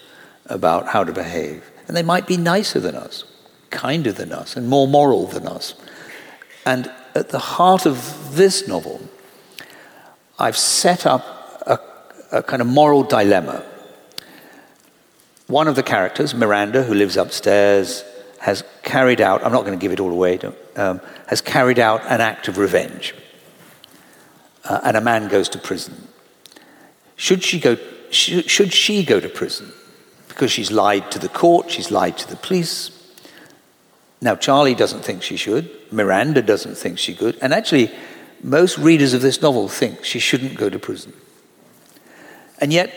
about 0.47 0.87
how 0.87 1.05
to 1.05 1.13
behave. 1.13 1.63
And 1.87 1.97
they 1.97 2.03
might 2.03 2.27
be 2.27 2.37
nicer 2.37 2.81
than 2.81 2.95
us, 2.95 3.25
kinder 3.71 4.13
than 4.13 4.33
us, 4.33 4.57
and 4.57 4.69
more 4.69 4.89
moral 4.89 5.27
than 5.27 5.47
us. 5.47 5.75
And 6.65 6.91
at 7.15 7.29
the 7.31 7.39
heart 7.39 7.87
of 7.87 8.37
this 8.37 8.67
novel, 8.67 9.01
I've 10.39 10.57
set 10.57 11.05
up 11.05 11.38
a, 12.31 12.43
kind 12.43 12.63
of 12.63 12.69
moral 12.69 13.03
dilemma. 13.03 13.65
One 15.47 15.69
of 15.69 15.77
the 15.77 15.83
characters, 15.83 16.35
Miranda, 16.35 16.83
who 16.83 16.95
lives 16.95 17.17
upstairs, 17.17 18.05
has 18.41 18.63
carried 18.83 19.21
out, 19.21 19.45
I'm 19.45 19.53
not 19.53 19.65
going 19.65 19.79
to 19.79 19.83
give 19.83 19.93
it 19.93 20.01
all 20.01 20.13
away, 20.13 20.39
um, 20.77 21.01
has 21.27 21.41
carried 21.41 21.79
out 21.79 22.03
an 22.07 22.21
act 22.21 22.49
of 22.49 22.59
revenge. 22.59 23.15
Uh, 24.65 24.81
and 24.85 24.97
a 24.97 25.01
man 25.01 25.29
goes 25.29 25.49
to 25.51 25.59
prison. 25.59 26.09
Should 27.17 27.43
she, 27.43 27.59
go, 27.59 27.77
sh- 28.11 28.47
should 28.47 28.73
she 28.73 29.05
go 29.05 29.19
to 29.19 29.29
prison? 29.29 29.73
Because 30.29 30.53
she's 30.53 30.71
lied 30.71 31.11
to 31.11 31.19
the 31.19 31.29
court, 31.29 31.71
she's 31.71 31.91
lied 31.91 32.19
to 32.19 32.29
the 32.29 32.37
police. 32.37 32.91
Now, 34.21 34.35
Charlie 34.35 34.75
doesn't 34.75 35.03
think 35.03 35.23
she 35.23 35.37
should, 35.37 35.71
Miranda 35.91 36.43
doesn't 36.43 36.77
think 36.77 36.99
she 36.99 37.15
could, 37.15 37.39
and 37.41 37.55
actually, 37.55 37.91
most 38.43 38.79
readers 38.79 39.15
of 39.15 39.23
this 39.23 39.41
novel 39.43 39.69
think 39.69 40.05
she 40.05 40.19
shouldn't 40.19 40.57
go 40.57 40.69
to 40.69 40.79
prison. 40.79 41.13
And 42.61 42.73
yet, 42.73 42.93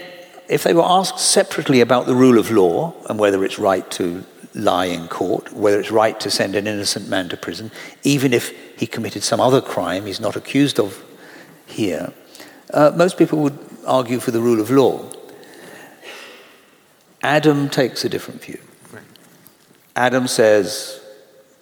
if 0.49 0.64
they 0.64 0.74
were 0.74 0.84
asked 0.84 1.20
separately 1.20 1.82
about 1.82 2.07
the 2.07 2.16
rule 2.16 2.38
of 2.38 2.51
law 2.51 2.93
and 3.09 3.20
whether 3.20 3.43
it's 3.45 3.59
right 3.59 3.89
to 3.91 4.24
lie 4.53 4.86
in 4.86 5.07
court, 5.07 5.53
whether 5.53 5.80
it's 5.80 5.91
right 5.91 6.20
to 6.20 6.30
send 6.30 6.55
an 6.55 6.68
innocent 6.68 7.07
man 7.07 7.30
to 7.30 7.38
prison, 7.38 7.72
even 8.03 8.34
if 8.34 8.51
he 8.78 8.86
committed 8.86 9.24
some 9.24 9.39
other 9.39 9.62
crime 9.62 10.05
he's 10.05 10.20
not 10.20 10.36
accused 10.36 10.80
of 10.80 11.03
here, 11.66 12.12
uh, 12.74 12.91
most 12.95 13.18
people 13.18 13.39
would 13.39 13.57
argue 13.86 14.20
for 14.20 14.32
the 14.32 14.41
rule 14.41 14.59
of 14.59 14.70
law. 14.70 15.09
Adam 17.24 17.70
takes 17.70 18.03
a 18.03 18.09
different 18.09 18.43
view. 18.43 18.59
Adam 19.95 20.28
says, 20.28 21.01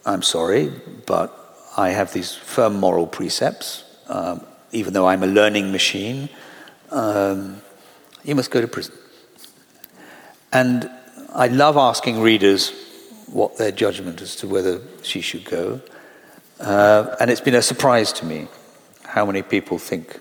I'm 0.06 0.22
sorry, 0.22 0.72
but 1.06 1.36
I 1.76 1.89
have 1.89 2.14
these 2.14 2.34
firm 2.34 2.80
moral 2.80 3.08
precepts. 3.08 3.84
Um, 4.08 4.45
even 4.72 4.93
though 4.93 5.08
I'm 5.08 5.24
a 5.24 5.28
learning 5.28 5.72
machine, 5.72 6.30
um, 6.91 7.62
you 8.30 8.36
must 8.36 8.52
go 8.52 8.62
to 8.62 8.68
prison. 8.68 8.96
And 10.54 10.90
I 11.34 11.48
love 11.48 11.78
asking 11.78 12.22
readers 12.22 12.72
what 13.28 13.58
their 13.58 13.72
judgment 13.72 14.22
as 14.22 14.36
to 14.38 14.48
whether 14.48 14.82
she 15.04 15.22
should 15.22 15.46
go. 15.46 15.82
Uh, 16.60 17.16
and 17.20 17.30
it's 17.30 17.42
been 17.42 17.56
a 17.56 17.62
surprise 17.62 18.14
to 18.14 18.26
me 18.26 18.48
how 19.04 19.26
many 19.26 19.42
people 19.42 19.78
think 19.78 20.20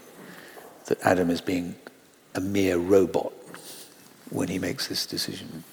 that 0.87 0.99
Adam 1.03 1.31
is 1.31 1.41
being 1.41 1.75
a 2.35 2.41
mere 2.41 2.79
robot 2.79 3.33
when 4.31 4.49
he 4.49 4.59
makes 4.59 4.89
this 4.89 5.07
decision. 5.07 5.65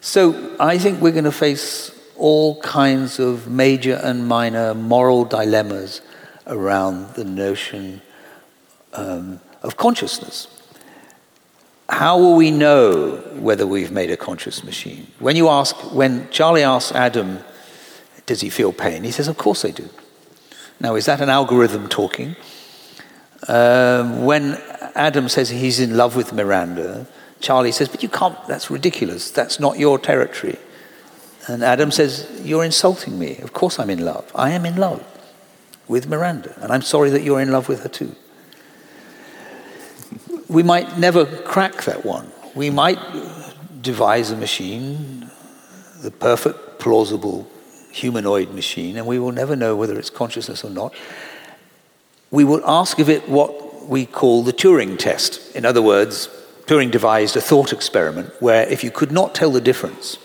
So 0.00 0.56
I 0.60 0.78
think 0.78 1.00
we're 1.00 1.12
going 1.12 1.24
to 1.24 1.32
face 1.32 1.90
all 2.16 2.60
kinds 2.60 3.18
of 3.18 3.48
major 3.48 4.00
and 4.02 4.26
minor 4.26 4.74
moral 4.74 5.24
dilemmas 5.24 6.00
around 6.46 7.14
the 7.14 7.24
notion 7.24 8.00
um, 8.92 9.40
of 9.62 9.76
consciousness. 9.76 10.48
How 11.88 12.18
will 12.18 12.36
we 12.36 12.50
know 12.50 13.16
whether 13.32 13.66
we've 13.66 13.90
made 13.90 14.10
a 14.10 14.16
conscious 14.16 14.62
machine? 14.62 15.06
When 15.18 15.36
you 15.36 15.48
ask, 15.48 15.74
when 15.92 16.28
Charlie 16.30 16.62
asks 16.62 16.92
Adam, 16.92 17.38
does 18.26 18.42
he 18.42 18.50
feel 18.50 18.72
pain? 18.72 19.04
He 19.04 19.10
says, 19.10 19.26
of 19.26 19.38
course 19.38 19.64
I 19.64 19.70
do. 19.70 19.88
Now, 20.80 20.96
is 20.96 21.06
that 21.06 21.20
an 21.20 21.30
algorithm 21.30 21.88
talking? 21.88 22.36
Um, 23.48 24.24
when 24.26 24.60
Adam 24.94 25.28
says 25.28 25.48
he's 25.48 25.80
in 25.80 25.96
love 25.96 26.14
with 26.14 26.32
Miranda, 26.32 27.06
Charlie 27.40 27.72
says, 27.72 27.88
but 27.88 28.02
you 28.02 28.08
can't, 28.10 28.36
that's 28.46 28.70
ridiculous. 28.70 29.30
That's 29.30 29.58
not 29.58 29.78
your 29.78 29.98
territory. 29.98 30.58
And 31.46 31.64
Adam 31.64 31.90
says, 31.90 32.28
You're 32.44 32.64
insulting 32.64 33.18
me. 33.18 33.38
Of 33.38 33.54
course 33.54 33.78
I'm 33.78 33.88
in 33.88 34.04
love. 34.04 34.30
I 34.34 34.50
am 34.50 34.66
in 34.66 34.76
love 34.76 35.02
with 35.88 36.06
Miranda. 36.06 36.54
And 36.60 36.70
I'm 36.70 36.82
sorry 36.82 37.08
that 37.10 37.22
you're 37.22 37.40
in 37.40 37.50
love 37.50 37.70
with 37.70 37.82
her 37.84 37.88
too 37.88 38.14
we 40.48 40.62
might 40.62 40.98
never 40.98 41.26
crack 41.26 41.84
that 41.84 42.04
one. 42.04 42.30
We 42.54 42.70
might 42.70 42.98
devise 43.82 44.30
a 44.30 44.36
machine, 44.36 45.30
the 46.02 46.10
perfect, 46.10 46.78
plausible 46.78 47.48
humanoid 47.92 48.50
machine, 48.50 48.96
and 48.96 49.06
we 49.06 49.18
will 49.18 49.32
never 49.32 49.56
know 49.56 49.76
whether 49.76 49.98
it's 49.98 50.10
consciousness 50.10 50.64
or 50.64 50.70
not. 50.70 50.94
We 52.30 52.44
will 52.44 52.62
ask 52.66 52.98
of 52.98 53.08
it 53.08 53.28
what 53.28 53.86
we 53.88 54.06
call 54.06 54.42
the 54.42 54.52
Turing 54.52 54.98
test. 54.98 55.54
In 55.54 55.64
other 55.64 55.82
words, 55.82 56.28
Turing 56.66 56.90
devised 56.90 57.36
a 57.36 57.40
thought 57.40 57.72
experiment 57.72 58.32
where 58.40 58.66
if 58.68 58.84
you 58.84 58.90
could 58.90 59.10
not 59.12 59.34
tell 59.34 59.50
the 59.50 59.60
difference 59.60 60.18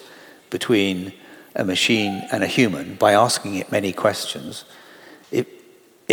between 0.50 1.14
a 1.56 1.64
machine 1.64 2.28
and 2.32 2.44
a 2.44 2.48
human 2.48 2.96
by 2.96 3.14
asking 3.14 3.56
it 3.56 3.72
many 3.72 3.94
questions, 3.94 4.66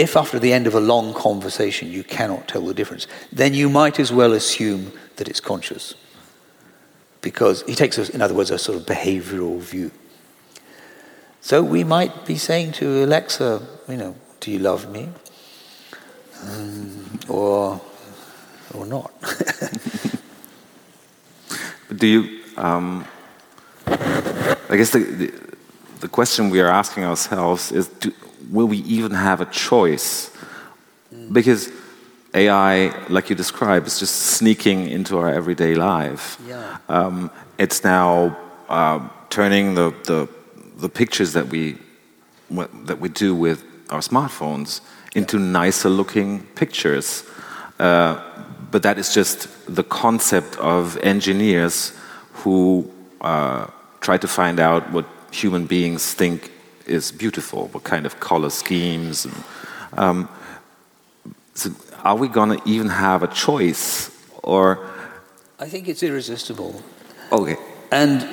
if 0.01 0.17
after 0.17 0.39
the 0.39 0.53
end 0.53 0.67
of 0.67 0.75
a 0.75 0.81
long 0.81 1.13
conversation 1.13 1.91
you 1.91 2.03
cannot 2.03 2.49
tell 2.49 2.65
the 2.65 2.73
difference, 2.73 3.07
then 3.31 3.53
you 3.53 3.69
might 3.69 4.01
as 4.01 4.11
well 4.11 4.33
assume 4.33 4.93
that 5.17 5.29
it's 5.29 5.41
conscious. 5.41 5.95
Because 7.21 7.63
he 7.65 7.75
takes, 7.75 7.99
us, 7.99 8.09
in 8.09 8.23
other 8.23 8.33
words, 8.33 8.51
a 8.51 8.59
sort 8.59 8.79
of 8.79 8.87
behavioral 8.87 9.61
view. 9.61 9.91
So 11.43 11.63
we 11.63 11.85
might 11.85 12.25
be 12.25 12.37
saying 12.37 12.73
to 12.73 13.05
Alexa, 13.05 13.63
you 13.89 13.99
know, 13.99 14.17
do 14.41 14.51
you 14.51 14.59
love 14.59 14.91
me? 14.91 15.11
Um, 16.45 17.19
or, 17.29 17.79
or 18.73 18.87
not. 18.87 19.13
do 21.95 22.07
you, 22.07 22.43
um, 22.57 23.05
I 23.87 24.77
guess 24.77 24.93
the, 24.93 25.01
the, 25.01 25.57
the, 26.01 26.09
question 26.09 26.49
we 26.49 26.61
are 26.61 26.69
asking 26.69 27.05
ourselves 27.05 27.71
is 27.73 27.89
do, 27.89 28.13
will 28.51 28.67
we 28.67 28.79
even 28.79 29.13
have 29.13 29.41
a 29.41 29.47
choice? 29.47 30.31
Because 31.33 31.71
AI, 32.35 32.95
like 33.09 33.31
you 33.31 33.37
described, 33.37 33.87
is 33.87 33.99
just 33.99 34.15
sneaking 34.15 34.89
into 34.89 35.19
our 35.19 35.29
everyday 35.29 35.75
life. 35.75 36.41
Yeah. 36.47 36.79
Um, 36.89 37.31
it's 37.59 37.83
now 37.85 38.37
uh, 38.69 39.09
turning 39.29 39.75
the, 39.75 39.95
the, 40.05 40.29
the 40.77 40.89
pictures 40.89 41.33
that 41.33 41.49
we 41.49 41.79
that 42.85 42.99
we 42.99 43.09
do 43.09 43.33
with 43.33 43.65
our 43.91 44.01
smartphones 44.01 44.81
into 45.15 45.39
yeah. 45.39 45.45
nicer 45.45 45.89
looking 45.89 46.41
pictures. 46.57 47.25
Uh, 47.79 48.21
but 48.71 48.83
that 48.83 48.99
is 48.99 49.15
just 49.15 49.49
the 49.73 49.85
concept 49.85 50.57
of 50.57 50.97
engineers 50.99 51.93
who 52.33 52.91
uh, 53.21 53.67
try 54.01 54.17
to 54.17 54.29
find 54.29 54.59
out 54.61 54.91
what 54.91 55.07
human 55.31 55.67
beings 55.67 56.13
think 56.13 56.51
is 56.87 57.13
beautiful, 57.13 57.69
what 57.69 57.85
kind 57.85 58.07
of 58.07 58.21
color 58.21 58.51
schemes. 58.51 59.25
And, 59.25 59.45
um, 59.95 60.29
so 61.55 61.71
are 62.05 62.17
we 62.17 62.29
going 62.29 62.59
to 62.59 62.69
even 62.69 62.89
have 62.89 63.23
a 63.23 63.29
choice? 63.29 64.11
Or 64.43 64.79
I 65.59 65.69
think 65.69 65.89
it's 65.89 66.03
irresistible. 66.03 66.83
Okay. 67.31 67.57
And 67.93 68.27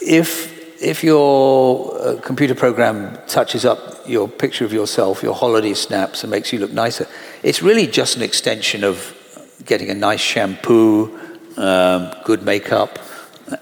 if 0.00 0.52
if 0.82 1.04
your 1.04 1.96
uh, 1.96 2.20
computer 2.20 2.54
program 2.54 3.16
touches 3.26 3.64
up 3.64 3.78
your 4.06 4.28
picture 4.28 4.64
of 4.64 4.72
yourself, 4.72 5.22
your 5.22 5.34
holiday 5.34 5.74
snaps, 5.74 6.24
and 6.24 6.30
makes 6.30 6.52
you 6.52 6.58
look 6.58 6.72
nicer, 6.72 7.06
it's 7.42 7.62
really 7.62 7.86
just 7.86 8.16
an 8.16 8.22
extension 8.22 8.84
of 8.84 9.14
getting 9.64 9.88
a 9.88 9.94
nice 9.94 10.20
shampoo, 10.20 11.18
um, 11.56 12.12
good 12.24 12.42
makeup, 12.42 12.98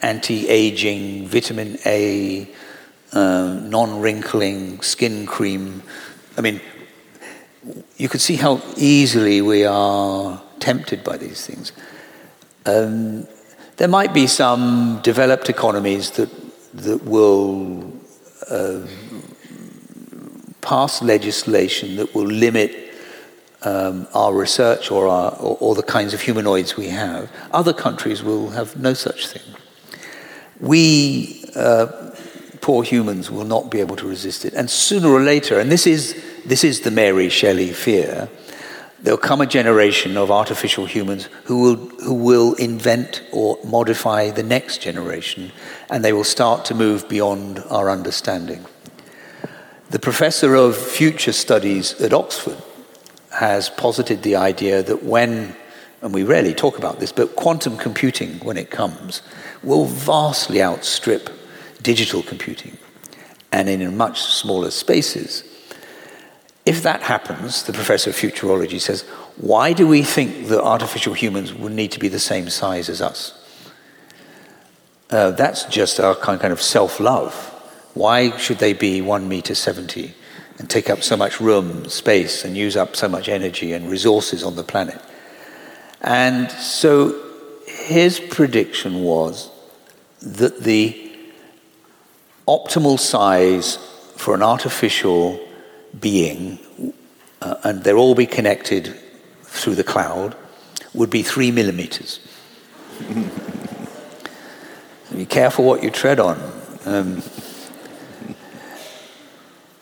anti-aging, 0.00 1.28
vitamin 1.28 1.78
A, 1.86 2.48
uh, 3.12 3.60
non-wrinkling 3.62 4.80
skin 4.82 5.26
cream. 5.26 5.82
I 6.36 6.40
mean, 6.40 6.60
you 7.96 8.08
could 8.08 8.20
see 8.20 8.36
how 8.36 8.60
easily 8.76 9.40
we 9.40 9.64
are 9.64 10.42
tempted 10.58 11.04
by 11.04 11.16
these 11.16 11.46
things. 11.46 11.72
Um, 12.66 13.26
there 13.76 13.88
might 13.88 14.12
be 14.14 14.26
some 14.26 15.00
developed 15.02 15.48
economies 15.48 16.10
that 16.12 16.30
that 16.74 17.04
will 17.04 17.92
uh, 18.50 18.80
pass 20.60 21.02
legislation 21.02 21.96
that 21.96 22.14
will 22.14 22.26
limit 22.26 22.74
um, 23.62 24.08
our 24.14 24.34
research 24.34 24.90
or, 24.90 25.06
our, 25.06 25.32
or, 25.32 25.56
or 25.60 25.74
the 25.74 25.82
kinds 25.82 26.14
of 26.14 26.20
humanoids 26.20 26.76
we 26.76 26.88
have. 26.88 27.30
Other 27.52 27.72
countries 27.72 28.22
will 28.22 28.50
have 28.50 28.76
no 28.76 28.94
such 28.94 29.28
thing. 29.28 29.42
We 30.60 31.44
uh, 31.54 32.11
poor 32.62 32.84
humans 32.84 33.30
will 33.30 33.44
not 33.44 33.70
be 33.70 33.80
able 33.80 33.96
to 33.96 34.08
resist 34.08 34.46
it. 34.46 34.54
And 34.54 34.70
sooner 34.70 35.08
or 35.08 35.20
later, 35.20 35.58
and 35.58 35.70
this 35.70 35.86
is, 35.86 36.16
this 36.46 36.64
is 36.64 36.80
the 36.80 36.90
Mary 36.90 37.28
Shelley 37.28 37.72
fear, 37.72 38.28
there'll 39.02 39.18
come 39.18 39.40
a 39.40 39.46
generation 39.46 40.16
of 40.16 40.30
artificial 40.30 40.86
humans 40.86 41.28
who 41.44 41.60
will, 41.60 41.76
who 42.04 42.14
will 42.14 42.54
invent 42.54 43.22
or 43.32 43.58
modify 43.64 44.30
the 44.30 44.44
next 44.44 44.80
generation, 44.80 45.50
and 45.90 46.04
they 46.04 46.12
will 46.12 46.24
start 46.24 46.64
to 46.66 46.74
move 46.74 47.08
beyond 47.08 47.58
our 47.68 47.90
understanding. 47.90 48.64
The 49.90 49.98
professor 49.98 50.54
of 50.54 50.76
future 50.76 51.32
studies 51.32 52.00
at 52.00 52.12
Oxford 52.12 52.62
has 53.32 53.70
posited 53.70 54.22
the 54.22 54.36
idea 54.36 54.84
that 54.84 55.02
when, 55.02 55.56
and 56.00 56.14
we 56.14 56.22
rarely 56.22 56.54
talk 56.54 56.78
about 56.78 57.00
this, 57.00 57.10
but 57.10 57.34
quantum 57.34 57.76
computing, 57.76 58.38
when 58.38 58.56
it 58.56 58.70
comes, 58.70 59.20
will 59.64 59.86
vastly 59.86 60.62
outstrip 60.62 61.28
digital 61.82 62.22
computing 62.22 62.78
and 63.50 63.68
in 63.68 63.96
much 63.96 64.20
smaller 64.22 64.70
spaces. 64.70 65.44
If 66.64 66.82
that 66.82 67.02
happens, 67.02 67.64
the 67.64 67.72
professor 67.72 68.10
of 68.10 68.16
futurology 68.16 68.80
says, 68.80 69.02
why 69.36 69.72
do 69.72 69.86
we 69.86 70.02
think 70.02 70.48
that 70.48 70.62
artificial 70.62 71.14
humans 71.14 71.52
would 71.52 71.72
need 71.72 71.92
to 71.92 71.98
be 71.98 72.08
the 72.08 72.20
same 72.20 72.48
size 72.48 72.88
as 72.88 73.02
us? 73.02 73.38
Uh, 75.10 75.32
that's 75.32 75.64
just 75.64 76.00
our 76.00 76.14
kind 76.14 76.52
of 76.52 76.62
self 76.62 76.98
love. 76.98 77.34
Why 77.94 78.36
should 78.38 78.58
they 78.58 78.72
be 78.72 79.02
1 79.02 79.28
meter 79.28 79.54
70 79.54 80.14
and 80.58 80.70
take 80.70 80.88
up 80.88 81.02
so 81.02 81.16
much 81.16 81.40
room, 81.40 81.88
space, 81.88 82.44
and 82.44 82.56
use 82.56 82.76
up 82.76 82.96
so 82.96 83.08
much 83.08 83.28
energy 83.28 83.72
and 83.72 83.90
resources 83.90 84.42
on 84.42 84.56
the 84.56 84.62
planet? 84.62 85.00
And 86.00 86.50
so 86.50 87.20
his 87.66 88.20
prediction 88.20 89.02
was 89.02 89.50
that 90.22 90.60
the 90.60 91.11
optimal 92.46 92.98
size 92.98 93.76
for 94.16 94.34
an 94.34 94.42
artificial 94.42 95.40
being, 95.98 96.58
uh, 97.40 97.56
and 97.64 97.84
they'll 97.84 97.98
all 97.98 98.14
be 98.14 98.26
connected 98.26 98.94
through 99.42 99.74
the 99.74 99.84
cloud, 99.84 100.36
would 100.94 101.10
be 101.10 101.22
three 101.22 101.50
millimeters. 101.50 102.20
be 105.16 105.26
careful 105.26 105.64
what 105.64 105.82
you 105.82 105.90
tread 105.90 106.20
on. 106.20 106.38
Um, 106.84 107.22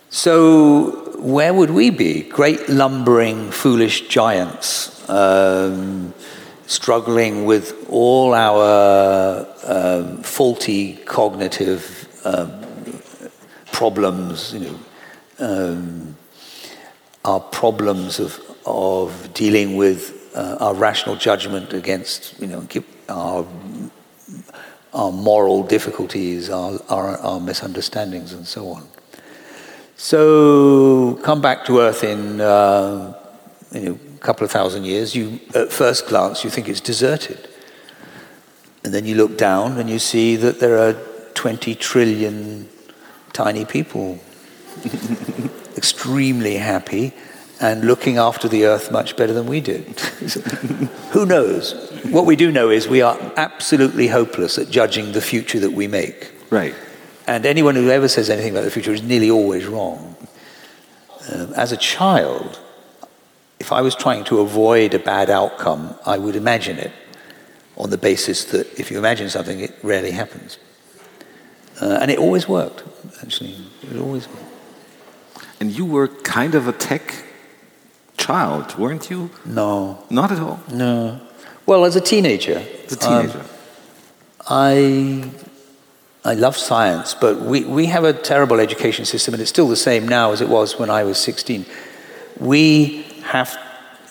so, 0.09 1.17
where 1.19 1.53
would 1.53 1.71
we 1.71 1.89
be? 1.89 2.23
Great 2.23 2.67
lumbering, 2.67 3.51
foolish 3.51 4.07
giants, 4.07 5.09
um, 5.09 6.13
struggling 6.67 7.45
with 7.45 7.87
all 7.89 8.33
our 8.33 9.47
um, 9.63 10.21
faulty 10.23 10.95
cognitive 11.05 12.07
um, 12.23 12.65
problems, 13.71 14.53
you 14.53 14.59
know, 14.59 14.79
um, 15.39 16.15
our 17.25 17.39
problems 17.39 18.19
of, 18.19 18.39
of 18.65 19.33
dealing 19.33 19.75
with 19.75 20.31
uh, 20.35 20.57
our 20.59 20.73
rational 20.73 21.15
judgment 21.15 21.73
against, 21.73 22.39
you 22.39 22.47
know, 22.47 22.67
our, 23.09 23.45
our 24.93 25.11
moral 25.11 25.63
difficulties, 25.63 26.49
our, 26.49 26.79
our, 26.89 27.17
our 27.17 27.39
misunderstandings, 27.39 28.33
and 28.33 28.47
so 28.47 28.69
on. 28.69 28.87
So 29.97 31.19
come 31.21 31.41
back 31.41 31.65
to 31.65 31.79
Earth 31.79 32.03
in 32.03 32.41
uh, 32.41 33.13
you 33.71 33.81
know, 33.81 33.99
a 34.15 34.19
couple 34.19 34.43
of 34.43 34.51
thousand 34.51 34.85
years. 34.85 35.15
You, 35.15 35.39
at 35.53 35.71
first 35.71 36.07
glance, 36.07 36.43
you 36.43 36.49
think 36.49 36.67
it's 36.67 36.81
deserted, 36.81 37.47
and 38.83 38.93
then 38.93 39.05
you 39.05 39.15
look 39.15 39.37
down 39.37 39.77
and 39.77 39.89
you 39.89 39.99
see 39.99 40.35
that 40.37 40.59
there 40.59 40.77
are 40.77 40.95
20 41.41 41.73
trillion 41.73 42.69
tiny 43.33 43.65
people, 43.65 44.19
extremely 45.75 46.57
happy 46.57 47.11
and 47.59 47.83
looking 47.83 48.19
after 48.19 48.47
the 48.47 48.65
earth 48.65 48.91
much 48.91 49.17
better 49.17 49.33
than 49.33 49.47
we 49.47 49.59
did. 49.59 49.99
Who 51.13 51.25
knows? 51.25 51.73
What 52.11 52.27
we 52.27 52.35
do 52.35 52.51
know 52.51 52.69
is 52.69 52.87
we 52.87 53.01
are 53.01 53.17
absolutely 53.37 54.05
hopeless 54.05 54.59
at 54.59 54.69
judging 54.69 55.13
the 55.13 55.21
future 55.21 55.59
that 55.61 55.71
we 55.71 55.87
make. 55.87 56.31
Right. 56.51 56.75
And 57.25 57.43
anyone 57.47 57.73
who 57.73 57.89
ever 57.89 58.07
says 58.07 58.29
anything 58.29 58.51
about 58.51 58.65
the 58.65 58.69
future 58.69 58.93
is 58.93 59.01
nearly 59.01 59.31
always 59.31 59.65
wrong. 59.65 60.15
Um, 61.31 61.53
as 61.55 61.71
a 61.71 61.77
child, 61.77 62.59
if 63.59 63.71
I 63.71 63.81
was 63.81 63.95
trying 63.95 64.25
to 64.25 64.41
avoid 64.41 64.93
a 64.93 64.99
bad 64.99 65.31
outcome, 65.31 65.95
I 66.05 66.19
would 66.19 66.35
imagine 66.35 66.77
it 66.77 66.91
on 67.77 67.89
the 67.89 67.97
basis 67.97 68.45
that 68.51 68.79
if 68.79 68.91
you 68.91 68.99
imagine 68.99 69.27
something, 69.27 69.59
it 69.59 69.75
rarely 69.81 70.11
happens. 70.11 70.59
Uh, 71.81 71.97
and 71.99 72.11
it 72.11 72.19
always 72.19 72.47
worked, 72.47 72.83
actually. 73.23 73.55
It 73.81 73.97
always 73.99 74.27
worked. 74.27 74.43
And 75.59 75.71
you 75.71 75.85
were 75.85 76.07
kind 76.07 76.53
of 76.53 76.67
a 76.67 76.71
tech 76.71 77.23
child, 78.17 78.77
weren't 78.77 79.09
you? 79.09 79.31
No. 79.45 80.03
Not 80.09 80.31
at 80.31 80.39
all? 80.39 80.59
No. 80.71 81.19
Well, 81.65 81.85
as 81.85 81.95
a 81.95 82.01
teenager. 82.01 82.63
As 82.85 82.93
a 82.93 82.95
teenager. 82.97 83.39
Um, 83.39 83.45
I, 84.47 85.31
I 86.23 86.33
love 86.35 86.55
science, 86.55 87.15
but 87.15 87.41
we, 87.41 87.65
we 87.65 87.87
have 87.87 88.03
a 88.03 88.13
terrible 88.13 88.59
education 88.59 89.05
system, 89.05 89.33
and 89.33 89.41
it's 89.41 89.49
still 89.49 89.67
the 89.67 89.75
same 89.75 90.07
now 90.07 90.31
as 90.31 90.41
it 90.41 90.49
was 90.49 90.77
when 90.77 90.91
I 90.91 91.03
was 91.03 91.17
16. 91.17 91.65
We 92.39 93.03
have, 93.23 93.57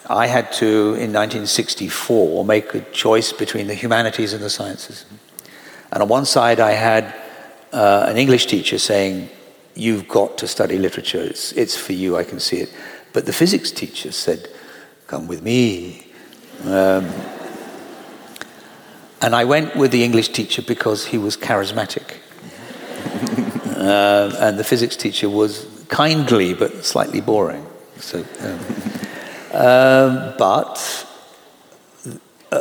I 0.08 0.26
had 0.26 0.50
to, 0.54 0.66
in 0.94 1.12
1964, 1.12 2.44
make 2.44 2.74
a 2.74 2.80
choice 2.90 3.32
between 3.32 3.68
the 3.68 3.74
humanities 3.74 4.32
and 4.32 4.42
the 4.42 4.50
sciences. 4.50 5.04
And 5.92 6.02
on 6.02 6.08
one 6.08 6.24
side, 6.24 6.58
I 6.58 6.72
had 6.72 7.14
uh, 7.72 8.06
an 8.08 8.16
English 8.16 8.46
teacher 8.46 8.78
saying, 8.78 9.28
You've 9.74 10.08
got 10.08 10.36
to 10.38 10.48
study 10.48 10.78
literature, 10.78 11.20
it's, 11.22 11.52
it's 11.52 11.76
for 11.76 11.92
you, 11.92 12.16
I 12.16 12.24
can 12.24 12.40
see 12.40 12.58
it. 12.58 12.74
But 13.12 13.26
the 13.26 13.32
physics 13.32 13.70
teacher 13.70 14.12
said, 14.12 14.48
Come 15.06 15.26
with 15.26 15.42
me. 15.42 16.06
Um, 16.64 17.08
and 19.22 19.34
I 19.34 19.44
went 19.44 19.76
with 19.76 19.90
the 19.90 20.02
English 20.02 20.28
teacher 20.30 20.62
because 20.62 21.06
he 21.06 21.18
was 21.18 21.36
charismatic. 21.36 22.16
uh, 23.76 24.36
and 24.40 24.58
the 24.58 24.64
physics 24.64 24.96
teacher 24.96 25.28
was 25.28 25.66
kindly 25.88 26.54
but 26.54 26.84
slightly 26.84 27.20
boring. 27.20 27.66
So, 27.98 28.24
um, 28.40 28.60
um, 29.52 30.34
but 30.38 31.06
uh, 32.50 32.60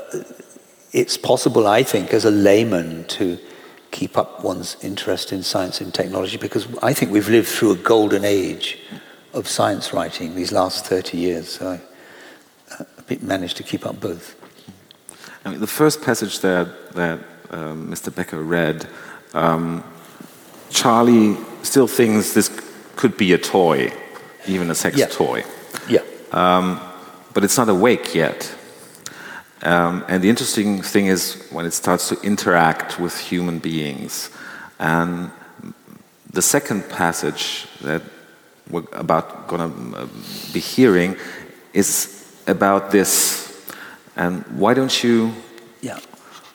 it's 0.92 1.18
possible, 1.18 1.68
I 1.68 1.84
think, 1.84 2.14
as 2.14 2.26
a 2.26 2.32
layman 2.32 3.06
to 3.06 3.40
keep 3.92 4.18
up 4.18 4.44
one's 4.44 4.78
interest 4.84 5.32
in 5.32 5.44
science 5.44 5.82
and 5.82 5.94
technology 5.94 6.38
because 6.38 6.68
I 6.82 6.94
think 6.94 7.12
we've 7.12 7.30
lived 7.30 7.48
through 7.48 7.72
a 7.72 7.76
golden 7.76 8.24
age 8.24 8.78
of 9.34 9.48
science 9.48 9.94
writing 9.94 10.36
these 10.36 10.52
last 10.52 10.86
30 10.86 11.18
years. 11.18 11.50
So 11.50 11.80
I 12.78 12.82
uh, 12.82 13.16
managed 13.22 13.58
to 13.58 13.64
keep 13.64 13.86
up 13.86 14.00
both. 14.00 14.36
I 15.46 15.50
mean, 15.50 15.60
the 15.60 15.68
first 15.68 16.02
passage 16.02 16.40
that, 16.40 16.92
that 16.94 17.20
um, 17.50 17.90
Mr. 17.90 18.14
Becker 18.14 18.42
read, 18.42 18.88
um, 19.34 19.84
Charlie 20.70 21.38
still 21.64 21.88
thinks 21.88 22.34
this 22.34 22.50
could 22.96 23.18
be 23.18 23.34
a 23.34 23.38
toy, 23.38 23.92
even 24.48 24.70
a 24.70 24.76
sex 24.76 24.98
yeah. 24.98 25.08
toy. 25.08 25.44
Yeah. 25.88 26.02
Um, 26.32 26.80
but 27.34 27.44
it's 27.44 27.58
not 27.58 27.70
awake 27.70 28.14
yet. 28.14 28.54
Um, 29.62 30.06
and 30.08 30.24
the 30.24 30.30
interesting 30.30 30.82
thing 30.82 31.08
is 31.08 31.46
when 31.52 31.66
it 31.66 31.74
starts 31.74 32.10
to 32.10 32.22
interact 32.22 33.00
with 33.00 33.18
human 33.18 33.60
beings. 33.60 34.30
And 34.80 35.32
the 36.32 36.42
second 36.42 36.90
passage 36.90 37.68
that 37.82 38.02
we're 38.70 38.84
about 38.94 39.48
going 39.48 39.62
to 39.62 39.98
uh, 39.98 40.08
be 40.54 40.60
hearing 40.60 41.18
is 41.74 42.16
about 42.48 42.92
this. 42.92 43.70
And 44.16 44.44
why 44.58 44.74
don't 44.74 45.04
you 45.04 45.34
yeah. 45.82 46.00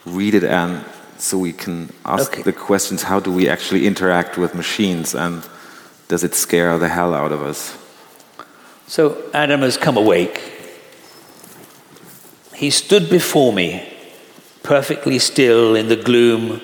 read 0.06 0.34
it 0.34 0.44
and 0.44 0.84
so 1.18 1.38
we 1.38 1.52
can 1.52 1.90
ask 2.04 2.32
okay. 2.32 2.42
the 2.42 2.52
questions 2.52 3.02
how 3.02 3.20
do 3.20 3.32
we 3.32 3.48
actually 3.48 3.86
interact 3.86 4.36
with 4.36 4.54
machines 4.54 5.14
and 5.14 5.46
does 6.08 6.24
it 6.24 6.34
scare 6.34 6.78
the 6.78 6.88
hell 6.88 7.14
out 7.14 7.32
of 7.32 7.42
us? 7.42 7.78
So 8.86 9.30
Adam 9.32 9.60
has 9.60 9.76
come 9.76 9.96
awake 9.96 10.53
he 12.54 12.70
stood 12.70 13.10
before 13.10 13.52
me, 13.52 13.88
perfectly 14.62 15.18
still 15.18 15.74
in 15.74 15.88
the 15.88 15.96
gloom 15.96 16.60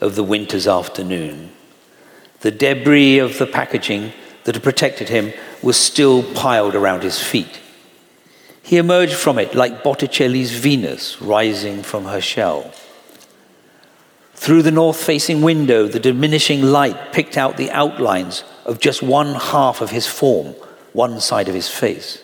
of 0.00 0.14
the 0.14 0.22
winter's 0.22 0.66
afternoon. 0.66 1.50
The 2.40 2.50
debris 2.50 3.18
of 3.18 3.38
the 3.38 3.46
packaging 3.46 4.12
that 4.44 4.54
had 4.54 4.62
protected 4.62 5.08
him 5.08 5.32
was 5.62 5.76
still 5.76 6.22
piled 6.34 6.74
around 6.74 7.02
his 7.02 7.20
feet. 7.20 7.60
He 8.62 8.76
emerged 8.76 9.14
from 9.14 9.38
it 9.38 9.54
like 9.54 9.82
Botticelli's 9.82 10.52
Venus 10.52 11.20
rising 11.20 11.82
from 11.82 12.06
her 12.06 12.20
shell. 12.20 12.72
Through 14.34 14.62
the 14.62 14.70
north 14.70 15.02
facing 15.02 15.42
window, 15.42 15.86
the 15.86 16.00
diminishing 16.00 16.62
light 16.62 17.12
picked 17.12 17.36
out 17.36 17.56
the 17.56 17.70
outlines 17.70 18.44
of 18.64 18.80
just 18.80 19.02
one 19.02 19.34
half 19.34 19.80
of 19.80 19.90
his 19.90 20.06
form, 20.06 20.54
one 20.92 21.20
side 21.20 21.48
of 21.48 21.54
his 21.54 21.68
face. 21.68 22.23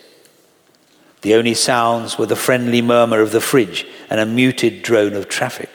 The 1.22 1.34
only 1.34 1.54
sounds 1.54 2.18
were 2.18 2.26
the 2.26 2.36
friendly 2.36 2.80
murmur 2.80 3.20
of 3.20 3.32
the 3.32 3.40
fridge 3.40 3.86
and 4.08 4.18
a 4.20 4.26
muted 4.26 4.82
drone 4.82 5.14
of 5.14 5.28
traffic. 5.28 5.70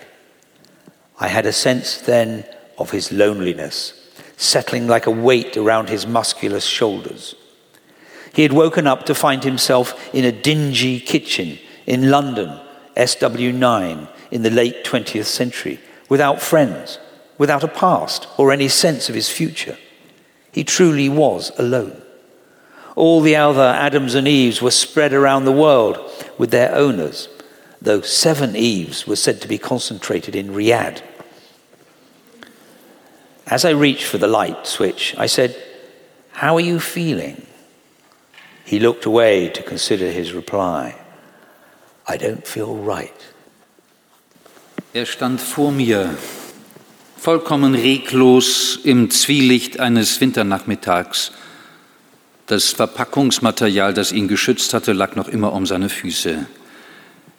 I 1.19 1.27
had 1.27 1.45
a 1.45 1.53
sense 1.53 1.97
then 1.97 2.45
of 2.77 2.91
his 2.91 3.11
loneliness, 3.11 3.93
settling 4.37 4.87
like 4.87 5.05
a 5.05 5.11
weight 5.11 5.55
around 5.55 5.89
his 5.89 6.07
muscular 6.07 6.59
shoulders. 6.59 7.35
He 8.33 8.41
had 8.41 8.53
woken 8.53 8.85
up 8.85 9.05
to 9.05 9.15
find 9.15 9.43
himself 9.43 10.13
in 10.13 10.25
a 10.25 10.31
dingy 10.31 10.99
kitchen 10.99 11.57
in 11.85 12.09
London, 12.09 12.59
SW9, 12.97 14.09
in 14.31 14.41
the 14.41 14.49
late 14.49 14.83
20th 14.83 15.25
century, 15.25 15.79
without 16.09 16.41
friends, 16.41 16.99
without 17.37 17.63
a 17.63 17.67
past 17.67 18.27
or 18.37 18.51
any 18.51 18.67
sense 18.67 19.07
of 19.07 19.15
his 19.15 19.29
future. 19.29 19.77
He 20.51 20.63
truly 20.63 21.07
was 21.07 21.51
alone. 21.57 22.01
All 22.95 23.21
the 23.21 23.35
other 23.35 23.61
Adams 23.61 24.15
and 24.15 24.27
Eves 24.27 24.61
were 24.61 24.71
spread 24.71 25.13
around 25.13 25.45
the 25.45 25.51
world 25.51 25.99
with 26.37 26.51
their 26.51 26.73
owners, 26.73 27.27
though 27.81 28.01
seven 28.01 28.55
Eves 28.55 29.05
were 29.05 29.17
said 29.17 29.41
to 29.41 29.47
be 29.47 29.57
concentrated 29.57 30.35
in 30.35 30.49
Riyadh. 30.49 31.01
As 33.47 33.65
I 33.65 33.71
reached 33.71 34.05
for 34.05 34.17
the 34.17 34.27
light 34.27 34.65
switch, 34.65 35.13
I 35.17 35.27
said, 35.27 35.55
How 36.31 36.55
are 36.55 36.61
you 36.61 36.79
feeling? 36.79 37.45
He 38.63 38.79
looked 38.79 39.05
away 39.05 39.49
to 39.49 39.61
consider 39.61 40.09
his 40.09 40.33
reply. 40.33 40.95
I 42.07 42.17
don't 42.17 42.47
feel 42.47 42.75
right. 42.75 43.13
Er 44.95 45.05
stand 45.05 45.41
vor 45.41 45.71
mir, 45.71 46.17
vollkommen 47.17 47.75
reglos 47.75 48.79
im 48.83 49.11
Zwielicht 49.11 49.79
eines 49.79 50.19
Winternachmittags. 50.21 51.31
Das 52.47 52.69
Verpackungsmaterial, 52.69 53.93
das 53.93 54.11
ihn 54.11 54.27
geschützt 54.27 54.73
hatte, 54.73 54.93
lag 54.93 55.15
noch 55.15 55.27
immer 55.27 55.53
um 55.53 55.65
seine 55.65 55.89
Füße. 55.89 56.45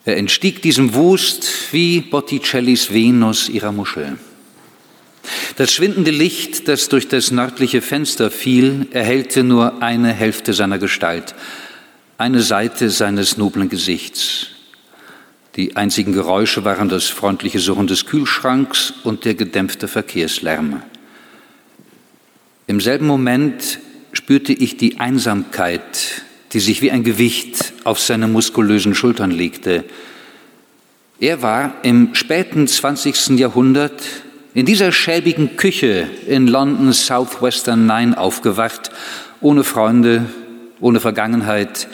Er 0.03 0.17
entstieg 0.17 0.61
diesem 0.61 0.93
Wust 0.93 1.47
wie 1.71 2.01
Botticellis 2.01 2.91
Venus 2.91 3.47
ihrer 3.49 3.71
Muschel. 3.71 4.17
Das 5.55 5.71
schwindende 5.71 6.11
Licht, 6.11 6.67
das 6.67 6.89
durch 6.89 7.07
das 7.07 7.31
nördliche 7.31 7.81
Fenster 7.81 8.31
fiel, 8.31 8.87
erhellte 8.91 9.43
nur 9.43 9.81
eine 9.81 10.13
Hälfte 10.13 10.53
seiner 10.53 10.77
Gestalt, 10.77 11.35
eine 12.17 12.41
Seite 12.41 12.89
seines 12.89 13.37
noblen 13.37 13.69
Gesichts. 13.69 14.47
Die 15.55 15.75
einzigen 15.75 16.13
Geräusche 16.13 16.65
waren 16.65 16.87
das 16.87 17.05
freundliche 17.05 17.59
Surren 17.59 17.87
des 17.87 18.05
Kühlschranks 18.05 18.93
und 19.03 19.25
der 19.25 19.35
gedämpfte 19.35 19.87
Verkehrslärm. 19.87 20.83
Im 22.67 22.79
selben 22.79 23.07
Moment 23.07 23.79
spürte 24.17 24.51
ich 24.51 24.77
die 24.77 24.99
Einsamkeit, 24.99 26.23
die 26.51 26.59
sich 26.59 26.81
wie 26.81 26.89
ein 26.89 27.03
Gewicht 27.03 27.73
auf 27.83 27.99
seine 27.99 28.27
muskulösen 28.27 28.95
Schultern 28.95 29.29
legte. 29.29 29.83
Er 31.19 31.43
war 31.43 31.75
im 31.83 32.15
späten 32.15 32.67
20. 32.67 33.39
Jahrhundert 33.39 34.01
in 34.55 34.65
dieser 34.65 34.91
schäbigen 34.91 35.55
Küche 35.55 36.07
in 36.25 36.47
Londons 36.47 37.05
Southwestern 37.05 37.85
Nine 37.85 38.17
aufgewacht, 38.17 38.89
ohne 39.39 39.63
Freunde, 39.63 40.25
ohne 40.79 40.99
Vergangenheit 40.99 41.87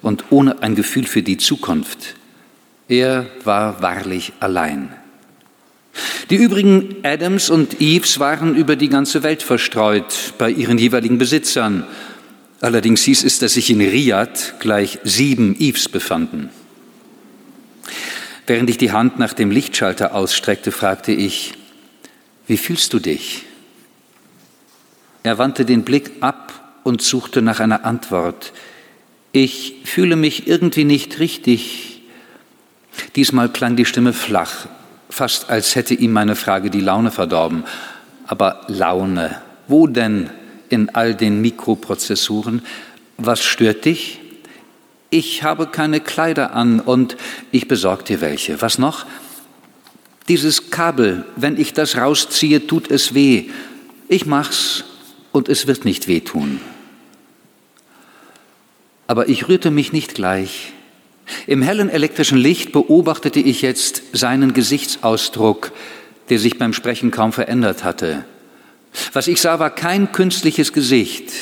und 0.00 0.26
ohne 0.30 0.62
ein 0.62 0.76
Gefühl 0.76 1.06
für 1.06 1.24
die 1.24 1.38
Zukunft. 1.38 2.14
Er 2.88 3.26
war 3.42 3.82
wahrlich 3.82 4.32
allein. 4.38 4.90
Die 6.30 6.36
übrigen 6.36 6.96
Adams 7.04 7.50
und 7.50 7.80
Eves 7.80 8.18
waren 8.18 8.56
über 8.56 8.76
die 8.76 8.88
ganze 8.88 9.22
Welt 9.22 9.42
verstreut 9.42 10.34
bei 10.38 10.50
ihren 10.50 10.78
jeweiligen 10.78 11.18
Besitzern. 11.18 11.84
Allerdings 12.60 13.02
hieß 13.02 13.24
es, 13.24 13.38
dass 13.38 13.54
sich 13.54 13.70
in 13.70 13.80
Riyadh 13.80 14.54
gleich 14.58 14.98
sieben 15.04 15.54
Eves 15.58 15.88
befanden. 15.88 16.48
Während 18.46 18.70
ich 18.70 18.78
die 18.78 18.92
Hand 18.92 19.18
nach 19.18 19.32
dem 19.32 19.50
Lichtschalter 19.50 20.14
ausstreckte, 20.14 20.72
fragte 20.72 21.12
ich, 21.12 21.54
wie 22.46 22.56
fühlst 22.56 22.92
du 22.92 22.98
dich? 22.98 23.44
Er 25.22 25.38
wandte 25.38 25.64
den 25.64 25.84
Blick 25.84 26.10
ab 26.20 26.80
und 26.84 27.00
suchte 27.00 27.40
nach 27.40 27.60
einer 27.60 27.84
Antwort. 27.84 28.52
Ich 29.32 29.76
fühle 29.84 30.16
mich 30.16 30.46
irgendwie 30.46 30.84
nicht 30.84 31.18
richtig. 31.18 32.02
Diesmal 33.16 33.48
klang 33.48 33.76
die 33.76 33.86
Stimme 33.86 34.12
flach, 34.12 34.66
fast 35.08 35.50
als 35.50 35.74
hätte 35.74 35.94
ihm 35.94 36.12
meine 36.12 36.36
Frage 36.36 36.70
die 36.70 36.80
Laune 36.80 37.10
verdorben. 37.10 37.64
Aber 38.26 38.62
Laune, 38.68 39.40
wo 39.68 39.86
denn 39.86 40.30
in 40.68 40.90
all 40.90 41.14
den 41.14 41.40
Mikroprozessoren? 41.40 42.62
Was 43.16 43.44
stört 43.44 43.84
dich? 43.84 44.20
Ich 45.10 45.42
habe 45.42 45.66
keine 45.68 46.00
Kleider 46.00 46.54
an 46.54 46.80
und 46.80 47.16
ich 47.52 47.68
besorge 47.68 48.04
dir 48.04 48.20
welche. 48.20 48.60
Was 48.60 48.78
noch? 48.78 49.06
Dieses 50.28 50.70
Kabel, 50.70 51.24
wenn 51.36 51.58
ich 51.58 51.72
das 51.72 51.96
rausziehe, 51.96 52.66
tut 52.66 52.90
es 52.90 53.14
weh. 53.14 53.50
Ich 54.08 54.26
mach's 54.26 54.84
und 55.32 55.48
es 55.48 55.66
wird 55.66 55.84
nicht 55.84 56.08
wehtun. 56.08 56.60
Aber 59.06 59.28
ich 59.28 59.48
rührte 59.48 59.70
mich 59.70 59.92
nicht 59.92 60.14
gleich. 60.14 60.73
Im 61.46 61.62
hellen 61.62 61.88
elektrischen 61.88 62.38
Licht 62.38 62.72
beobachtete 62.72 63.40
ich 63.40 63.62
jetzt 63.62 64.02
seinen 64.12 64.52
Gesichtsausdruck, 64.52 65.72
der 66.28 66.38
sich 66.38 66.58
beim 66.58 66.72
Sprechen 66.72 67.10
kaum 67.10 67.32
verändert 67.32 67.84
hatte. 67.84 68.24
Was 69.12 69.28
ich 69.28 69.40
sah, 69.40 69.58
war 69.58 69.70
kein 69.70 70.12
künstliches 70.12 70.72
Gesicht, 70.72 71.32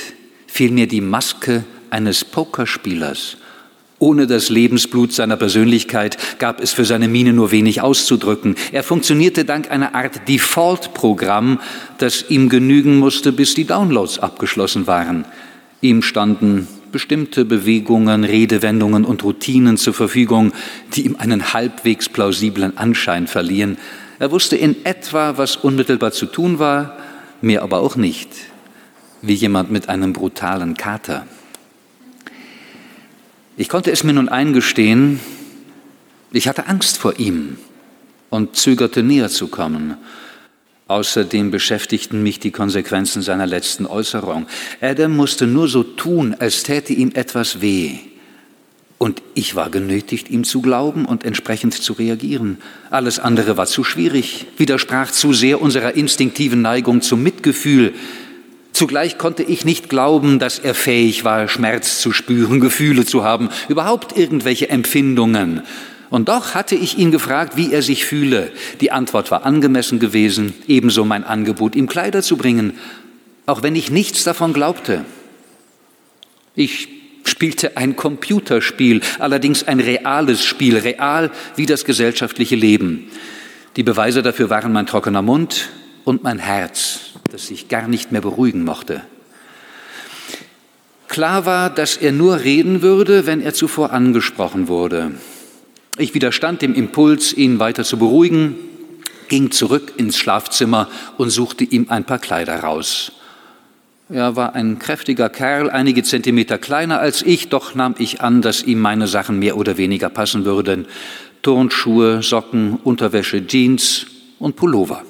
vielmehr 0.46 0.86
die 0.86 1.00
Maske 1.00 1.64
eines 1.90 2.24
Pokerspielers. 2.24 3.36
Ohne 3.98 4.26
das 4.26 4.48
Lebensblut 4.48 5.12
seiner 5.12 5.36
Persönlichkeit 5.36 6.18
gab 6.40 6.60
es 6.60 6.72
für 6.72 6.84
seine 6.84 7.06
Miene 7.06 7.32
nur 7.32 7.52
wenig 7.52 7.82
auszudrücken. 7.82 8.56
Er 8.72 8.82
funktionierte 8.82 9.44
dank 9.44 9.70
einer 9.70 9.94
Art 9.94 10.26
Default-Programm, 10.26 11.60
das 11.98 12.24
ihm 12.28 12.48
genügen 12.48 12.98
musste, 12.98 13.30
bis 13.30 13.54
die 13.54 13.64
Downloads 13.64 14.18
abgeschlossen 14.18 14.88
waren. 14.88 15.24
Ihm 15.82 16.02
standen 16.02 16.66
bestimmte 16.92 17.44
Bewegungen, 17.44 18.24
Redewendungen 18.24 19.04
und 19.04 19.24
Routinen 19.24 19.76
zur 19.76 19.94
Verfügung, 19.94 20.52
die 20.94 21.06
ihm 21.06 21.16
einen 21.16 21.52
halbwegs 21.52 22.08
plausiblen 22.08 22.76
Anschein 22.76 23.26
verliehen. 23.26 23.78
Er 24.18 24.30
wusste 24.30 24.56
in 24.56 24.84
etwa, 24.84 25.36
was 25.38 25.56
unmittelbar 25.56 26.12
zu 26.12 26.26
tun 26.26 26.58
war, 26.58 26.96
mehr 27.40 27.62
aber 27.62 27.80
auch 27.80 27.96
nicht, 27.96 28.28
wie 29.22 29.34
jemand 29.34 29.70
mit 29.70 29.88
einem 29.88 30.12
brutalen 30.12 30.76
Kater. 30.76 31.26
Ich 33.56 33.68
konnte 33.68 33.90
es 33.90 34.04
mir 34.04 34.12
nun 34.12 34.28
eingestehen, 34.28 35.20
ich 36.32 36.48
hatte 36.48 36.66
Angst 36.68 36.98
vor 36.98 37.18
ihm 37.18 37.58
und 38.30 38.56
zögerte 38.56 39.02
näher 39.02 39.28
zu 39.28 39.48
kommen. 39.48 39.96
Außerdem 40.92 41.50
beschäftigten 41.50 42.22
mich 42.22 42.38
die 42.38 42.50
Konsequenzen 42.50 43.22
seiner 43.22 43.46
letzten 43.46 43.86
Äußerung. 43.86 44.46
Adam 44.82 45.16
musste 45.16 45.46
nur 45.46 45.66
so 45.66 45.82
tun, 45.84 46.36
als 46.38 46.64
täte 46.64 46.92
ihm 46.92 47.12
etwas 47.14 47.62
weh. 47.62 47.92
Und 48.98 49.22
ich 49.32 49.56
war 49.56 49.70
genötigt, 49.70 50.28
ihm 50.28 50.44
zu 50.44 50.60
glauben 50.60 51.06
und 51.06 51.24
entsprechend 51.24 51.72
zu 51.72 51.94
reagieren. 51.94 52.58
Alles 52.90 53.18
andere 53.18 53.56
war 53.56 53.64
zu 53.64 53.84
schwierig, 53.84 54.44
widersprach 54.58 55.10
zu 55.10 55.32
sehr 55.32 55.62
unserer 55.62 55.94
instinktiven 55.94 56.60
Neigung 56.60 57.00
zum 57.00 57.22
Mitgefühl, 57.22 57.94
Zugleich 58.74 59.18
konnte 59.18 59.42
ich 59.42 59.66
nicht 59.66 59.90
glauben, 59.90 60.38
dass 60.38 60.58
er 60.58 60.74
fähig 60.74 61.24
war, 61.24 61.46
Schmerz 61.46 62.00
zu 62.00 62.10
spüren, 62.10 62.58
Gefühle 62.58 63.04
zu 63.04 63.22
haben, 63.22 63.50
überhaupt 63.68 64.16
irgendwelche 64.16 64.70
Empfindungen. 64.70 65.62
Und 66.12 66.28
doch 66.28 66.54
hatte 66.54 66.74
ich 66.74 66.98
ihn 66.98 67.10
gefragt, 67.10 67.56
wie 67.56 67.72
er 67.72 67.80
sich 67.80 68.04
fühle. 68.04 68.52
Die 68.82 68.92
Antwort 68.92 69.30
war 69.30 69.46
angemessen 69.46 69.98
gewesen, 69.98 70.52
ebenso 70.68 71.06
mein 71.06 71.24
Angebot, 71.24 71.74
ihm 71.74 71.86
Kleider 71.88 72.20
zu 72.20 72.36
bringen, 72.36 72.74
auch 73.46 73.62
wenn 73.62 73.74
ich 73.74 73.90
nichts 73.90 74.22
davon 74.22 74.52
glaubte. 74.52 75.06
Ich 76.54 76.88
spielte 77.24 77.78
ein 77.78 77.96
Computerspiel, 77.96 79.00
allerdings 79.20 79.66
ein 79.66 79.80
reales 79.80 80.44
Spiel, 80.44 80.76
real 80.76 81.30
wie 81.56 81.64
das 81.64 81.86
gesellschaftliche 81.86 82.56
Leben. 82.56 83.08
Die 83.76 83.82
Beweise 83.82 84.22
dafür 84.22 84.50
waren 84.50 84.70
mein 84.70 84.84
trockener 84.84 85.22
Mund 85.22 85.70
und 86.04 86.22
mein 86.22 86.38
Herz 86.38 87.12
das 87.32 87.46
sich 87.46 87.68
gar 87.68 87.88
nicht 87.88 88.12
mehr 88.12 88.20
beruhigen 88.20 88.64
mochte. 88.64 89.00
Klar 91.08 91.46
war, 91.46 91.70
dass 91.70 91.96
er 91.96 92.12
nur 92.12 92.40
reden 92.40 92.82
würde, 92.82 93.24
wenn 93.24 93.40
er 93.40 93.54
zuvor 93.54 93.92
angesprochen 93.92 94.68
wurde. 94.68 95.12
Ich 95.98 96.14
widerstand 96.14 96.62
dem 96.62 96.74
Impuls, 96.74 97.34
ihn 97.34 97.58
weiter 97.58 97.84
zu 97.84 97.98
beruhigen, 97.98 98.54
ging 99.28 99.50
zurück 99.50 99.92
ins 99.98 100.16
Schlafzimmer 100.16 100.88
und 101.18 101.30
suchte 101.30 101.64
ihm 101.64 101.86
ein 101.90 102.04
paar 102.04 102.18
Kleider 102.18 102.60
raus. 102.60 103.12
Er 104.08 104.36
war 104.36 104.54
ein 104.54 104.78
kräftiger 104.78 105.28
Kerl, 105.28 105.70
einige 105.70 106.02
Zentimeter 106.02 106.58
kleiner 106.58 106.98
als 106.98 107.22
ich, 107.22 107.48
doch 107.48 107.74
nahm 107.74 107.94
ich 107.98 108.20
an, 108.20 108.42
dass 108.42 108.62
ihm 108.62 108.78
meine 108.78 109.06
Sachen 109.06 109.38
mehr 109.38 109.56
oder 109.56 109.76
weniger 109.76 110.10
passen 110.10 110.44
würden. 110.44 110.86
Turnschuhe, 111.42 112.22
Socken, 112.22 112.76
Unterwäsche, 112.84 113.46
Jeans 113.46 114.06
und 114.38 114.56
Pullover. 114.56 115.04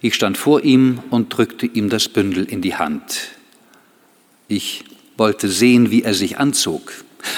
Ich 0.00 0.14
stand 0.14 0.36
vor 0.36 0.62
ihm 0.64 1.00
und 1.10 1.36
drückte 1.36 1.66
ihm 1.66 1.88
das 1.88 2.08
Bündel 2.08 2.44
in 2.44 2.60
die 2.60 2.76
Hand. 2.76 3.30
Ich 4.48 4.84
wollte 5.16 5.48
sehen, 5.48 5.90
wie 5.90 6.02
er 6.02 6.14
sich 6.14 6.38
anzog, 6.38 6.92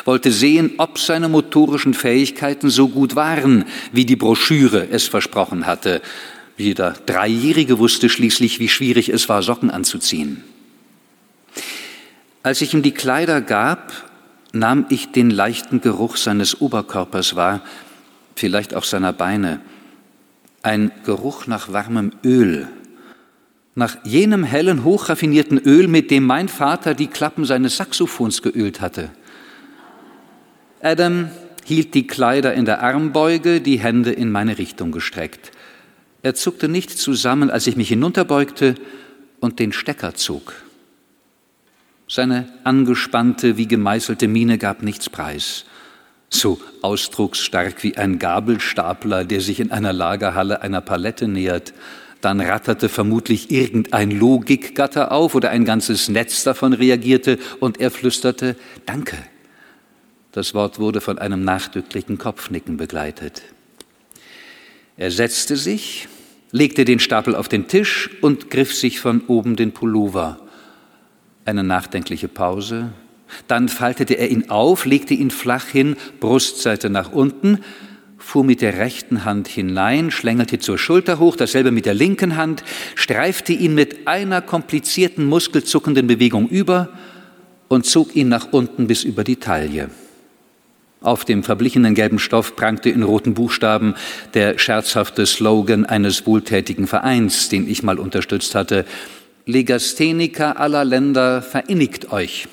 wollte 0.05 0.33
sehen, 0.33 0.73
ob 0.79 0.99
seine 0.99 1.29
motorischen 1.29 1.95
Fähigkeiten 1.95 2.71
so 2.71 2.89
gut 2.89 3.17
waren, 3.17 3.65
wie 3.93 4.05
die 4.05 4.17
Broschüre 4.17 4.89
es 4.91 5.09
versprochen 5.09 5.67
hatte. 5.67 6.03
Jeder 6.57 6.95
Dreijährige 7.07 7.79
wusste 7.79 8.09
schließlich, 8.09 8.59
wie 8.59 8.69
schwierig 8.69 9.09
es 9.09 9.29
war, 9.29 9.43
Socken 9.43 9.71
anzuziehen. 9.71 10.43
Als 12.43 12.61
ich 12.61 12.75
ihm 12.75 12.83
die 12.83 12.93
Kleider 12.93 13.41
gab, 13.41 13.93
nahm 14.53 14.87
ich 14.89 15.13
den 15.13 15.31
leichten 15.31 15.81
Geruch 15.81 16.17
seines 16.17 16.61
Oberkörpers 16.61 17.37
wahr, 17.37 17.63
vielleicht 18.35 18.75
auch 18.75 18.85
seiner 18.85 19.13
Beine 19.13 19.61
ein 20.63 20.91
Geruch 21.05 21.47
nach 21.47 21.73
warmem 21.73 22.13
Öl, 22.25 22.69
nach 23.75 23.97
jenem 24.05 24.43
hellen, 24.43 24.83
hochraffinierten 24.83 25.59
Öl, 25.59 25.87
mit 25.87 26.11
dem 26.11 26.25
mein 26.25 26.49
Vater 26.49 26.95
die 26.95 27.07
Klappen 27.07 27.45
seines 27.45 27.77
Saxophons 27.77 28.43
geölt 28.43 28.81
hatte. 28.81 29.11
Adam 30.83 31.31
hielt 31.65 31.95
die 31.95 32.07
Kleider 32.07 32.55
in 32.55 32.65
der 32.65 32.83
Armbeuge, 32.83 33.61
die 33.61 33.79
Hände 33.79 34.13
in 34.13 34.31
meine 34.31 34.59
Richtung 34.59 34.93
gestreckt. 34.93 35.51
Er 36.23 36.35
zuckte 36.35 36.69
nicht 36.69 36.91
zusammen, 36.91 37.51
als 37.51 37.67
ich 37.67 37.77
mich 37.77 37.89
hinunterbeugte 37.89 38.75
und 39.41 39.59
den 39.59 39.73
Stecker 39.73 40.15
zog. 40.15 40.55
Seine 42.09 42.49
angespannte, 42.65 43.57
wie 43.57 43.69
gemeißelte 43.69 44.29
Miene 44.29 44.57
gab 44.57 44.83
nichts 44.83 45.11
preis. 45.11 45.65
So 46.31 46.61
ausdrucksstark 46.83 47.83
wie 47.83 47.97
ein 47.97 48.19
Gabelstapler, 48.19 49.25
der 49.25 49.41
sich 49.41 49.61
in 49.61 49.71
einer 49.71 49.93
Lagerhalle 49.93 50.63
einer 50.63 50.81
Palette 50.81 51.29
nähert. 51.29 51.75
Dann 52.21 52.41
ratterte 52.41 52.89
vermutlich 52.89 53.51
irgendein 53.51 54.11
Logikgatter 54.11 55.13
auf 55.13 55.35
oder 55.35 55.51
ein 55.51 55.65
ganzes 55.65 56.09
Netz 56.09 56.45
davon 56.45 56.73
reagierte 56.73 57.39
und 57.61 57.81
er 57.81 57.91
flüsterte 57.91 58.57
Danke. 58.87 59.17
Das 60.39 60.55
Wort 60.55 60.79
wurde 60.79 61.01
von 61.01 61.19
einem 61.19 61.43
nachdrücklichen 61.43 62.17
Kopfnicken 62.17 62.77
begleitet. 62.77 63.43
Er 64.97 65.11
setzte 65.11 65.57
sich, 65.57 66.07
legte 66.53 66.85
den 66.85 67.01
Stapel 67.01 67.35
auf 67.35 67.49
den 67.49 67.67
Tisch 67.67 68.09
und 68.21 68.49
griff 68.49 68.73
sich 68.73 69.01
von 69.01 69.23
oben 69.27 69.57
den 69.57 69.73
Pullover. 69.73 70.39
Eine 71.45 71.65
nachdenkliche 71.65 72.29
Pause. 72.29 72.93
Dann 73.49 73.69
faltete 73.69 74.15
er 74.15 74.31
ihn 74.31 74.49
auf, 74.49 74.85
legte 74.85 75.13
ihn 75.13 75.33
flach 75.33 75.67
hin, 75.67 75.97
Brustseite 76.21 76.89
nach 76.89 77.11
unten, 77.11 77.59
fuhr 78.17 78.45
mit 78.45 78.63
der 78.63 78.79
rechten 78.79 79.25
Hand 79.25 79.49
hinein, 79.49 80.13
schlängelte 80.13 80.61
zur 80.61 80.79
Schulter 80.79 81.19
hoch, 81.19 81.35
dasselbe 81.35 81.73
mit 81.73 81.85
der 81.85 81.95
linken 81.95 82.37
Hand, 82.37 82.63
streifte 82.95 83.53
ihn 83.53 83.75
mit 83.75 84.07
einer 84.07 84.41
komplizierten, 84.41 85.25
muskelzuckenden 85.25 86.07
Bewegung 86.07 86.49
über 86.49 86.91
und 87.67 87.87
zog 87.87 88.15
ihn 88.15 88.29
nach 88.29 88.53
unten 88.53 88.87
bis 88.87 89.03
über 89.03 89.25
die 89.25 89.41
Taille. 89.41 89.91
Auf 91.01 91.25
dem 91.25 91.45
verblichenen 91.45 91.95
gelben 91.95 92.19
Stoff 92.19 92.57
prangte 92.57 92.91
in 92.91 93.05
roten 93.05 93.35
Buchstaben 93.35 93.95
der 94.35 94.59
scherzhafte 94.59 95.27
Slogan 95.27 95.87
eines 95.87 96.27
wohltätigen 96.27 96.89
Vereins, 96.89 97.49
den 97.49 97.69
ich 97.69 97.85
mal 97.85 97.99
unterstützt 97.99 98.57
hatte. 98.57 98.85
Legastheniker 99.47 100.59
aller 100.59 100.85
Länder 100.85 101.41
verinnigt 101.41 102.13
euch. 102.13 102.49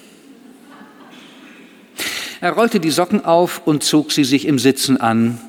Er 2.39 2.51
rollte 2.51 2.79
die 2.79 2.91
Socken 2.91 3.25
auf 3.25 3.63
und 3.65 3.83
zog 3.83 4.11
sie 4.11 4.23
sich 4.23 4.45
im 4.45 4.59
Sitzen 4.59 4.97
an. 4.97 5.39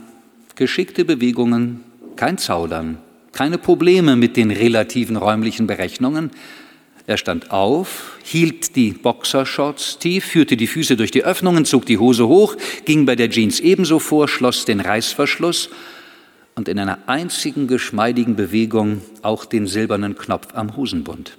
Geschickte 0.54 1.04
Bewegungen, 1.04 1.82
kein 2.16 2.38
Zaudern, 2.38 2.96
keine 3.32 3.58
Probleme 3.58 4.16
mit 4.16 4.38
den 4.38 4.50
relativen 4.50 5.16
räumlichen 5.16 5.66
Berechnungen, 5.66 6.30
er 7.06 7.16
stand 7.18 7.52
auf, 7.52 8.18
hielt 8.24 8.74
die 8.74 8.90
Boxershorts 8.90 9.98
tief, 9.98 10.24
führte 10.24 10.56
die 10.56 10.66
Füße 10.66 10.96
durch 10.96 11.12
die 11.12 11.24
Öffnungen, 11.24 11.64
zog 11.64 11.86
die 11.86 11.98
Hose 11.98 12.26
hoch, 12.26 12.56
ging 12.84 13.06
bei 13.06 13.14
der 13.14 13.30
Jeans 13.30 13.60
ebenso 13.60 14.00
vor, 14.00 14.26
schloss 14.26 14.64
den 14.64 14.80
Reißverschluss 14.80 15.70
und 16.56 16.68
in 16.68 16.80
einer 16.80 16.98
einzigen 17.06 17.68
geschmeidigen 17.68 18.34
Bewegung 18.34 19.02
auch 19.22 19.44
den 19.44 19.68
silbernen 19.68 20.16
Knopf 20.16 20.48
am 20.54 20.76
Hosenbund. 20.76 21.36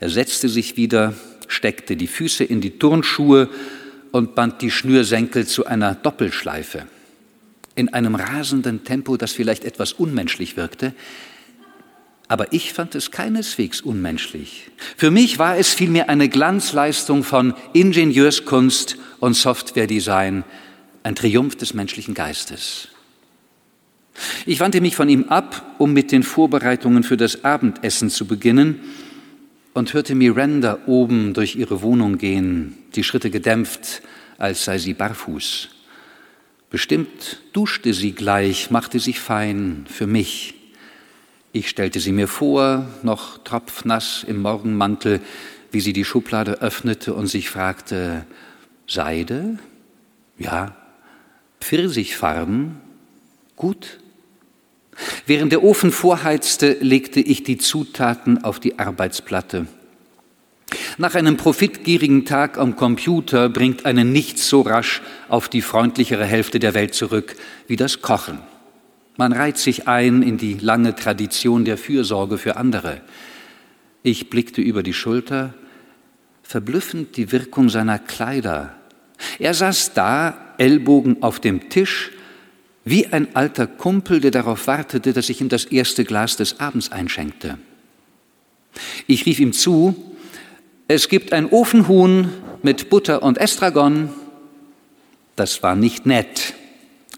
Er 0.00 0.10
setzte 0.10 0.48
sich 0.48 0.76
wieder, 0.76 1.14
steckte 1.46 1.94
die 1.94 2.08
Füße 2.08 2.42
in 2.42 2.60
die 2.60 2.78
Turnschuhe 2.78 3.48
und 4.10 4.34
band 4.34 4.60
die 4.60 4.72
Schnürsenkel 4.72 5.46
zu 5.46 5.66
einer 5.66 5.94
Doppelschleife. 5.94 6.86
In 7.76 7.92
einem 7.92 8.16
rasenden 8.16 8.82
Tempo, 8.82 9.16
das 9.16 9.32
vielleicht 9.32 9.64
etwas 9.64 9.92
unmenschlich 9.92 10.56
wirkte, 10.56 10.94
aber 12.28 12.52
ich 12.52 12.72
fand 12.72 12.94
es 12.94 13.10
keineswegs 13.10 13.80
unmenschlich. 13.80 14.70
Für 14.96 15.10
mich 15.10 15.38
war 15.38 15.56
es 15.56 15.72
vielmehr 15.72 16.08
eine 16.08 16.28
Glanzleistung 16.28 17.22
von 17.22 17.54
Ingenieurskunst 17.72 18.96
und 19.20 19.34
Softwaredesign, 19.34 20.44
ein 21.02 21.14
Triumph 21.14 21.56
des 21.56 21.72
menschlichen 21.72 22.14
Geistes. 22.14 22.88
Ich 24.44 24.60
wandte 24.60 24.80
mich 24.80 24.96
von 24.96 25.08
ihm 25.08 25.24
ab, 25.24 25.74
um 25.78 25.92
mit 25.92 26.10
den 26.10 26.22
Vorbereitungen 26.22 27.02
für 27.02 27.16
das 27.16 27.44
Abendessen 27.44 28.10
zu 28.10 28.26
beginnen 28.26 28.80
und 29.74 29.92
hörte 29.94 30.14
Miranda 30.14 30.78
oben 30.86 31.34
durch 31.34 31.54
ihre 31.54 31.82
Wohnung 31.82 32.18
gehen, 32.18 32.78
die 32.94 33.04
Schritte 33.04 33.30
gedämpft, 33.30 34.02
als 34.38 34.64
sei 34.64 34.78
sie 34.78 34.94
barfuß. 34.94 35.68
Bestimmt 36.70 37.40
duschte 37.52 37.94
sie 37.94 38.12
gleich, 38.12 38.70
machte 38.70 38.98
sich 38.98 39.20
fein 39.20 39.84
für 39.88 40.06
mich. 40.06 40.55
Ich 41.56 41.70
stellte 41.70 42.00
sie 42.00 42.12
mir 42.12 42.28
vor, 42.28 42.86
noch 43.02 43.38
tropfnass 43.38 44.26
im 44.28 44.42
Morgenmantel, 44.42 45.22
wie 45.72 45.80
sie 45.80 45.94
die 45.94 46.04
Schublade 46.04 46.60
öffnete 46.60 47.14
und 47.14 47.28
sich 47.28 47.48
fragte, 47.48 48.26
Seide? 48.86 49.58
Ja. 50.36 50.76
Pfirsichfarben? 51.62 52.76
Gut. 53.56 54.00
Während 55.24 55.50
der 55.50 55.64
Ofen 55.64 55.92
vorheizte, 55.92 56.76
legte 56.80 57.20
ich 57.20 57.42
die 57.42 57.56
Zutaten 57.56 58.44
auf 58.44 58.60
die 58.60 58.78
Arbeitsplatte. 58.78 59.66
Nach 60.98 61.14
einem 61.14 61.38
profitgierigen 61.38 62.26
Tag 62.26 62.58
am 62.58 62.76
Computer 62.76 63.48
bringt 63.48 63.86
einen 63.86 64.12
nichts 64.12 64.46
so 64.46 64.60
rasch 64.60 65.00
auf 65.30 65.48
die 65.48 65.62
freundlichere 65.62 66.26
Hälfte 66.26 66.58
der 66.58 66.74
Welt 66.74 66.92
zurück 66.92 67.34
wie 67.66 67.76
das 67.76 68.02
Kochen. 68.02 68.40
Man 69.16 69.32
reiht 69.32 69.56
sich 69.56 69.88
ein 69.88 70.22
in 70.22 70.36
die 70.36 70.54
lange 70.54 70.94
Tradition 70.94 71.64
der 71.64 71.78
Fürsorge 71.78 72.38
für 72.38 72.56
andere. 72.56 73.00
Ich 74.02 74.28
blickte 74.28 74.60
über 74.60 74.82
die 74.82 74.92
Schulter, 74.92 75.54
verblüffend 76.42 77.16
die 77.16 77.32
Wirkung 77.32 77.68
seiner 77.68 77.98
Kleider. 77.98 78.74
Er 79.38 79.54
saß 79.54 79.94
da, 79.94 80.54
Ellbogen 80.58 81.22
auf 81.22 81.40
dem 81.40 81.68
Tisch, 81.70 82.12
wie 82.84 83.06
ein 83.06 83.34
alter 83.34 83.66
Kumpel, 83.66 84.20
der 84.20 84.30
darauf 84.30 84.66
wartete, 84.66 85.12
dass 85.12 85.28
ich 85.28 85.40
ihm 85.40 85.48
das 85.48 85.64
erste 85.64 86.04
Glas 86.04 86.36
des 86.36 86.60
Abends 86.60 86.92
einschenkte. 86.92 87.58
Ich 89.06 89.26
rief 89.26 89.40
ihm 89.40 89.52
zu, 89.52 90.14
es 90.88 91.08
gibt 91.08 91.32
ein 91.32 91.46
Ofenhuhn 91.46 92.30
mit 92.62 92.90
Butter 92.90 93.22
und 93.22 93.38
Estragon. 93.38 94.10
Das 95.34 95.62
war 95.62 95.74
nicht 95.74 96.06
nett 96.06 96.54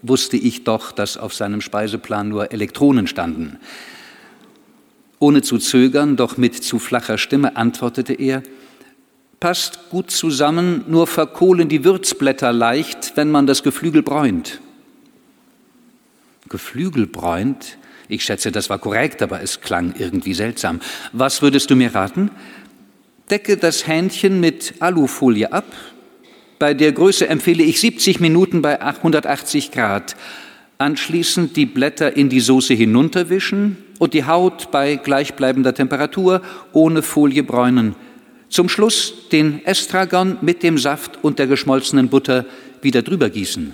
wusste 0.01 0.37
ich 0.37 0.63
doch, 0.63 0.91
dass 0.91 1.17
auf 1.17 1.33
seinem 1.33 1.61
Speiseplan 1.61 2.29
nur 2.29 2.51
Elektronen 2.51 3.07
standen. 3.07 3.57
Ohne 5.19 5.41
zu 5.41 5.57
zögern, 5.57 6.15
doch 6.15 6.37
mit 6.37 6.55
zu 6.63 6.79
flacher 6.79 7.17
Stimme 7.17 7.57
antwortete 7.57 8.13
er, 8.13 8.41
passt 9.39 9.89
gut 9.89 10.11
zusammen, 10.11 10.85
nur 10.87 11.07
verkohlen 11.07 11.69
die 11.69 11.83
Würzblätter 11.83 12.53
leicht, 12.53 13.13
wenn 13.15 13.31
man 13.31 13.47
das 13.47 13.63
Geflügel 13.63 14.01
bräunt. 14.01 14.61
Geflügel 16.47 17.05
bräunt? 17.05 17.77
Ich 18.07 18.23
schätze, 18.23 18.51
das 18.51 18.69
war 18.69 18.79
korrekt, 18.79 19.21
aber 19.21 19.41
es 19.41 19.61
klang 19.61 19.93
irgendwie 19.97 20.33
seltsam. 20.33 20.81
Was 21.13 21.41
würdest 21.41 21.69
du 21.69 21.75
mir 21.75 21.93
raten? 21.93 22.31
Decke 23.29 23.57
das 23.57 23.87
Hähnchen 23.87 24.39
mit 24.39 24.73
Alufolie 24.79 25.51
ab, 25.53 25.65
bei 26.59 26.73
der 26.73 26.91
Größe 26.91 27.27
empfehle 27.29 27.63
ich 27.63 27.79
70 27.79 28.19
Minuten 28.19 28.61
bei 28.61 28.81
180 28.81 29.71
Grad. 29.71 30.15
Anschließend 30.77 31.55
die 31.55 31.65
Blätter 31.65 32.15
in 32.15 32.29
die 32.29 32.41
Soße 32.41 32.73
hinunterwischen 32.73 33.77
und 33.97 34.13
die 34.13 34.25
Haut 34.25 34.69
bei 34.71 34.97
gleichbleibender 34.97 35.73
Temperatur 35.73 36.41
ohne 36.73 37.01
Folie 37.01 37.43
bräunen. 37.43 37.95
Zum 38.49 38.67
Schluss 38.67 39.29
den 39.31 39.65
Estragon 39.65 40.37
mit 40.41 40.63
dem 40.63 40.77
Saft 40.77 41.23
und 41.23 41.39
der 41.39 41.47
geschmolzenen 41.47 42.09
Butter 42.09 42.45
wieder 42.81 43.01
drüber 43.01 43.29
gießen. 43.29 43.73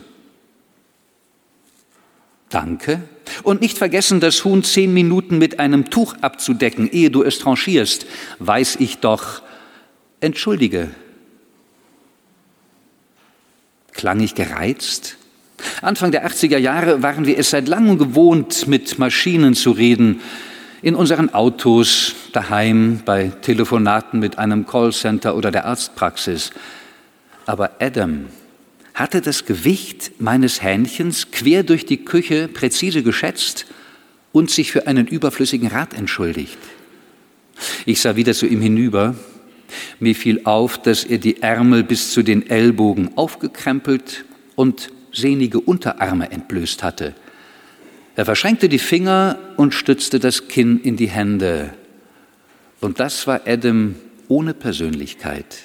Danke. 2.50 3.02
Und 3.44 3.62
nicht 3.62 3.78
vergessen, 3.78 4.20
das 4.20 4.46
Huhn 4.46 4.64
zehn 4.64 4.94
Minuten 4.94 5.38
mit 5.38 5.60
einem 5.60 5.90
Tuch 5.90 6.16
abzudecken, 6.22 6.90
ehe 6.92 7.10
du 7.10 7.24
es 7.24 7.40
tranchierst. 7.40 8.06
Weiß 8.40 8.78
ich 8.80 9.00
doch. 9.00 9.42
Entschuldige, 10.20 10.90
Klang 13.96 14.20
ich 14.20 14.36
gereizt? 14.36 15.18
Anfang 15.82 16.12
der 16.12 16.28
80er 16.28 16.58
Jahre 16.58 17.02
waren 17.02 17.26
wir 17.26 17.38
es 17.38 17.50
seit 17.50 17.68
langem 17.68 17.98
gewohnt, 17.98 18.68
mit 18.68 19.00
Maschinen 19.00 19.56
zu 19.56 19.72
reden. 19.72 20.22
In 20.82 20.96
unseren 20.96 21.34
Autos, 21.34 22.14
daheim, 22.34 23.02
bei 23.06 23.32
Telefonaten 23.42 24.20
mit 24.20 24.38
einem 24.38 24.68
Callcenter 24.68 25.36
oder 25.36 25.50
der 25.50 25.66
Arztpraxis. 25.66 26.52
Aber 27.46 27.78
Adam 27.80 28.26
hatte 28.94 29.22
das 29.22 29.46
Gewicht 29.46 30.12
meines 30.20 30.62
Hähnchens 30.62 31.32
quer 31.32 31.64
durch 31.64 31.86
die 31.86 32.04
Küche 32.04 32.48
präzise 32.48 33.02
geschätzt 33.02 33.66
und 34.32 34.52
sich 34.52 34.72
für 34.72 34.88
einen 34.88 35.08
überflüssigen 35.08 35.70
Rat 35.70 35.94
entschuldigt. 35.94 36.58
Ich 37.86 38.02
sah 38.02 38.16
wieder 38.16 38.34
zu 38.34 38.46
ihm 38.46 38.62
hinüber 38.62 39.16
mir 40.00 40.16
fiel 40.16 40.42
auf, 40.44 40.82
dass 40.82 41.04
er 41.04 41.18
die 41.18 41.42
Ärmel 41.42 41.84
bis 41.84 42.12
zu 42.12 42.24
den 42.24 42.50
Ellbogen 42.50 43.18
aufgekrempelt 43.18 44.26
und 44.56 44.92
sehnige 45.12 45.60
Unterarme 45.60 46.32
entblößt 46.32 46.84
hatte. 46.84 47.16
Er 48.16 48.26
verschränkte 48.26 48.70
die 48.70 48.80
Finger 48.80 49.38
und 49.58 49.74
stützte 49.74 50.20
das 50.20 50.48
Kinn 50.48 50.80
in 50.80 50.96
die 50.96 51.10
Hände. 51.10 51.74
Und 52.80 53.00
das 53.00 53.28
war 53.28 53.42
Adam 53.46 53.96
ohne 54.28 54.54
Persönlichkeit. 54.54 55.58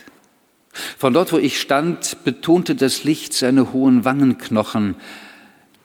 Von 0.98 1.12
dort, 1.12 1.32
wo 1.32 1.38
ich 1.38 1.60
stand, 1.60 2.24
betonte 2.24 2.74
das 2.74 3.04
Licht 3.04 3.34
seine 3.34 3.72
hohen 3.72 4.04
Wangenknochen. 4.04 4.96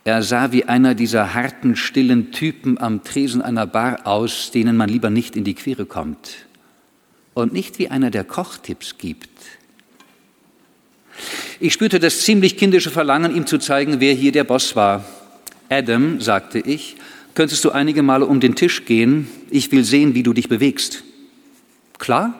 Er 0.03 0.21
sah 0.21 0.51
wie 0.51 0.65
einer 0.65 0.93
dieser 0.93 1.33
harten, 1.33 1.75
stillen 1.75 2.31
Typen 2.31 2.77
am 2.77 3.03
Tresen 3.03 3.41
einer 3.41 3.65
Bar 3.65 4.05
aus, 4.05 4.51
denen 4.51 4.77
man 4.77 4.89
lieber 4.89 5.09
nicht 5.09 5.35
in 5.35 5.43
die 5.43 5.55
Quere 5.55 5.85
kommt. 5.85 6.45
Und 7.35 7.53
nicht 7.53 7.77
wie 7.77 7.89
einer, 7.89 8.09
der 8.09 8.23
Kochtipps 8.23 8.97
gibt. 8.97 9.29
Ich 11.59 11.73
spürte 11.73 11.99
das 11.99 12.21
ziemlich 12.21 12.57
kindische 12.57 12.89
Verlangen, 12.89 13.35
ihm 13.35 13.45
zu 13.45 13.59
zeigen, 13.59 13.99
wer 13.99 14.13
hier 14.13 14.31
der 14.31 14.43
Boss 14.43 14.75
war. 14.75 15.05
Adam, 15.69 16.21
sagte 16.21 16.59
ich, 16.59 16.95
könntest 17.33 17.63
du 17.63 17.71
einige 17.71 18.03
Male 18.03 18.25
um 18.25 18.39
den 18.39 18.55
Tisch 18.55 18.85
gehen? 18.85 19.27
Ich 19.49 19.71
will 19.71 19.83
sehen, 19.83 20.15
wie 20.15 20.23
du 20.23 20.33
dich 20.33 20.49
bewegst. 20.49 21.03
Klar? 21.99 22.33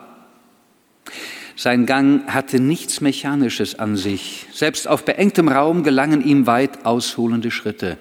Sein 1.56 1.86
Gang 1.86 2.26
hatte 2.28 2.60
nichts 2.60 3.00
Mechanisches 3.00 3.78
an 3.78 3.96
sich. 3.96 4.46
Selbst 4.52 4.88
auf 4.88 5.04
beengtem 5.04 5.48
Raum 5.48 5.82
gelangen 5.82 6.24
ihm 6.24 6.46
weit 6.46 6.84
ausholende 6.84 7.50
Schritte. 7.50 7.96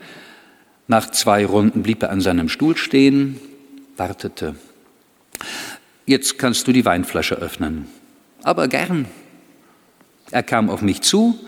Nach 0.87 1.09
zwei 1.09 1.45
Runden 1.45 1.83
blieb 1.83 2.03
er 2.03 2.11
an 2.11 2.21
seinem 2.21 2.49
Stuhl 2.49 2.77
stehen, 2.77 3.39
wartete. 3.97 4.55
Jetzt 6.05 6.37
kannst 6.37 6.67
du 6.67 6.71
die 6.71 6.85
Weinflasche 6.85 7.35
öffnen. 7.35 7.87
Aber 8.43 8.67
gern. 8.67 9.05
Er 10.31 10.43
kam 10.43 10.69
auf 10.69 10.81
mich 10.81 11.01
zu 11.01 11.39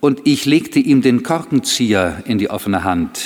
und 0.00 0.20
ich 0.24 0.44
legte 0.44 0.78
ihm 0.78 1.02
den 1.02 1.22
Korkenzieher 1.22 2.22
in 2.24 2.38
die 2.38 2.50
offene 2.50 2.84
Hand. 2.84 3.20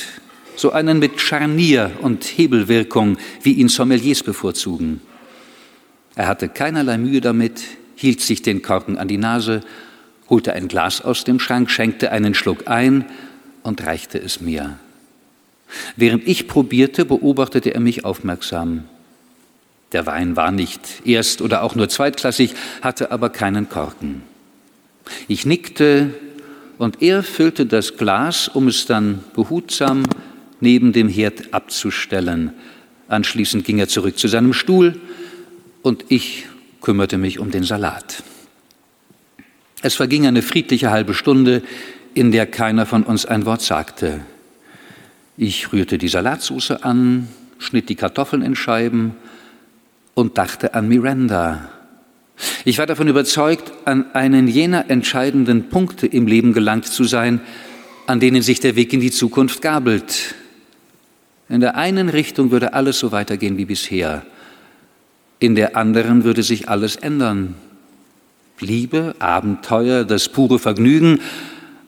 So 0.56 0.72
einen 0.72 0.98
mit 0.98 1.20
Scharnier 1.20 1.92
und 2.00 2.24
Hebelwirkung, 2.24 3.18
wie 3.42 3.52
ihn 3.52 3.68
Sommeliers 3.68 4.22
bevorzugen. 4.22 5.00
Er 6.14 6.26
hatte 6.28 6.48
keinerlei 6.48 6.98
Mühe 6.98 7.20
damit, 7.20 7.62
hielt 7.96 8.20
sich 8.20 8.42
den 8.42 8.62
Korken 8.62 8.98
an 8.98 9.08
die 9.08 9.18
Nase, 9.18 9.60
holte 10.28 10.52
ein 10.52 10.68
Glas 10.68 11.00
aus 11.02 11.24
dem 11.24 11.38
Schrank, 11.38 11.70
schenkte 11.70 12.12
einen 12.12 12.34
Schluck 12.34 12.68
ein 12.68 13.04
und 13.62 13.84
reichte 13.84 14.18
es 14.18 14.40
mir. 14.40 14.78
Während 15.96 16.26
ich 16.26 16.48
probierte, 16.48 17.04
beobachtete 17.04 17.74
er 17.74 17.80
mich 17.80 18.04
aufmerksam. 18.04 18.84
Der 19.92 20.06
Wein 20.06 20.36
war 20.36 20.52
nicht 20.52 20.80
erst 21.04 21.42
oder 21.42 21.62
auch 21.62 21.74
nur 21.74 21.88
zweitklassig, 21.88 22.54
hatte 22.80 23.10
aber 23.10 23.28
keinen 23.28 23.68
Korken. 23.68 24.22
Ich 25.28 25.44
nickte 25.44 26.14
und 26.78 27.02
er 27.02 27.22
füllte 27.22 27.66
das 27.66 27.96
Glas, 27.96 28.48
um 28.48 28.68
es 28.68 28.86
dann 28.86 29.22
behutsam 29.34 30.04
neben 30.60 30.92
dem 30.92 31.08
Herd 31.08 31.52
abzustellen. 31.52 32.52
Anschließend 33.08 33.64
ging 33.64 33.78
er 33.78 33.88
zurück 33.88 34.18
zu 34.18 34.28
seinem 34.28 34.54
Stuhl 34.54 34.98
und 35.82 36.06
ich 36.08 36.46
kümmerte 36.80 37.18
mich 37.18 37.38
um 37.38 37.50
den 37.50 37.64
Salat. 37.64 38.22
Es 39.82 39.94
verging 39.94 40.26
eine 40.26 40.42
friedliche 40.42 40.90
halbe 40.90 41.12
Stunde, 41.12 41.62
in 42.14 42.32
der 42.32 42.46
keiner 42.46 42.86
von 42.86 43.02
uns 43.02 43.26
ein 43.26 43.44
Wort 43.44 43.62
sagte. 43.62 44.20
Ich 45.36 45.72
rührte 45.72 45.98
die 45.98 46.08
Salatsauce 46.08 46.70
an, 46.70 47.28
schnitt 47.58 47.88
die 47.88 47.96
Kartoffeln 47.96 48.42
in 48.42 48.54
Scheiben 48.54 49.16
und 50.14 50.38
dachte 50.38 50.74
an 50.74 50.88
Miranda. 50.88 51.68
Ich 52.64 52.78
war 52.78 52.86
davon 52.86 53.08
überzeugt, 53.08 53.72
an 53.84 54.14
einen 54.14 54.48
jener 54.48 54.90
entscheidenden 54.90 55.68
Punkte 55.68 56.06
im 56.06 56.26
Leben 56.26 56.52
gelangt 56.52 56.86
zu 56.86 57.04
sein, 57.04 57.40
an 58.06 58.20
denen 58.20 58.42
sich 58.42 58.60
der 58.60 58.76
Weg 58.76 58.92
in 58.92 59.00
die 59.00 59.10
Zukunft 59.10 59.62
gabelt. 59.62 60.34
In 61.48 61.60
der 61.60 61.76
einen 61.76 62.08
Richtung 62.08 62.50
würde 62.50 62.72
alles 62.72 62.98
so 62.98 63.12
weitergehen 63.12 63.58
wie 63.58 63.64
bisher 63.64 64.22
in 65.42 65.56
der 65.56 65.76
anderen 65.76 66.22
würde 66.22 66.44
sich 66.44 66.68
alles 66.68 66.94
ändern. 66.94 67.56
Liebe, 68.60 69.16
Abenteuer, 69.18 70.04
das 70.04 70.28
pure 70.28 70.60
Vergnügen, 70.60 71.18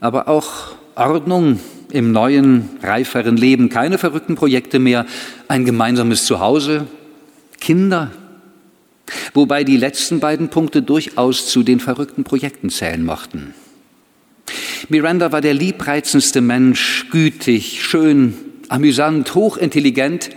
aber 0.01 0.27
auch 0.27 0.75
Ordnung 0.97 1.61
im 1.93 2.11
neuen, 2.11 2.69
reiferen 2.83 3.37
Leben, 3.37 3.69
keine 3.69 3.97
verrückten 3.97 4.35
Projekte 4.35 4.81
mehr, 4.81 5.07
ein 5.47 5.65
gemeinsames 5.65 6.25
Zuhause, 6.25 6.89
Kinder, 7.61 8.13
wobei 9.33 9.65
die 9.65 9.77
letzten 9.77 10.21
beiden 10.21 10.49
Punkte 10.49 10.83
durchaus 10.83 11.47
zu 11.49 11.63
den 11.63 11.81
verrückten 11.81 12.25
Projekten 12.25 12.71
zählen 12.71 13.05
mochten. 13.05 13.55
Miranda 14.89 15.33
war 15.33 15.41
der 15.41 15.55
liebreizendste 15.55 16.41
Mensch, 16.41 17.07
gütig, 17.11 17.83
schön, 17.83 18.35
amüsant, 18.69 19.35
hochintelligent, 19.35 20.31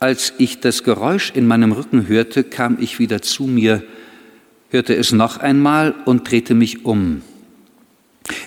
als 0.00 0.32
ich 0.38 0.60
das 0.60 0.84
Geräusch 0.84 1.32
in 1.34 1.46
meinem 1.46 1.72
Rücken 1.72 2.06
hörte, 2.06 2.44
kam 2.44 2.78
ich 2.80 3.00
wieder 3.00 3.20
zu 3.20 3.44
mir, 3.44 3.82
hörte 4.70 4.94
es 4.94 5.10
noch 5.10 5.38
einmal 5.38 5.94
und 6.04 6.30
drehte 6.30 6.54
mich 6.54 6.84
um. 6.84 7.22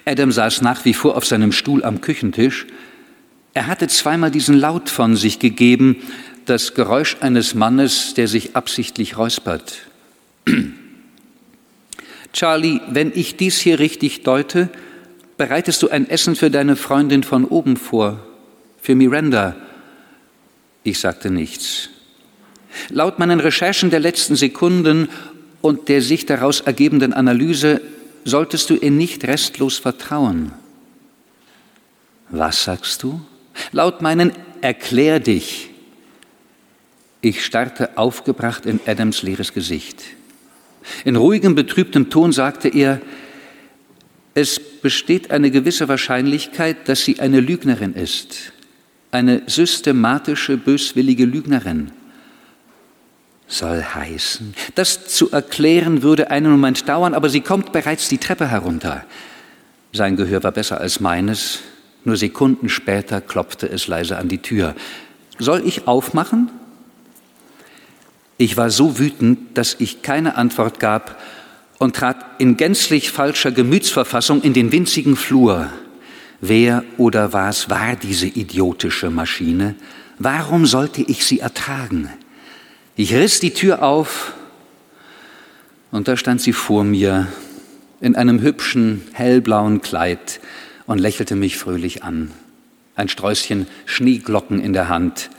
Adam 0.06 0.32
saß 0.32 0.62
nach 0.62 0.86
wie 0.86 0.94
vor 0.94 1.18
auf 1.18 1.26
seinem 1.26 1.52
Stuhl 1.52 1.84
am 1.84 2.00
Küchentisch. 2.00 2.68
Er 3.54 3.68
hatte 3.68 3.88
zweimal 3.88 4.32
diesen 4.32 4.56
Laut 4.56 4.90
von 4.90 5.18
sich 5.18 5.40
gegeben, 5.40 5.98
das 6.46 6.74
Geräusch 6.74 7.18
eines 7.22 7.56
Mannes, 7.56 8.14
der 8.14 8.28
sich 8.28 8.56
absichtlich 8.56 9.18
räuspert. 9.18 9.78
Charlie, 12.34 12.80
wenn 12.90 13.12
ich 13.14 13.36
dies 13.38 13.60
hier 13.60 13.80
richtig 13.80 14.24
deute, 14.24 14.70
bereitest 15.38 15.82
du 15.84 15.90
ein 15.90 16.10
Essen 16.10 16.36
für 16.36 16.50
deine 16.50 16.76
Freundin 16.76 17.24
von 17.24 17.46
oben 17.46 17.78
vor, 17.78 18.20
für 18.82 18.96
Miranda. 18.96 19.56
Ich 20.84 21.00
sagte 21.00 21.30
nichts. 21.30 21.90
Laut 22.90 23.20
meinen 23.20 23.40
Recherchen 23.40 23.90
der 23.90 24.00
letzten 24.00 24.36
Sekunden 24.36 25.10
und 25.62 25.90
der 25.90 26.02
sich 26.02 26.26
daraus 26.26 26.62
ergebenden 26.62 27.14
Analyse 27.14 27.82
solltest 28.24 28.70
du 28.70 28.76
ihr 28.76 28.92
nicht 28.92 29.26
restlos 29.26 29.78
vertrauen. 29.78 30.54
Was 32.30 32.64
sagst 32.64 33.04
du? 33.04 33.20
Laut 33.72 34.02
meinen 34.02 34.32
Erklär 34.62 35.20
dich. 35.20 35.71
Ich 37.22 37.46
starrte 37.46 37.98
aufgebracht 37.98 38.66
in 38.66 38.80
Adams 38.86 39.22
leeres 39.22 39.54
Gesicht. 39.54 40.02
In 41.06 41.16
ruhigem, 41.16 41.54
betrübtem 41.56 42.10
Ton 42.10 42.32
sagte 42.32 42.68
er, 42.68 43.00
es 44.34 44.60
besteht 44.60 45.30
eine 45.30 45.52
gewisse 45.52 45.88
Wahrscheinlichkeit, 45.88 46.88
dass 46.90 47.04
sie 47.04 47.20
eine 47.20 47.40
Lügnerin 47.40 47.94
ist 47.94 48.54
eine 49.12 49.44
systematische, 49.46 50.58
böswillige 50.58 51.26
Lügnerin. 51.26 51.92
Soll 53.48 53.84
heißen, 53.84 54.54
das 54.76 55.08
zu 55.08 55.32
erklären 55.32 56.04
würde 56.04 56.32
einen 56.32 56.52
Moment 56.52 56.88
dauern, 56.88 57.14
aber 57.14 57.30
sie 57.30 57.42
kommt 57.42 57.74
bereits 57.74 58.08
die 58.08 58.18
Treppe 58.18 58.48
herunter. 58.48 59.04
Sein 59.92 60.16
Gehör 60.16 60.42
war 60.44 60.54
besser 60.54 60.80
als 60.80 61.02
meines, 61.02 61.60
nur 62.06 62.16
Sekunden 62.16 62.70
später 62.70 63.20
klopfte 63.20 63.68
es 63.68 63.88
leise 63.88 64.18
an 64.18 64.30
die 64.30 64.38
Tür. 64.38 64.74
Soll 65.38 65.68
ich 65.68 65.86
aufmachen? 65.86 66.50
Ich 68.42 68.58
war 68.58 68.72
so 68.72 68.98
wütend, 68.98 69.56
dass 69.56 69.76
ich 69.78 70.02
keine 70.02 70.36
Antwort 70.36 70.80
gab 70.80 71.22
und 71.78 71.96
trat 71.96 72.26
in 72.40 72.58
gänzlich 72.58 73.12
falscher 73.12 73.52
Gemütsverfassung 73.52 74.42
in 74.42 74.54
den 74.54 74.72
winzigen 74.72 75.16
Flur. 75.16 75.70
Wer 76.40 76.84
oder 76.98 77.34
was 77.34 77.70
war 77.70 77.96
diese 77.96 78.26
idiotische 78.26 79.12
Maschine? 79.12 79.76
Warum 80.18 80.66
sollte 80.66 81.04
ich 81.04 81.24
sie 81.24 81.40
ertragen? 81.40 82.10
Ich 82.96 83.14
riss 83.14 83.40
die 83.42 83.54
Tür 83.54 83.84
auf 83.84 84.34
und 85.92 86.08
da 86.08 86.18
stand 86.18 86.42
sie 86.42 86.54
vor 86.54 86.84
mir 86.84 87.28
in 88.00 88.16
einem 88.16 88.42
hübschen 88.42 89.04
hellblauen 89.14 89.84
Kleid 89.84 90.40
und 90.88 90.98
lächelte 90.98 91.36
mich 91.36 91.58
fröhlich 91.58 92.02
an. 92.02 92.32
Ein 92.96 93.08
Sträußchen 93.08 93.68
Schneeglocken 93.86 94.60
in 94.60 94.74
der 94.74 94.90
Hand. 94.90 95.30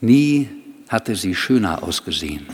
Nie 0.00 0.48
hatte 0.92 1.16
sie 1.16 1.34
schöner 1.34 1.82
ausgesehen. 1.82 2.46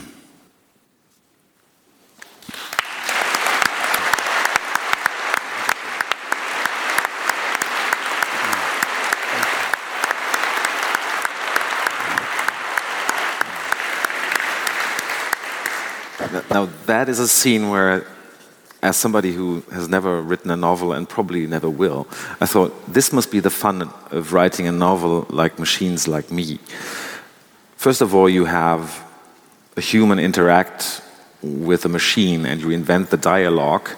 Now, 16.49 16.67
that 16.87 17.09
is 17.09 17.19
a 17.19 17.27
scene 17.27 17.69
where, 17.69 18.05
as 18.81 18.95
somebody 18.95 19.33
who 19.33 19.61
has 19.71 19.87
never 19.87 20.21
written 20.21 20.49
a 20.49 20.55
novel 20.55 20.93
and 20.93 21.07
probably 21.07 21.45
never 21.45 21.69
will, 21.69 22.07
I 22.39 22.45
thought 22.45 22.71
this 22.91 23.11
must 23.11 23.31
be 23.31 23.39
the 23.41 23.49
fun 23.49 23.89
of 24.11 24.33
writing 24.33 24.67
a 24.67 24.71
novel 24.71 25.27
like 25.29 25.59
Machines 25.59 26.07
Like 26.07 26.31
Me. 26.31 26.59
First 27.79 28.01
of 28.01 28.13
all, 28.13 28.27
you 28.27 28.43
have 28.43 29.01
a 29.77 29.79
human 29.79 30.19
interact 30.19 31.01
with 31.41 31.85
a 31.85 31.87
machine 31.87 32.45
and 32.45 32.59
you 32.59 32.71
invent 32.71 33.09
the 33.09 33.15
dialogue, 33.15 33.89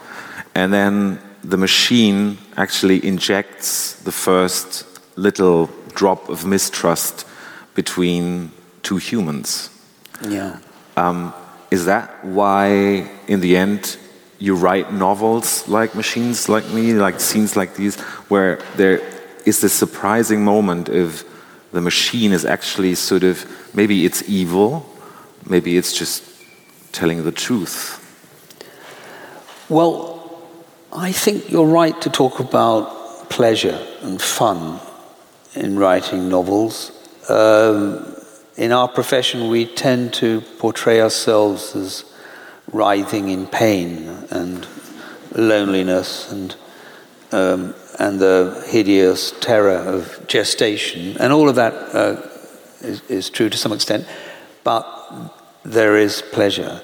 and 0.54 0.72
then 0.72 1.20
the 1.44 1.58
machine 1.58 2.38
actually 2.58 3.04
injects 3.04 3.94
the 4.04 4.12
first 4.12 4.86
little 5.16 5.68
drop 5.96 6.30
of 6.30 6.46
mistrust 6.46 7.26
between 7.74 8.52
two 8.84 8.98
humans. 8.98 9.72
Yeah. 10.30 10.60
Um, 10.96 11.34
is 11.72 11.86
that 11.86 12.24
why, 12.24 13.10
in 13.28 13.40
the 13.40 13.58
end, 13.58 13.98
you 14.38 14.54
write 14.54 14.94
novels 14.94 15.68
like 15.68 15.96
Machines 15.96 16.48
Like 16.48 16.70
Me, 16.70 16.94
like 16.94 17.20
scenes 17.20 17.56
like 17.56 17.74
these, 17.74 18.00
where 18.30 18.60
there 18.76 19.02
is 19.48 19.60
this 19.62 19.74
surprising 19.74 20.46
moment 20.46 20.88
if 20.88 21.26
the 21.72 21.82
machine 21.82 22.32
is 22.32 22.46
actually 22.46 22.96
sort 22.96 23.24
of 23.24 23.46
maybe 23.74 24.06
it's 24.06 24.28
evil, 24.30 24.86
maybe 25.48 25.78
it's 25.78 25.94
just 25.94 26.24
telling 26.92 27.24
the 27.24 27.32
truth. 27.32 27.98
Well, 29.70 30.42
I 30.92 31.12
think 31.12 31.50
you're 31.50 31.66
right 31.66 32.00
to 32.02 32.10
talk 32.10 32.40
about 32.40 33.30
pleasure 33.30 33.80
and 34.02 34.22
fun 34.22 34.82
in 35.56 35.80
writing 35.80 36.28
novels. 36.28 36.92
Um, 37.30 38.16
in 38.58 38.74
our 38.74 38.90
profession, 38.90 39.48
we 39.48 39.66
tend 39.66 40.14
to 40.16 40.42
portray 40.60 41.00
ourselves 41.00 41.76
as 41.76 42.04
writhing 42.74 43.30
in 43.30 43.48
pain 43.48 44.08
and 44.30 44.68
loneliness 45.34 46.32
and 46.32 46.56
um, 47.32 47.74
and 48.00 48.20
the 48.20 48.64
hideous 48.68 49.34
terror 49.40 49.78
of 49.78 50.28
gestation, 50.28 51.18
and 51.18 51.32
all 51.32 51.50
of 51.50 51.56
that 51.56 51.74
uh, 51.74 52.22
is, 52.82 53.02
is 53.10 53.30
true 53.30 53.50
to 53.50 53.58
some 53.58 53.72
extent, 53.72 54.08
but 54.64 54.86
there 55.64 55.98
is 55.98 56.22
pleasure. 56.32 56.82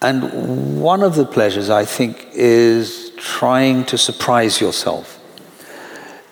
And 0.00 0.80
one 0.80 1.02
of 1.02 1.16
the 1.16 1.24
pleasures, 1.24 1.70
I 1.70 1.84
think, 1.84 2.28
is 2.32 3.10
trying 3.16 3.84
to 3.86 3.98
surprise 3.98 4.60
yourself. 4.60 5.18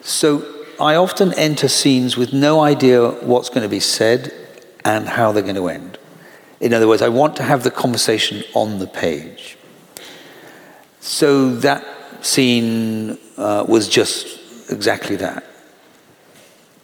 So 0.02 0.46
I 0.78 0.94
often 0.94 1.32
enter 1.34 1.68
scenes 1.68 2.16
with 2.16 2.32
no 2.32 2.60
idea 2.60 3.10
what's 3.10 3.48
going 3.48 3.62
to 3.62 3.68
be 3.68 3.80
said 3.80 4.32
and 4.84 5.08
how 5.08 5.32
they're 5.32 5.42
going 5.42 5.56
to 5.56 5.68
end. 5.68 5.98
In 6.60 6.72
other 6.72 6.86
words, 6.86 7.02
I 7.02 7.08
want 7.08 7.36
to 7.36 7.42
have 7.42 7.64
the 7.64 7.70
conversation 7.70 8.44
on 8.54 8.78
the 8.78 8.86
page. 8.86 9.58
So 11.00 11.56
that 11.56 11.84
scene 12.26 13.18
uh, 13.36 13.64
was 13.68 13.88
just 13.88 14.70
exactly 14.70 15.16
that. 15.16 15.44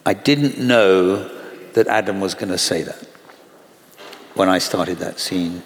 I 0.07 0.15
didn't 0.15 0.59
know 0.59 1.29
that 1.75 1.87
Adam 1.87 2.21
was 2.21 2.35
going 2.35 2.51
to 2.51 2.59
say 2.59 2.83
that 2.83 3.09
when 4.35 4.49
I 4.49 4.59
started 4.59 4.99
that 4.99 5.19
scene. 5.19 5.63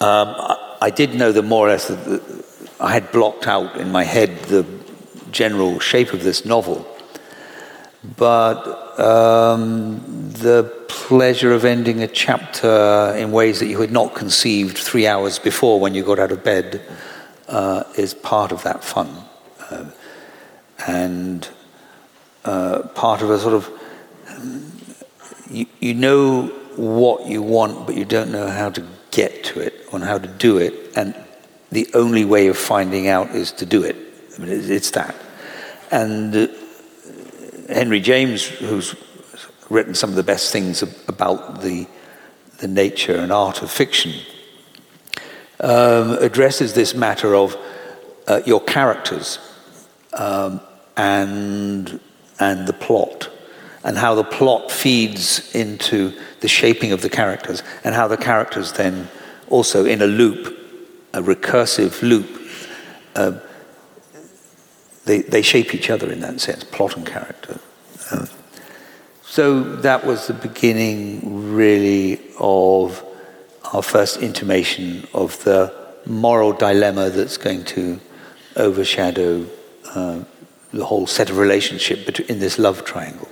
Um, 0.00 0.34
I, 0.36 0.78
I, 0.82 0.90
did 0.90 1.14
know 1.14 1.32
that 1.32 1.42
more 1.42 1.66
or 1.66 1.70
less 1.70 1.88
that 1.88 2.44
I 2.80 2.92
had 2.92 3.10
blocked 3.12 3.46
out 3.46 3.76
in 3.76 3.90
my 3.90 4.04
head 4.04 4.36
the 4.44 4.66
general 5.30 5.80
shape 5.80 6.12
of 6.12 6.22
this 6.22 6.44
novel. 6.44 6.86
But 8.16 8.98
um, 9.00 10.00
the 10.32 10.64
pleasure 10.88 11.52
of 11.52 11.64
ending 11.64 12.02
a 12.02 12.08
chapter 12.08 13.14
in 13.16 13.32
ways 13.32 13.60
that 13.60 13.66
you 13.66 13.80
had 13.80 13.90
not 13.90 14.14
conceived 14.14 14.76
three 14.76 15.06
hours 15.06 15.38
before 15.38 15.80
when 15.80 15.94
you 15.94 16.04
got 16.04 16.18
out 16.18 16.32
of 16.32 16.44
bed 16.44 16.82
uh, 17.48 17.84
is 17.96 18.14
part 18.14 18.52
of 18.52 18.62
that 18.62 18.84
fun. 18.84 19.24
Uh, 19.70 19.90
and 20.86 21.48
part 22.94 23.22
of 23.22 23.30
a 23.30 23.38
sort 23.38 23.54
of, 23.54 23.70
you, 25.50 25.66
you 25.80 25.94
know 25.94 26.46
what 26.76 27.26
you 27.26 27.40
want, 27.42 27.86
but 27.86 27.96
you 27.96 28.04
don't 28.04 28.30
know 28.30 28.48
how 28.48 28.68
to 28.70 28.86
get 29.10 29.44
to 29.44 29.60
it, 29.60 29.86
or 29.92 30.00
how 30.00 30.18
to 30.18 30.28
do 30.28 30.58
it, 30.58 30.74
and 30.96 31.14
the 31.70 31.88
only 31.94 32.24
way 32.24 32.48
of 32.48 32.58
finding 32.58 33.08
out 33.08 33.30
is 33.30 33.52
to 33.52 33.66
do 33.66 33.82
it. 33.82 33.96
I 34.34 34.42
mean, 34.42 34.50
it's 34.50 34.90
that. 34.90 35.14
And 35.90 36.34
uh, 36.34 36.48
Henry 37.68 38.00
James, 38.00 38.46
who's 38.46 38.94
written 39.70 39.94
some 39.94 40.10
of 40.10 40.16
the 40.16 40.22
best 40.22 40.52
things 40.52 40.82
about 40.82 41.62
the, 41.62 41.86
the 42.58 42.68
nature 42.68 43.16
and 43.16 43.32
art 43.32 43.62
of 43.62 43.70
fiction, 43.70 44.12
um, 45.60 46.12
addresses 46.20 46.74
this 46.74 46.94
matter 46.94 47.34
of 47.34 47.56
uh, 48.26 48.40
your 48.46 48.60
characters 48.60 49.38
um, 50.14 50.60
and, 50.96 52.00
and 52.38 52.66
the 52.66 52.72
plot, 52.72 53.30
and 53.82 53.98
how 53.98 54.14
the 54.14 54.24
plot 54.24 54.70
feeds 54.70 55.54
into 55.54 56.12
the 56.40 56.48
shaping 56.48 56.92
of 56.92 57.02
the 57.02 57.10
characters, 57.10 57.62
and 57.84 57.94
how 57.94 58.08
the 58.08 58.16
characters 58.16 58.72
then 58.72 59.08
also 59.48 59.84
in 59.84 60.02
a 60.02 60.06
loop, 60.06 60.58
a 61.12 61.20
recursive 61.20 62.02
loop, 62.02 62.28
uh, 63.14 63.38
they, 65.04 65.20
they 65.22 65.42
shape 65.42 65.74
each 65.74 65.90
other 65.90 66.10
in 66.10 66.20
that 66.20 66.40
sense, 66.40 66.64
plot 66.64 66.96
and 66.96 67.06
character. 67.06 67.60
Uh, 68.10 68.26
so 69.22 69.62
that 69.76 70.06
was 70.06 70.26
the 70.26 70.34
beginning, 70.34 71.52
really, 71.54 72.20
of 72.38 73.04
our 73.72 73.82
first 73.82 74.18
intimation 74.22 75.06
of 75.14 75.42
the 75.44 75.72
moral 76.06 76.52
dilemma 76.52 77.10
that's 77.10 77.36
going 77.36 77.64
to 77.64 77.98
overshadow 78.56 79.46
uh, 79.94 80.22
the 80.72 80.84
whole 80.84 81.06
set 81.06 81.30
of 81.30 81.38
relationship 81.38 82.20
in 82.20 82.40
this 82.40 82.58
love 82.58 82.84
triangle. 82.84 83.28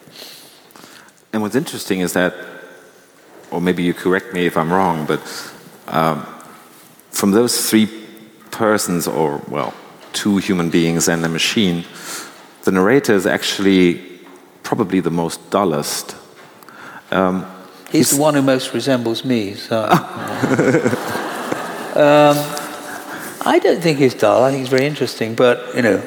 And 1.33 1.43
what's 1.43 1.57
interesting 1.57 2.01
is 2.01 2.13
that, 2.13 2.35
or 3.51 3.61
maybe 3.61 3.83
you 3.83 3.95
correct 3.95 4.33
me 4.33 4.47
if 4.47 4.57
I'm 4.57 4.73
wrong, 4.73 5.07
but 5.07 5.21
um, 5.89 6.27
from 7.11 7.33
those 7.33 7.69
three 7.69 7.89
persons, 8.51 9.07
or 9.07 9.43
well, 9.49 9.75
two 10.13 10.39
human 10.39 10.71
beings 10.71 11.09
and 11.09 11.25
a 11.25 11.29
machine, 11.29 11.85
the 12.65 12.71
narrator 12.71 13.15
is 13.15 13.27
actually 13.27 14.01
probably 14.63 15.01
the 15.01 15.11
most 15.11 15.51
dullest. 15.51 16.17
Um, 17.11 17.47
he's, 17.93 18.11
the 18.11 18.21
one 18.21 18.35
who 18.35 18.43
most 18.43 18.75
resembles 18.75 19.25
me. 19.25 19.55
So, 19.55 19.83
um, 19.85 19.99
I 23.45 23.61
don't 23.63 23.81
think 23.81 23.99
he's 23.99 24.15
dull. 24.15 24.43
I 24.45 24.51
think 24.51 24.61
he's 24.61 24.69
very 24.69 24.87
interesting, 24.87 25.35
but 25.35 25.75
you 25.77 25.83
know. 25.83 26.03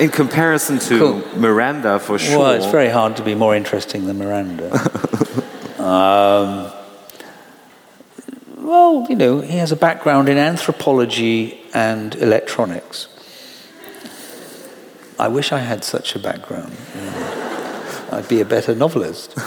In 0.00 0.08
comparison 0.08 0.78
to 0.78 0.98
cool. 0.98 1.22
Miranda, 1.38 1.98
for 1.98 2.18
sure. 2.18 2.38
Well, 2.38 2.52
it's 2.52 2.66
very 2.66 2.88
hard 2.88 3.16
to 3.18 3.22
be 3.22 3.34
more 3.34 3.54
interesting 3.54 4.06
than 4.06 4.16
Miranda. 4.16 4.72
um, 5.78 6.72
well, 8.56 9.06
you 9.10 9.16
know, 9.16 9.40
he 9.40 9.58
has 9.58 9.72
a 9.72 9.76
background 9.76 10.30
in 10.30 10.38
anthropology 10.38 11.60
and 11.74 12.14
electronics. 12.14 13.08
I 15.18 15.28
wish 15.28 15.52
I 15.52 15.58
had 15.58 15.84
such 15.84 16.16
a 16.16 16.18
background. 16.18 16.74
I'd 18.10 18.26
be 18.26 18.40
a 18.40 18.46
better 18.46 18.74
novelist. 18.74 19.36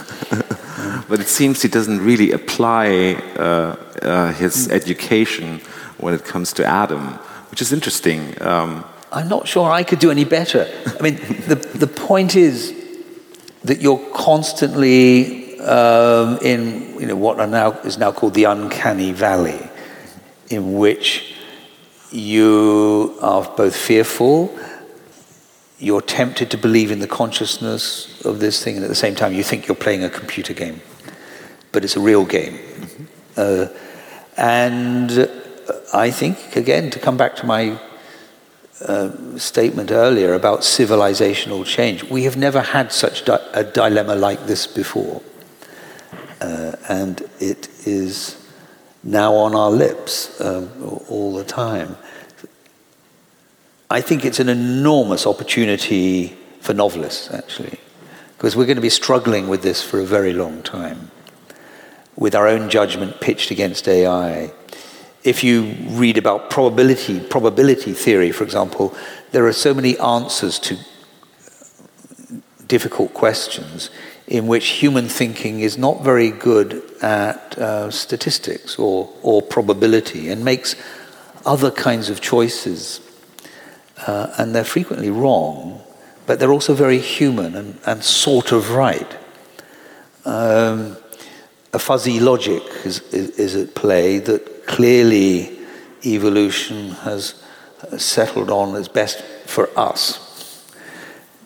but 1.07 1.19
it 1.19 1.27
seems 1.27 1.61
he 1.61 1.67
doesn't 1.67 2.01
really 2.01 2.31
apply 2.31 3.13
uh, 3.38 3.75
uh, 4.01 4.31
his 4.34 4.69
education 4.69 5.59
when 5.97 6.13
it 6.13 6.23
comes 6.25 6.53
to 6.53 6.65
Adam, 6.65 7.13
which 7.51 7.61
is 7.61 7.71
interesting. 7.71 8.41
Um, 8.41 8.84
I'm 9.11 9.27
not 9.27 9.47
sure 9.47 9.69
I 9.71 9.84
could 9.84 9.99
do 9.99 10.11
any 10.11 10.25
better. 10.25 10.67
I 10.99 11.01
mean, 11.01 11.15
the, 11.47 11.55
the 11.55 11.88
point 11.88 12.35
is 12.35 12.73
that 13.63 13.81
you're 13.81 14.03
constantly 14.13 15.59
um, 15.59 16.38
in 16.41 16.99
you 16.99 17.07
know, 17.07 17.15
what 17.15 17.39
are 17.39 17.47
now, 17.47 17.71
is 17.81 17.97
now 17.97 18.11
called 18.11 18.34
the 18.34 18.45
uncanny 18.45 19.11
valley, 19.11 19.59
in 20.49 20.73
which 20.73 21.35
you 22.11 23.17
are 23.21 23.43
both 23.55 23.75
fearful, 23.75 24.57
you're 25.80 26.01
tempted 26.01 26.51
to 26.51 26.57
believe 26.57 26.91
in 26.91 26.99
the 26.99 27.07
consciousness 27.07 28.23
of 28.23 28.39
this 28.39 28.63
thing, 28.63 28.75
and 28.75 28.85
at 28.85 28.88
the 28.88 28.95
same 28.95 29.15
time 29.15 29.34
you 29.34 29.43
think 29.43 29.67
you're 29.67 29.75
playing 29.75 30.03
a 30.03 30.09
computer 30.09 30.53
game. 30.53 30.81
But 31.73 31.83
it's 31.83 31.97
a 31.97 31.99
real 31.99 32.25
game. 32.25 32.53
Mm-hmm. 32.53 33.03
Uh, 33.35 33.67
and 34.37 35.29
I 35.93 36.11
think, 36.11 36.55
again, 36.55 36.89
to 36.91 36.99
come 36.99 37.17
back 37.17 37.35
to 37.37 37.45
my 37.45 37.77
uh, 38.87 39.37
statement 39.37 39.91
earlier 39.91 40.33
about 40.33 40.61
civilizational 40.61 41.65
change, 41.65 42.05
we 42.05 42.23
have 42.23 42.37
never 42.37 42.61
had 42.61 42.93
such 42.93 43.25
di- 43.25 43.49
a 43.53 43.65
dilemma 43.65 44.15
like 44.15 44.45
this 44.47 44.65
before 44.65 45.21
uh, 46.43 46.75
and 46.89 47.21
it 47.39 47.69
is 47.87 48.35
now 49.03 49.33
on 49.33 49.55
our 49.55 49.71
lips 49.71 50.39
um, 50.41 50.69
all 51.07 51.33
the 51.33 51.43
time. 51.43 51.95
I 53.89 54.01
think 54.01 54.25
it's 54.25 54.39
an 54.39 54.49
enormous 54.49 55.25
opportunity 55.25 56.35
for 56.59 56.73
novelists, 56.73 57.31
actually, 57.31 57.79
because 58.37 58.55
we're 58.55 58.65
going 58.65 58.77
to 58.77 58.81
be 58.81 58.89
struggling 58.89 59.47
with 59.47 59.61
this 59.61 59.83
for 59.83 59.99
a 59.99 60.05
very 60.05 60.33
long 60.33 60.63
time, 60.63 61.11
with 62.15 62.35
our 62.35 62.48
own 62.48 62.69
judgment 62.69 63.19
pitched 63.19 63.52
against 63.52 63.88
AI. 63.88 64.52
If 65.23 65.44
you 65.44 65.76
read 65.88 66.18
about 66.18 66.49
probability, 66.49 67.19
probability 67.19 67.94
theory, 67.94 68.31
for 68.31 68.44
example, 68.44 68.95
there 69.31 69.48
are 69.48 69.53
so 69.53 69.73
many 69.73 69.98
answers 69.99 70.60
to 70.60 70.77
difficult 72.68 73.14
questions 73.14 73.90
in 74.27 74.48
which 74.48 74.68
human 74.81 75.07
thinking 75.07 75.60
is 75.60 75.77
not 75.77 76.03
very 76.03 76.31
good 76.31 76.81
at 77.02 77.57
uh, 77.57 77.91
statistics 77.91 78.80
or, 78.80 79.10
or 79.22 79.41
probability 79.41 80.30
and 80.30 80.44
makes 80.44 80.76
other 81.45 81.72
kinds 81.72 82.10
of 82.10 82.22
choices. 82.22 83.02
Uh, 84.07 84.34
and 84.38 84.56
they're 84.56 84.64
frequently 84.64 85.10
wrong, 85.10 85.81
but 86.26 86.40
they're 86.40 86.52
also 86.52 86.73
very 86.73 86.99
human 86.99 87.56
and, 87.56 87.80
and 87.85 88.03
sort 88.03 88.52
of 88.52 88.72
right. 88.72 89.18
Um, 90.26 90.98
a 91.73 91.79
fuzzy 91.79 92.19
logic 92.19 92.63
is, 92.85 93.01
is, 93.11 93.31
is, 93.31 93.55
at 93.55 93.73
play 93.73 94.19
that 94.19 94.67
clearly 94.67 95.57
evolution 96.05 96.89
has 96.89 97.43
settled 97.97 98.51
on 98.51 98.75
as 98.75 98.87
best 98.87 99.21
for 99.45 99.69
us, 99.77 100.69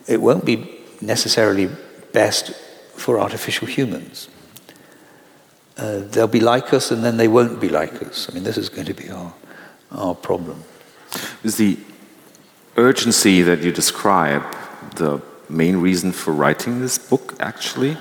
it 0.06 0.20
won't 0.20 0.44
be 0.44 0.78
necessarily 1.00 1.68
best 2.12 2.52
for 2.94 3.18
artificial 3.18 3.66
humans. 3.66 4.28
Uh, 5.76 6.00
they'll 6.10 6.26
be 6.26 6.40
like 6.40 6.74
us 6.74 6.90
and 6.90 7.04
then 7.04 7.16
they 7.16 7.28
won't 7.28 7.60
be 7.60 7.68
like 7.68 8.02
us. 8.02 8.28
I 8.28 8.34
mean, 8.34 8.44
this 8.44 8.58
is 8.58 8.68
going 8.68 8.86
to 8.86 8.94
be 8.94 9.08
our, 9.10 9.32
our 9.92 10.14
problem. 10.14 10.64
Is 11.44 11.56
the 11.56 11.78
urgency 12.76 13.42
that 13.42 13.62
you 13.62 13.72
describe 13.72 14.42
the 14.96 15.22
main 15.48 15.76
reason 15.76 16.12
for 16.12 16.32
writing 16.32 16.80
this 16.80 16.98
book, 16.98 17.34
actually? 17.40 17.96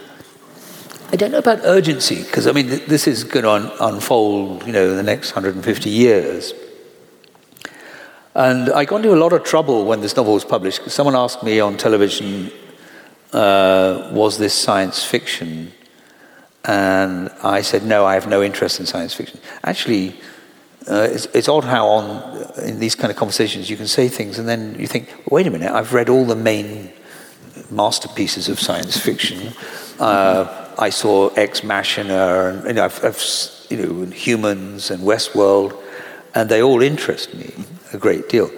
I 1.10 1.16
don't 1.16 1.32
know 1.32 1.38
about 1.38 1.60
urgency, 1.64 2.22
because 2.24 2.48
I 2.48 2.52
mean, 2.52 2.68
th- 2.68 2.86
this 2.86 3.08
is 3.08 3.24
going 3.24 3.44
to 3.44 3.52
un- 3.52 3.72
unfold, 3.80 4.68
you 4.68 4.74
know, 4.74 4.90
in 4.90 4.98
the 4.98 5.04
next 5.04 5.32
150 5.32 5.90
years. 5.90 6.54
And 8.36 8.70
I 8.70 8.84
got 8.84 8.98
into 8.98 9.14
a 9.14 9.16
lot 9.16 9.32
of 9.32 9.44
trouble 9.46 9.86
when 9.86 10.02
this 10.02 10.18
novel 10.18 10.34
was 10.34 10.44
published. 10.44 10.80
because 10.80 10.94
Someone 10.94 11.16
asked 11.16 11.44
me 11.44 11.62
on 11.62 11.78
television, 11.78 12.52
uh, 13.32 14.10
was 14.12 14.38
this 14.38 14.54
science 14.54 15.04
fiction? 15.04 15.72
And 16.66 17.30
I 17.42 17.62
said, 17.62 17.86
no, 17.86 18.06
I 18.06 18.16
have 18.16 18.28
no 18.28 18.44
interest 18.44 18.82
in 18.82 18.86
science 18.86 19.14
fiction. 19.14 19.40
Actually, 19.64 20.20
uh, 20.90 21.08
it's, 21.10 21.26
it's, 21.28 21.48
odd 21.48 21.64
how 21.64 21.88
on 21.88 22.64
in 22.64 22.80
these 22.80 22.96
kind 22.96 23.12
of 23.12 23.18
conversations 23.18 23.70
you 23.70 23.78
can 23.78 23.88
say 23.88 24.10
things 24.10 24.40
and 24.40 24.48
then 24.48 24.76
you 24.78 24.88
think, 24.88 25.14
wait 25.32 25.48
a 25.48 25.52
minute, 25.52 25.72
I've 25.72 25.94
read 25.94 26.10
all 26.10 26.26
the 26.26 26.36
main 26.36 26.92
masterpieces 27.72 28.50
of 28.50 28.60
science 28.60 28.98
fiction. 28.98 29.54
Uh, 30.00 30.67
I 30.80 30.90
saw 30.92 31.30
Ex 31.30 31.64
Machina, 31.64 32.50
and 32.50 32.68
you 32.68 32.74
know, 32.74 32.86
I've, 32.86 33.04
I've, 33.04 33.24
you 33.70 33.78
know, 33.78 34.06
Humans 34.06 34.92
and 34.92 35.02
Westworld, 35.02 35.76
and 36.36 36.50
they 36.50 36.62
all 36.62 36.82
interest 36.82 37.34
me 37.34 37.52
a 37.94 37.98
great 37.98 38.30
deal. 38.30 38.52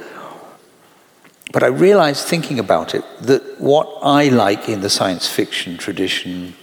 But 1.51 1.63
I 1.63 1.67
realized, 1.67 2.27
thinking 2.27 2.59
about 2.59 2.93
it, 2.93 3.03
that 3.21 3.59
what 3.59 3.87
I 4.03 4.29
like 4.29 4.69
in 4.69 4.81
the 4.81 4.89
science 4.89 5.27
fiction 5.27 5.77
tradition 5.77 6.53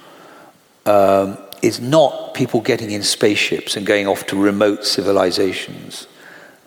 um, 0.84 1.38
is 1.62 1.80
not 1.80 2.34
people 2.34 2.60
getting 2.60 2.90
in 2.90 3.02
spaceships 3.02 3.76
and 3.76 3.86
going 3.86 4.06
off 4.06 4.26
to 4.26 4.36
remote 4.36 4.84
civilizations 4.84 6.06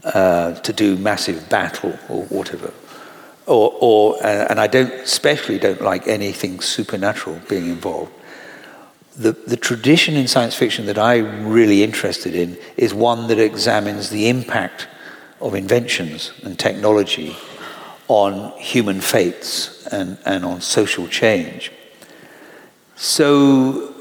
uh, 0.04 0.54
to 0.54 0.74
do 0.74 0.98
massive 0.98 1.48
battle 1.48 1.98
or 2.10 2.24
whatever. 2.26 2.74
Or, 3.46 3.74
or, 3.80 4.26
and 4.26 4.60
I 4.60 4.68
don't, 4.68 4.92
especially 4.92 5.58
don't 5.58 5.82
like 5.82 6.08
anything 6.08 6.60
supernatural 6.60 7.40
being 7.48 7.68
involved 7.68 8.12
the, 9.20 9.34
the 9.34 9.58
tradition 9.58 10.16
in 10.16 10.30
science 10.30 10.56
fiction 10.56 10.86
that 10.86 10.98
I'm 10.98 11.50
really 11.50 11.84
interested 11.84 12.34
in 12.34 12.58
is 12.78 12.94
one 12.94 13.28
that 13.28 13.38
examines 13.38 14.10
the 14.10 14.30
impact 14.30 14.88
of 15.42 15.56
inventions 15.56 16.32
and 16.44 16.58
technology 16.58 17.36
on 18.08 18.58
human 18.58 19.02
fates 19.02 19.86
and, 19.88 20.18
and 20.26 20.46
on 20.46 20.62
social 20.62 21.06
change. 21.08 21.70
So, 22.96 23.94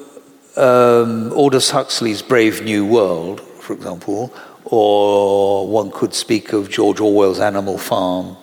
um, 0.57 1.33
Aldous 1.33 1.71
Huxley's 1.71 2.23
Brave 2.23 2.63
New 2.63 2.87
World, 2.87 3.41
for 3.41 3.73
example, 3.73 4.33
or 4.65 5.67
one 5.67 5.91
could 5.91 6.15
speak 6.15 6.53
of 6.53 6.71
George 6.71 7.01
Orwell's 7.01 7.41
Animal 7.41 7.77
Farm. 7.77 8.37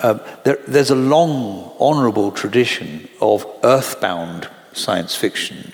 Uh, 0.00 0.18
there, 0.42 0.58
there's 0.66 0.90
a 0.90 0.96
long, 0.96 1.72
honorable 1.78 2.32
tradition 2.32 3.08
of 3.20 3.46
earthbound 3.62 4.48
science 4.72 5.14
fiction 5.14 5.72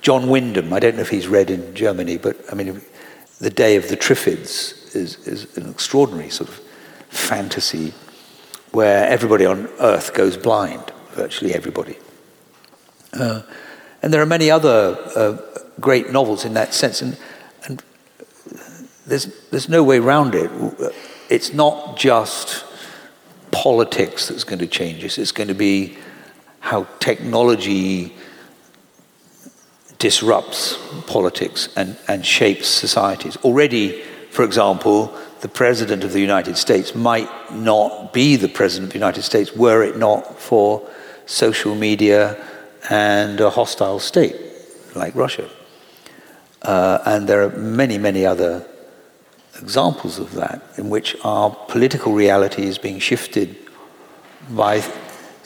John 0.00 0.28
Wyndham, 0.28 0.72
I 0.72 0.78
don't 0.78 0.96
know 0.96 1.02
if 1.02 1.10
he's 1.10 1.28
read 1.28 1.50
in 1.50 1.74
Germany, 1.74 2.18
but 2.18 2.36
I 2.50 2.54
mean, 2.54 2.80
The 3.40 3.50
Day 3.50 3.76
of 3.76 3.88
the 3.88 3.96
Triffids 3.96 4.94
is, 4.94 5.16
is 5.26 5.56
an 5.56 5.68
extraordinary 5.70 6.30
sort 6.30 6.48
of 6.50 6.60
fantasy 7.08 7.92
where 8.72 9.06
everybody 9.06 9.44
on 9.44 9.68
earth 9.80 10.14
goes 10.14 10.36
blind, 10.36 10.92
virtually 11.12 11.54
everybody. 11.54 11.96
Uh, 13.12 13.42
and 14.02 14.12
there 14.12 14.22
are 14.22 14.26
many 14.26 14.50
other 14.50 14.96
uh, 15.16 15.38
great 15.80 16.12
novels 16.12 16.44
in 16.44 16.54
that 16.54 16.74
sense, 16.74 17.02
and, 17.02 17.18
and 17.64 17.82
there's, 19.06 19.26
there's 19.50 19.68
no 19.68 19.82
way 19.82 19.98
around 19.98 20.34
it. 20.34 20.50
It's 21.28 21.52
not 21.52 21.96
just 21.96 22.64
politics 23.50 24.28
that's 24.28 24.44
going 24.44 24.58
to 24.58 24.66
change 24.66 25.04
us, 25.04 25.18
it's 25.18 25.32
going 25.32 25.48
to 25.48 25.54
be 25.54 25.96
how 26.60 26.86
technology 27.00 28.14
disrupts 29.98 30.78
politics 31.06 31.68
and, 31.76 31.96
and 32.06 32.24
shapes 32.24 32.68
societies. 32.68 33.36
Already, 33.38 34.02
for 34.30 34.44
example, 34.44 35.12
the 35.40 35.48
President 35.48 36.04
of 36.04 36.12
the 36.12 36.20
United 36.20 36.56
States 36.56 36.94
might 36.94 37.28
not 37.52 38.12
be 38.12 38.36
the 38.36 38.48
President 38.48 38.88
of 38.88 38.92
the 38.92 38.98
United 38.98 39.22
States 39.22 39.54
were 39.54 39.82
it 39.82 39.96
not 39.96 40.38
for 40.38 40.88
social 41.26 41.74
media 41.74 42.36
and 42.90 43.40
a 43.40 43.50
hostile 43.50 43.98
state 43.98 44.36
like 44.94 45.14
Russia. 45.14 45.48
Uh, 46.62 46.98
and 47.04 47.28
there 47.28 47.42
are 47.42 47.50
many, 47.50 47.98
many 47.98 48.24
other 48.24 48.66
examples 49.60 50.18
of 50.18 50.32
that 50.34 50.62
in 50.76 50.90
which 50.90 51.16
our 51.24 51.50
political 51.68 52.12
reality 52.12 52.64
is 52.64 52.78
being 52.78 52.98
shifted 52.98 53.56
by 54.50 54.80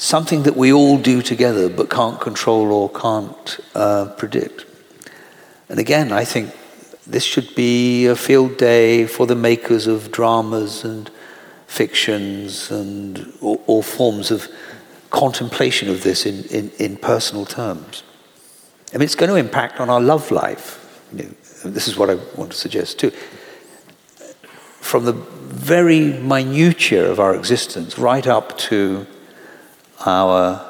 something 0.02 0.42
that 0.42 0.56
we 0.56 0.72
all 0.72 0.98
do 0.98 1.22
together 1.22 1.68
but 1.68 1.88
can't 1.88 2.20
control 2.20 2.72
or 2.72 2.90
can't 2.90 3.60
uh, 3.76 4.06
predict. 4.18 4.66
And 5.68 5.78
again, 5.78 6.10
I 6.10 6.24
think 6.24 6.52
this 7.06 7.22
should 7.22 7.54
be 7.54 8.06
a 8.06 8.16
field 8.16 8.56
day 8.56 9.06
for 9.06 9.28
the 9.28 9.36
makers 9.36 9.86
of 9.86 10.10
dramas 10.10 10.84
and 10.84 11.08
fictions 11.68 12.70
and 12.72 13.32
all, 13.40 13.62
all 13.68 13.82
forms 13.82 14.32
of 14.32 14.48
contemplation 15.10 15.88
of 15.88 16.02
this 16.02 16.26
in, 16.26 16.44
in, 16.46 16.70
in, 16.78 16.96
personal 16.96 17.46
terms. 17.46 18.02
I 18.92 18.98
mean, 18.98 19.04
it's 19.04 19.14
going 19.14 19.30
to 19.30 19.36
impact 19.36 19.78
on 19.78 19.88
our 19.88 20.00
love 20.00 20.32
life. 20.32 21.06
You 21.12 21.24
know, 21.24 21.70
this 21.70 21.86
is 21.86 21.96
what 21.96 22.10
I 22.10 22.16
want 22.36 22.50
to 22.50 22.58
suggest 22.58 22.98
too. 22.98 23.12
From 24.80 25.04
the 25.04 25.12
very 25.12 26.12
minutiae 26.18 27.08
of 27.08 27.20
our 27.20 27.36
existence 27.36 27.98
right 27.98 28.26
up 28.26 28.58
to 28.58 29.06
our 30.06 30.60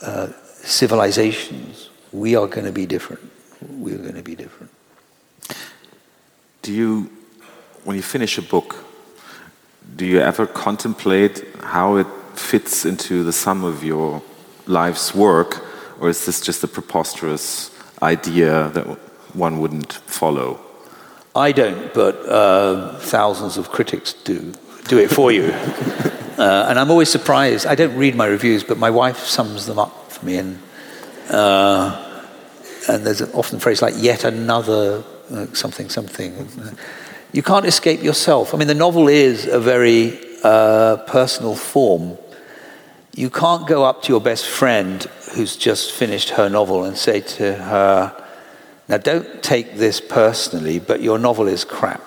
uh, 0.00 0.28
civilizations, 0.62 1.90
we 2.12 2.36
are 2.36 2.46
going 2.46 2.66
to 2.66 2.72
be 2.72 2.86
different. 2.86 3.22
We 3.78 3.94
are 3.94 3.98
going 3.98 4.14
to 4.14 4.22
be 4.22 4.34
different. 4.34 4.70
Do 6.62 6.72
you, 6.72 7.10
when 7.84 7.96
you 7.96 8.02
finish 8.02 8.38
a 8.38 8.42
book, 8.42 8.84
do 9.96 10.06
you 10.06 10.20
ever 10.20 10.46
contemplate 10.46 11.44
how 11.60 11.96
it 11.96 12.06
fits 12.34 12.84
into 12.84 13.24
the 13.24 13.32
sum 13.32 13.64
of 13.64 13.84
your 13.84 14.22
life's 14.66 15.14
work, 15.14 15.64
or 16.00 16.08
is 16.08 16.24
this 16.26 16.40
just 16.40 16.64
a 16.64 16.68
preposterous 16.68 17.70
idea 18.00 18.70
that 18.70 18.84
one 19.34 19.60
wouldn't 19.60 19.92
follow? 19.92 20.60
I 21.34 21.52
don't, 21.52 21.92
but 21.94 22.16
uh, 22.28 22.98
thousands 22.98 23.56
of 23.56 23.70
critics 23.70 24.12
do 24.12 24.52
do 24.84 24.98
it 24.98 25.10
for 25.10 25.32
you. 25.32 25.44
Uh, 26.38 26.66
and 26.68 26.78
I'm 26.78 26.90
always 26.90 27.10
surprised. 27.10 27.66
I 27.66 27.74
don't 27.74 27.96
read 27.96 28.14
my 28.14 28.26
reviews, 28.26 28.64
but 28.64 28.78
my 28.78 28.90
wife 28.90 29.18
sums 29.18 29.66
them 29.66 29.78
up 29.78 30.10
for 30.10 30.24
me. 30.26 30.38
And, 30.38 30.58
uh, 31.30 32.24
and 32.88 33.06
there's 33.06 33.22
often 33.34 33.58
a 33.58 33.60
phrase 33.60 33.82
like, 33.82 33.94
yet 33.96 34.24
another 34.24 35.04
uh, 35.30 35.46
something, 35.52 35.88
something. 35.88 36.76
You 37.32 37.42
can't 37.42 37.66
escape 37.66 38.02
yourself. 38.02 38.54
I 38.54 38.58
mean, 38.58 38.68
the 38.68 38.74
novel 38.74 39.08
is 39.08 39.46
a 39.46 39.60
very 39.60 40.18
uh, 40.42 40.96
personal 41.06 41.54
form. 41.54 42.18
You 43.14 43.30
can't 43.30 43.66
go 43.66 43.84
up 43.84 44.02
to 44.02 44.08
your 44.12 44.20
best 44.20 44.46
friend 44.46 45.02
who's 45.34 45.56
just 45.56 45.92
finished 45.92 46.30
her 46.30 46.48
novel 46.48 46.84
and 46.84 46.96
say 46.96 47.20
to 47.20 47.54
her, 47.54 48.24
now 48.88 48.96
don't 48.98 49.42
take 49.42 49.76
this 49.76 50.00
personally, 50.00 50.78
but 50.78 51.02
your 51.02 51.18
novel 51.18 51.46
is 51.46 51.64
crap. 51.64 52.02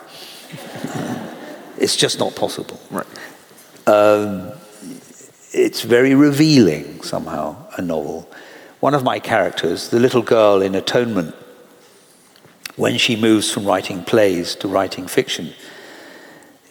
It's 1.78 1.96
just 1.96 2.20
not 2.20 2.36
possible. 2.36 2.80
Right. 2.90 3.08
Um, 3.88 4.52
it's 5.52 5.82
very 5.82 6.16
revealing 6.16 7.02
somehow, 7.02 7.56
a 7.78 7.82
novel. 7.82 8.30
One 8.80 8.94
of 8.94 9.04
my 9.04 9.20
characters, 9.20 9.90
the 9.90 10.00
little 10.00 10.22
girl 10.22 10.62
in 10.62 10.76
Atonement, 10.76 11.36
when 12.76 12.98
she 12.98 13.16
moves 13.16 13.52
from 13.52 13.66
writing 13.66 14.04
plays 14.04 14.56
to 14.56 14.68
writing 14.68 15.08
fiction, 15.08 15.54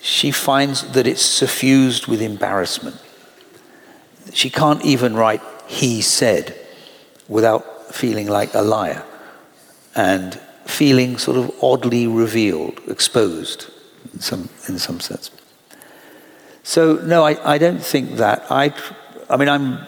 she 0.01 0.31
finds 0.31 0.93
that 0.93 1.07
it's 1.07 1.23
suffused 1.23 2.07
with 2.07 2.21
embarrassment. 2.21 3.01
She 4.33 4.51
can't 4.51 4.85
even 4.85 5.15
write 5.15 5.41
he 5.67 6.03
said 6.03 6.55
without 7.27 7.95
feeling 7.95 8.27
like 8.27 8.53
a 8.55 8.61
liar 8.61 9.03
and 9.95 10.35
feeling 10.67 11.17
sort 11.17 11.39
of 11.39 11.55
oddly 11.63 12.07
revealed, 12.07 12.81
exposed 12.87 13.71
in 14.13 14.21
some, 14.21 14.49
in 14.69 14.79
some 14.79 15.01
sense. 15.01 15.31
So 16.63 16.95
no, 16.97 17.25
I, 17.25 17.55
I 17.55 17.59
don't 17.59 17.83
think 17.83 18.17
that. 18.17 18.47
I, 18.51 18.75
I 19.29 19.37
mean, 19.37 19.49
I'm, 19.49 19.79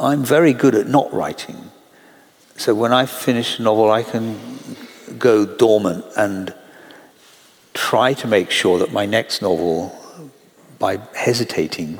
I'm 0.00 0.24
very 0.24 0.52
good 0.52 0.74
at 0.74 0.88
not 0.88 1.12
writing. 1.12 1.70
So 2.56 2.74
when 2.74 2.92
I 2.92 3.06
finish 3.06 3.58
a 3.58 3.62
novel, 3.62 3.90
I 3.90 4.02
can 4.02 4.38
go 5.18 5.44
dormant 5.44 6.04
and 6.16 6.54
try 7.74 8.14
to 8.14 8.26
make 8.26 8.50
sure 8.50 8.78
that 8.78 8.92
my 8.92 9.06
next 9.06 9.42
novel, 9.42 9.96
by 10.78 10.98
hesitating, 11.14 11.98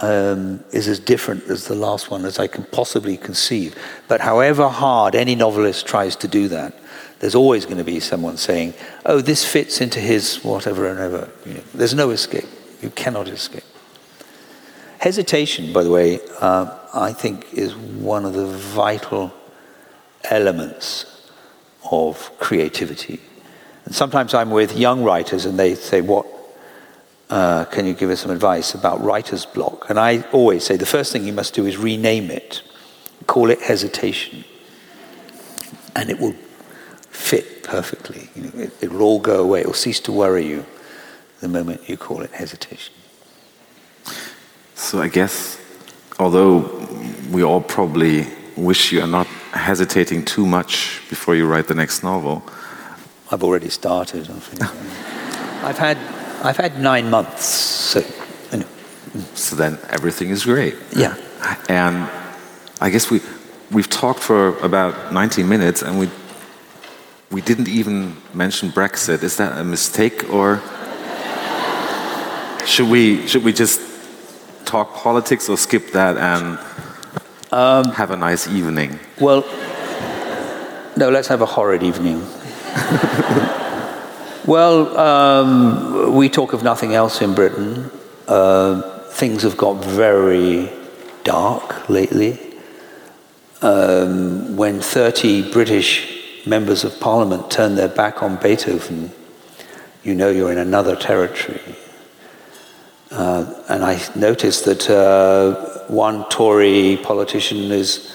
um, 0.00 0.64
is 0.72 0.88
as 0.88 0.98
different 0.98 1.44
as 1.44 1.66
the 1.66 1.74
last 1.74 2.10
one 2.10 2.24
as 2.24 2.38
I 2.38 2.46
can 2.46 2.64
possibly 2.64 3.16
conceive. 3.16 3.76
But 4.08 4.20
however 4.20 4.68
hard 4.68 5.14
any 5.14 5.34
novelist 5.34 5.86
tries 5.86 6.16
to 6.16 6.28
do 6.28 6.48
that, 6.48 6.74
there's 7.24 7.34
always 7.34 7.64
going 7.64 7.78
to 7.78 7.84
be 7.84 8.00
someone 8.00 8.36
saying, 8.36 8.74
oh, 9.06 9.18
this 9.22 9.50
fits 9.50 9.80
into 9.80 9.98
his 9.98 10.44
whatever 10.44 10.86
and 10.86 11.00
ever. 11.00 11.30
You 11.46 11.54
know, 11.54 11.62
there's 11.72 11.94
no 11.94 12.10
escape. 12.10 12.44
You 12.82 12.90
cannot 12.90 13.28
escape. 13.28 13.64
Hesitation, 14.98 15.72
by 15.72 15.84
the 15.84 15.90
way, 15.90 16.20
uh, 16.40 16.78
I 16.92 17.14
think 17.14 17.50
is 17.54 17.74
one 17.74 18.26
of 18.26 18.34
the 18.34 18.44
vital 18.46 19.32
elements 20.24 21.30
of 21.90 22.30
creativity. 22.38 23.22
And 23.86 23.94
sometimes 23.94 24.34
I'm 24.34 24.50
with 24.50 24.76
young 24.76 25.02
writers 25.02 25.46
and 25.46 25.58
they 25.58 25.76
say, 25.76 26.02
What 26.02 26.26
uh, 27.30 27.64
can 27.64 27.86
you 27.86 27.94
give 27.94 28.10
us 28.10 28.20
some 28.20 28.32
advice 28.32 28.74
about 28.74 29.02
writer's 29.02 29.46
block? 29.46 29.88
And 29.88 29.98
I 29.98 30.20
always 30.32 30.62
say 30.62 30.76
the 30.76 30.84
first 30.84 31.10
thing 31.10 31.26
you 31.26 31.32
must 31.32 31.54
do 31.54 31.64
is 31.64 31.78
rename 31.78 32.30
it, 32.30 32.60
call 33.26 33.48
it 33.48 33.62
hesitation, 33.62 34.44
and 35.96 36.10
it 36.10 36.20
will 36.20 36.34
fit 37.14 37.62
perfectly. 37.62 38.28
You 38.34 38.42
know, 38.42 38.50
it, 38.64 38.72
it 38.82 38.92
will 38.92 39.02
all 39.02 39.20
go 39.20 39.42
away, 39.42 39.60
it 39.60 39.66
will 39.66 39.74
cease 39.74 40.00
to 40.00 40.12
worry 40.12 40.46
you 40.46 40.66
the 41.40 41.48
moment 41.48 41.88
you 41.88 41.96
call 41.96 42.22
it 42.22 42.30
hesitation. 42.32 42.94
So 44.74 45.00
I 45.00 45.08
guess, 45.08 45.58
although 46.18 46.86
we 47.30 47.42
all 47.42 47.60
probably 47.60 48.26
wish 48.56 48.92
you 48.92 49.00
are 49.00 49.06
not 49.06 49.26
hesitating 49.52 50.24
too 50.24 50.46
much 50.46 51.02
before 51.08 51.34
you 51.34 51.46
write 51.46 51.68
the 51.68 51.74
next 51.74 52.02
novel. 52.02 52.42
I've 53.30 53.42
already 53.42 53.70
started. 53.70 54.28
I've 55.62 55.78
had 55.78 55.98
I've 56.42 56.56
had 56.56 56.78
nine 56.78 57.08
months, 57.10 57.44
so. 57.44 58.02
So 59.34 59.54
then 59.54 59.78
everything 59.90 60.30
is 60.30 60.44
great. 60.44 60.74
Yeah. 60.96 61.16
And 61.68 62.08
I 62.80 62.90
guess 62.90 63.10
we 63.10 63.20
we've 63.70 63.88
talked 63.88 64.20
for 64.20 64.58
about 64.58 65.12
90 65.12 65.42
minutes, 65.44 65.82
and 65.82 65.98
we 65.98 66.08
we 67.30 67.40
didn't 67.40 67.68
even 67.68 68.16
mention 68.32 68.70
Brexit. 68.70 69.22
Is 69.22 69.36
that 69.36 69.58
a 69.58 69.64
mistake, 69.64 70.30
or 70.30 70.62
should 72.66 72.88
we 72.88 73.26
should 73.26 73.44
we 73.44 73.52
just 73.52 73.80
talk 74.64 74.94
politics 74.94 75.48
or 75.48 75.56
skip 75.56 75.92
that 75.92 76.16
and 76.16 76.58
um, 77.52 77.92
have 77.92 78.10
a 78.10 78.16
nice 78.16 78.46
evening? 78.48 78.98
Well, 79.20 79.44
no. 80.96 81.10
Let's 81.10 81.28
have 81.28 81.42
a 81.42 81.46
horrid 81.46 81.82
evening. 81.82 82.20
well, 84.46 84.96
um, 84.98 86.14
we 86.14 86.28
talk 86.28 86.52
of 86.52 86.62
nothing 86.62 86.94
else 86.94 87.20
in 87.20 87.34
Britain. 87.34 87.90
Uh, 88.28 88.82
things 89.10 89.42
have 89.42 89.56
got 89.56 89.84
very 89.84 90.70
dark 91.24 91.88
lately. 91.88 92.38
Um, 93.62 94.56
when 94.56 94.80
30 94.80 95.50
British 95.50 96.13
members 96.46 96.84
of 96.84 96.98
parliament 97.00 97.50
turn 97.50 97.74
their 97.74 97.88
back 97.88 98.22
on 98.22 98.36
Beethoven, 98.36 99.12
you 100.02 100.14
know 100.14 100.30
you're 100.30 100.52
in 100.52 100.58
another 100.58 100.96
territory. 100.96 101.76
Uh, 103.10 103.62
and 103.68 103.84
I 103.84 104.00
noticed 104.16 104.64
that 104.64 104.90
uh, 104.90 105.84
one 105.86 106.28
Tory 106.30 106.98
politician 107.02 107.70
is 107.70 108.12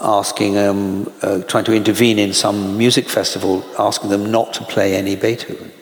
asking 0.00 0.54
them, 0.54 1.12
uh, 1.22 1.42
trying 1.42 1.64
to 1.64 1.74
intervene 1.74 2.18
in 2.18 2.32
some 2.32 2.78
music 2.78 3.08
festival, 3.08 3.64
asking 3.78 4.10
them 4.10 4.30
not 4.30 4.52
to 4.54 4.64
play 4.64 4.94
any 4.94 5.16
Beethoven. 5.16 5.72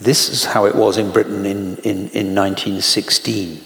This 0.00 0.28
is 0.28 0.44
how 0.44 0.64
it 0.64 0.74
was 0.74 0.98
in 0.98 1.10
Britain 1.10 1.46
in, 1.46 1.76
in, 1.78 2.08
in 2.08 2.34
1916, 2.34 3.62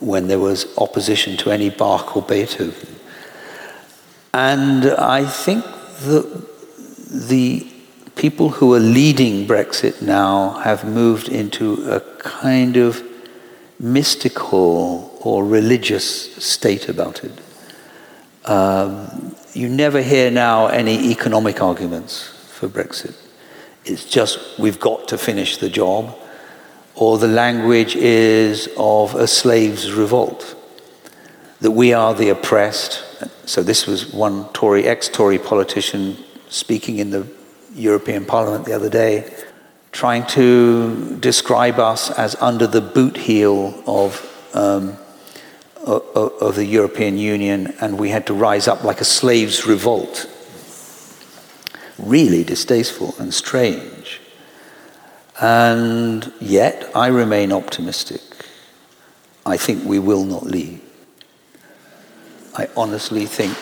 when 0.00 0.28
there 0.28 0.38
was 0.38 0.66
opposition 0.78 1.36
to 1.38 1.50
any 1.50 1.70
Bach 1.70 2.16
or 2.16 2.22
Beethoven. 2.22 2.94
And 4.34 4.86
I 4.86 5.26
think 5.26 5.64
that 5.64 6.26
the 7.08 7.72
people 8.16 8.48
who 8.48 8.74
are 8.74 8.80
leading 8.80 9.46
Brexit 9.46 10.02
now 10.02 10.54
have 10.64 10.84
moved 10.84 11.28
into 11.28 11.88
a 11.88 12.00
kind 12.18 12.76
of 12.76 13.00
mystical 13.78 15.16
or 15.20 15.44
religious 15.44 16.34
state 16.44 16.88
about 16.88 17.22
it. 17.22 17.40
Um, 18.44 19.36
you 19.52 19.68
never 19.68 20.02
hear 20.02 20.32
now 20.32 20.66
any 20.66 21.12
economic 21.12 21.62
arguments 21.62 22.26
for 22.48 22.68
Brexit. 22.68 23.14
It's 23.84 24.04
just 24.04 24.58
we've 24.58 24.80
got 24.80 25.06
to 25.08 25.16
finish 25.16 25.58
the 25.58 25.70
job, 25.70 26.12
or 26.96 27.18
the 27.18 27.28
language 27.28 27.94
is 27.94 28.68
of 28.76 29.14
a 29.14 29.28
slave's 29.28 29.92
revolt, 29.92 30.56
that 31.60 31.70
we 31.70 31.92
are 31.92 32.14
the 32.14 32.30
oppressed. 32.30 33.04
So, 33.46 33.62
this 33.62 33.86
was 33.86 34.12
one 34.12 34.48
Tory, 34.52 34.84
ex 34.84 35.08
Tory 35.08 35.38
politician 35.38 36.16
speaking 36.48 36.98
in 36.98 37.10
the 37.10 37.26
European 37.74 38.24
Parliament 38.24 38.64
the 38.64 38.72
other 38.72 38.90
day, 38.90 39.32
trying 39.92 40.26
to 40.28 41.18
describe 41.20 41.78
us 41.78 42.10
as 42.10 42.36
under 42.40 42.66
the 42.66 42.80
boot 42.80 43.16
heel 43.16 43.82
of. 43.86 44.30
Um, 44.54 44.98
of 45.86 46.54
the 46.54 46.64
European 46.64 47.18
Union, 47.18 47.74
and 47.80 47.98
we 47.98 48.08
had 48.08 48.26
to 48.26 48.34
rise 48.34 48.68
up 48.68 48.84
like 48.84 49.00
a 49.02 49.04
slave's 49.04 49.66
revolt. 49.66 50.26
Really 51.98 52.42
distasteful 52.42 53.14
and 53.18 53.34
strange. 53.34 54.20
And 55.40 56.32
yet, 56.40 56.90
I 56.94 57.08
remain 57.08 57.52
optimistic. 57.52 58.22
I 59.44 59.56
think 59.56 59.84
we 59.84 59.98
will 59.98 60.24
not 60.24 60.44
leave. 60.44 60.83
I 62.56 62.68
honestly 62.76 63.26
think 63.26 63.56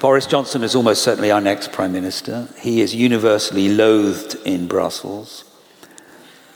Boris 0.00 0.26
Johnson 0.26 0.64
is 0.64 0.74
almost 0.74 1.02
certainly 1.02 1.30
our 1.30 1.40
next 1.40 1.70
Prime 1.70 1.92
Minister. 1.92 2.48
He 2.58 2.80
is 2.80 2.92
universally 2.92 3.68
loathed 3.68 4.34
in 4.44 4.66
Brussels. 4.66 5.44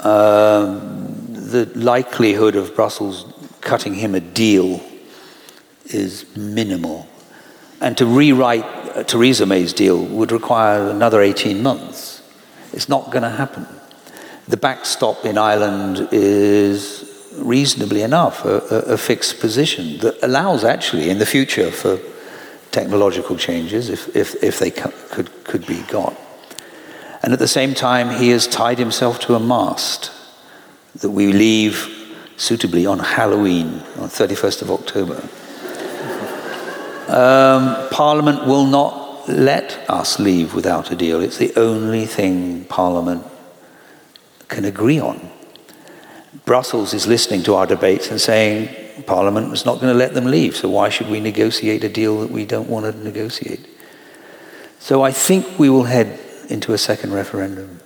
Um, 0.00 1.26
the 1.28 1.70
likelihood 1.76 2.56
of 2.56 2.74
Brussels 2.74 3.32
cutting 3.60 3.94
him 3.94 4.16
a 4.16 4.20
deal 4.20 4.80
is 5.84 6.26
minimal. 6.36 7.06
And 7.80 7.96
to 7.98 8.06
rewrite 8.06 8.64
Theresa 9.02 9.46
May's 9.46 9.72
deal 9.72 10.04
would 10.04 10.32
require 10.32 10.88
another 10.88 11.20
18 11.20 11.62
months. 11.62 12.22
It's 12.72 12.88
not 12.88 13.10
going 13.10 13.22
to 13.22 13.30
happen. 13.30 13.66
The 14.48 14.56
backstop 14.56 15.24
in 15.24 15.38
Ireland 15.38 16.08
is 16.12 17.32
reasonably 17.36 18.02
enough 18.02 18.44
a, 18.44 18.58
a, 18.70 18.78
a 18.94 18.98
fixed 18.98 19.40
position 19.40 19.98
that 19.98 20.18
allows, 20.22 20.64
actually, 20.64 21.10
in 21.10 21.18
the 21.18 21.26
future 21.26 21.70
for 21.70 21.98
technological 22.70 23.36
changes 23.36 23.88
if, 23.88 24.14
if, 24.14 24.42
if 24.42 24.58
they 24.58 24.70
could, 24.70 25.44
could 25.44 25.66
be 25.66 25.82
got. 25.82 26.16
And 27.22 27.32
at 27.32 27.38
the 27.38 27.48
same 27.48 27.74
time, 27.74 28.20
he 28.20 28.30
has 28.30 28.46
tied 28.46 28.78
himself 28.78 29.18
to 29.20 29.34
a 29.34 29.40
mast 29.40 30.12
that 30.96 31.10
we 31.10 31.32
leave 31.32 31.92
suitably 32.36 32.86
on 32.86 32.98
Halloween, 32.98 33.82
on 33.98 34.08
31st 34.08 34.62
of 34.62 34.70
October. 34.70 35.28
Um, 37.08 37.88
Parliament 37.90 38.46
will 38.46 38.66
not 38.66 39.28
let 39.28 39.88
us 39.88 40.18
leave 40.18 40.54
without 40.54 40.90
a 40.90 40.96
deal. 40.96 41.20
It's 41.20 41.38
the 41.38 41.54
only 41.56 42.06
thing 42.06 42.64
Parliament 42.64 43.24
can 44.48 44.64
agree 44.64 44.98
on. 44.98 45.30
Brussels 46.44 46.94
is 46.94 47.06
listening 47.06 47.42
to 47.44 47.54
our 47.54 47.66
debates 47.66 48.10
and 48.10 48.20
saying, 48.20 49.04
Parliament 49.04 49.50
was 49.50 49.64
not 49.64 49.80
going 49.80 49.92
to 49.92 49.98
let 49.98 50.14
them 50.14 50.26
leave, 50.26 50.56
so 50.56 50.68
why 50.68 50.88
should 50.88 51.08
we 51.08 51.20
negotiate 51.20 51.84
a 51.84 51.88
deal 51.88 52.20
that 52.20 52.30
we 52.30 52.44
don't 52.44 52.68
want 52.68 52.86
to 52.86 53.04
negotiate? 53.04 53.66
So 54.78 55.02
I 55.02 55.10
think 55.10 55.58
we 55.58 55.68
will 55.68 55.84
head 55.84 56.20
into 56.48 56.72
a 56.72 56.78
second 56.78 57.12
referendum. 57.12 57.80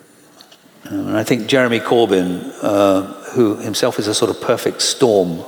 Um, 0.91 1.09
and 1.09 1.17
I 1.17 1.25
think 1.25 1.47
Jeremy 1.47 1.81
Corbyn, 1.81 2.53
uh, 2.63 3.03
who 3.33 3.57
himself 3.57 3.99
is 3.99 4.07
a 4.07 4.15
sort 4.15 4.31
of 4.31 4.41
perfect 4.41 4.83
storm, 4.83 5.43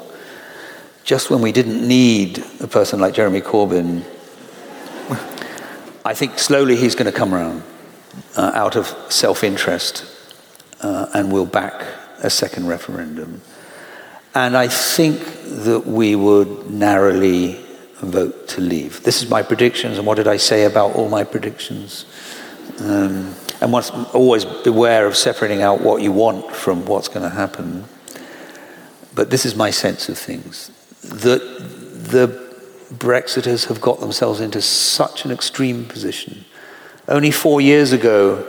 just 1.04 1.30
when 1.30 1.40
we 1.40 1.52
didn't 1.52 1.86
need 1.86 2.44
a 2.60 2.66
person 2.66 3.00
like 3.00 3.14
Jeremy 3.14 3.40
Corbyn, 3.40 4.04
I 6.04 6.14
think 6.14 6.38
slowly 6.38 6.76
he's 6.76 6.94
going 6.94 7.10
to 7.10 7.16
come 7.16 7.34
around 7.34 7.62
uh, 8.36 8.52
out 8.54 8.76
of 8.76 8.86
self 9.08 9.44
interest 9.44 10.04
uh, 10.80 11.06
and 11.14 11.32
will 11.32 11.46
back 11.46 11.84
a 12.22 12.30
second 12.30 12.68
referendum. 12.68 13.40
And 14.34 14.56
I 14.56 14.68
think 14.68 15.20
that 15.64 15.86
we 15.86 16.16
would 16.16 16.70
narrowly 16.70 17.64
vote 18.00 18.48
to 18.48 18.60
leave. 18.60 19.02
This 19.02 19.22
is 19.22 19.28
my 19.28 19.42
predictions, 19.42 19.98
and 19.98 20.06
what 20.06 20.16
did 20.16 20.26
I 20.26 20.36
say 20.36 20.64
about 20.64 20.94
all 20.96 21.08
my 21.08 21.24
predictions? 21.24 22.06
Um, 22.80 23.34
and 23.60 23.72
once, 23.72 23.90
always 23.90 24.44
beware 24.44 25.06
of 25.06 25.16
separating 25.16 25.62
out 25.62 25.80
what 25.82 26.02
you 26.02 26.10
want 26.10 26.50
from 26.50 26.84
what's 26.86 27.08
going 27.08 27.22
to 27.22 27.34
happen. 27.34 27.84
but 29.14 29.30
this 29.30 29.44
is 29.44 29.54
my 29.54 29.70
sense 29.70 30.08
of 30.08 30.18
things, 30.18 30.70
that 31.02 31.42
the 32.10 32.42
Brexiters 32.92 33.66
have 33.66 33.80
got 33.80 34.00
themselves 34.00 34.40
into 34.40 34.60
such 34.60 35.24
an 35.24 35.30
extreme 35.30 35.84
position. 35.84 36.44
Only 37.08 37.30
four 37.30 37.60
years 37.60 37.92
ago, 37.92 38.46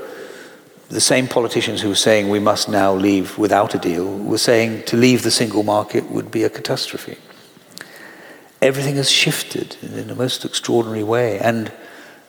the 0.89 1.01
same 1.01 1.27
politicians 1.27 1.81
who 1.81 1.89
were 1.89 1.95
saying 1.95 2.30
we 2.30 2.39
must 2.39 2.69
now 2.69 2.93
leave 2.93 3.38
without 3.38 3.73
a 3.73 3.80
deal 3.80 4.17
were 4.17 4.38
saying 4.38 4.84
to 4.84 4.97
leave 4.97 5.23
the 5.23 5.31
single 5.31 5.63
market 5.63 6.11
would 6.11 6.30
be 6.30 6.43
a 6.43 6.49
catastrophe. 6.49 7.17
Everything 8.61 8.95
has 8.95 9.09
shifted 9.09 9.75
in 9.81 10.09
a 10.09 10.15
most 10.15 10.45
extraordinary 10.45 11.03
way. 11.03 11.39
And 11.39 11.71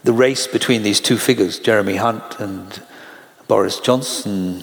the 0.02 0.12
race 0.12 0.46
between 0.46 0.82
these 0.82 1.00
two 1.00 1.18
figures, 1.18 1.58
Jeremy 1.58 1.96
Hunt 1.96 2.40
and 2.40 2.82
Boris 3.48 3.80
Johnson, 3.80 4.62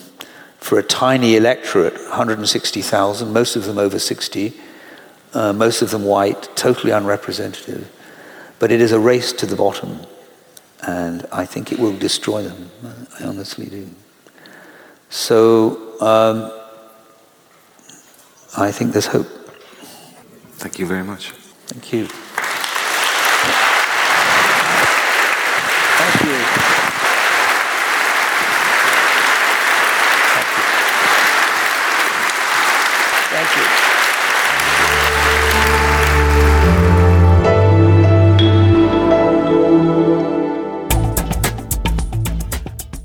for 0.58 0.80
a 0.80 0.84
tiny 0.84 1.36
electorate, 1.36 1.94
160,000, 1.94 3.32
most 3.32 3.56
of 3.56 3.66
them 3.66 3.78
over 3.78 4.00
60, 4.00 4.54
uh, 5.34 5.54
most 5.54 5.82
of 5.82 5.92
them 5.92 6.04
white, 6.04 6.50
totally 6.56 6.92
unrepresentative. 6.92 7.90
But 8.60 8.72
it 8.72 8.82
is 8.82 8.92
a 8.92 9.00
race 9.00 9.34
to 9.34 9.46
the 9.46 9.56
bottom, 9.56 10.00
and 10.86 11.26
I 11.32 11.46
think 11.46 11.72
it 11.72 11.80
will 11.80 11.98
destroy 11.98 12.44
them. 12.44 12.72
I 13.20 13.24
honestly 13.24 13.66
do. 13.66 13.90
So 15.10 16.00
um, 16.00 16.52
I 18.58 18.72
think 18.72 18.94
there's 18.94 19.08
hope. 19.08 19.28
Thank 20.58 20.80
you 20.80 20.86
very 20.86 21.04
much. 21.04 21.32
Thank 21.68 21.92
you. 21.92 22.08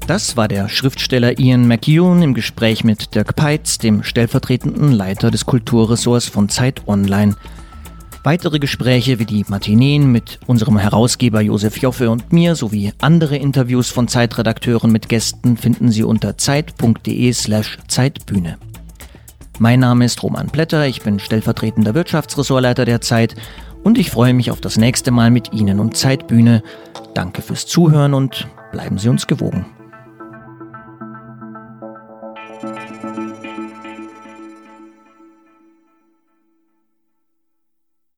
Das 0.06 0.36
war 0.36 0.46
der 0.46 0.68
Schriftsteller 0.68 1.40
Ian 1.40 1.66
McEwan 1.66 2.22
im 2.22 2.32
Gespräch 2.32 2.84
mit 2.84 3.16
Dirk 3.16 3.34
Peitz, 3.34 3.78
dem 3.78 4.04
stellvertretenden 4.04 4.92
Leiter 4.92 5.32
des 5.32 5.46
Kulturressorts 5.46 6.28
von 6.28 6.48
Zeit 6.48 6.86
Online. 6.86 7.34
Weitere 8.22 8.60
Gespräche 8.60 9.18
wie 9.18 9.24
die 9.24 9.44
Matineen 9.48 10.12
mit 10.12 10.38
unserem 10.46 10.78
Herausgeber 10.78 11.40
Josef 11.40 11.78
Joffe 11.78 12.08
und 12.08 12.32
mir 12.32 12.54
sowie 12.54 12.92
andere 13.00 13.36
Interviews 13.36 13.90
von 13.90 14.06
Zeitredakteuren 14.06 14.92
mit 14.92 15.08
Gästen 15.08 15.56
finden 15.56 15.90
Sie 15.90 16.04
unter 16.04 16.38
zeit.de 16.38 17.32
slash 17.32 17.76
Zeitbühne. 17.88 18.58
Mein 19.58 19.80
Name 19.80 20.04
ist 20.04 20.22
Roman 20.22 20.46
Blätter, 20.46 20.86
ich 20.86 21.02
bin 21.02 21.18
stellvertretender 21.18 21.94
Wirtschaftsressortleiter 21.94 22.84
der 22.84 23.00
Zeit 23.00 23.34
und 23.82 23.98
ich 23.98 24.10
freue 24.12 24.34
mich 24.34 24.52
auf 24.52 24.60
das 24.60 24.76
nächste 24.76 25.10
Mal 25.10 25.32
mit 25.32 25.52
Ihnen 25.52 25.80
und 25.80 25.96
Zeitbühne. 25.96 26.62
Danke 27.14 27.42
fürs 27.42 27.66
Zuhören 27.66 28.14
und 28.14 28.46
bleiben 28.70 28.98
Sie 28.98 29.08
uns 29.08 29.26
gewogen. 29.26 29.66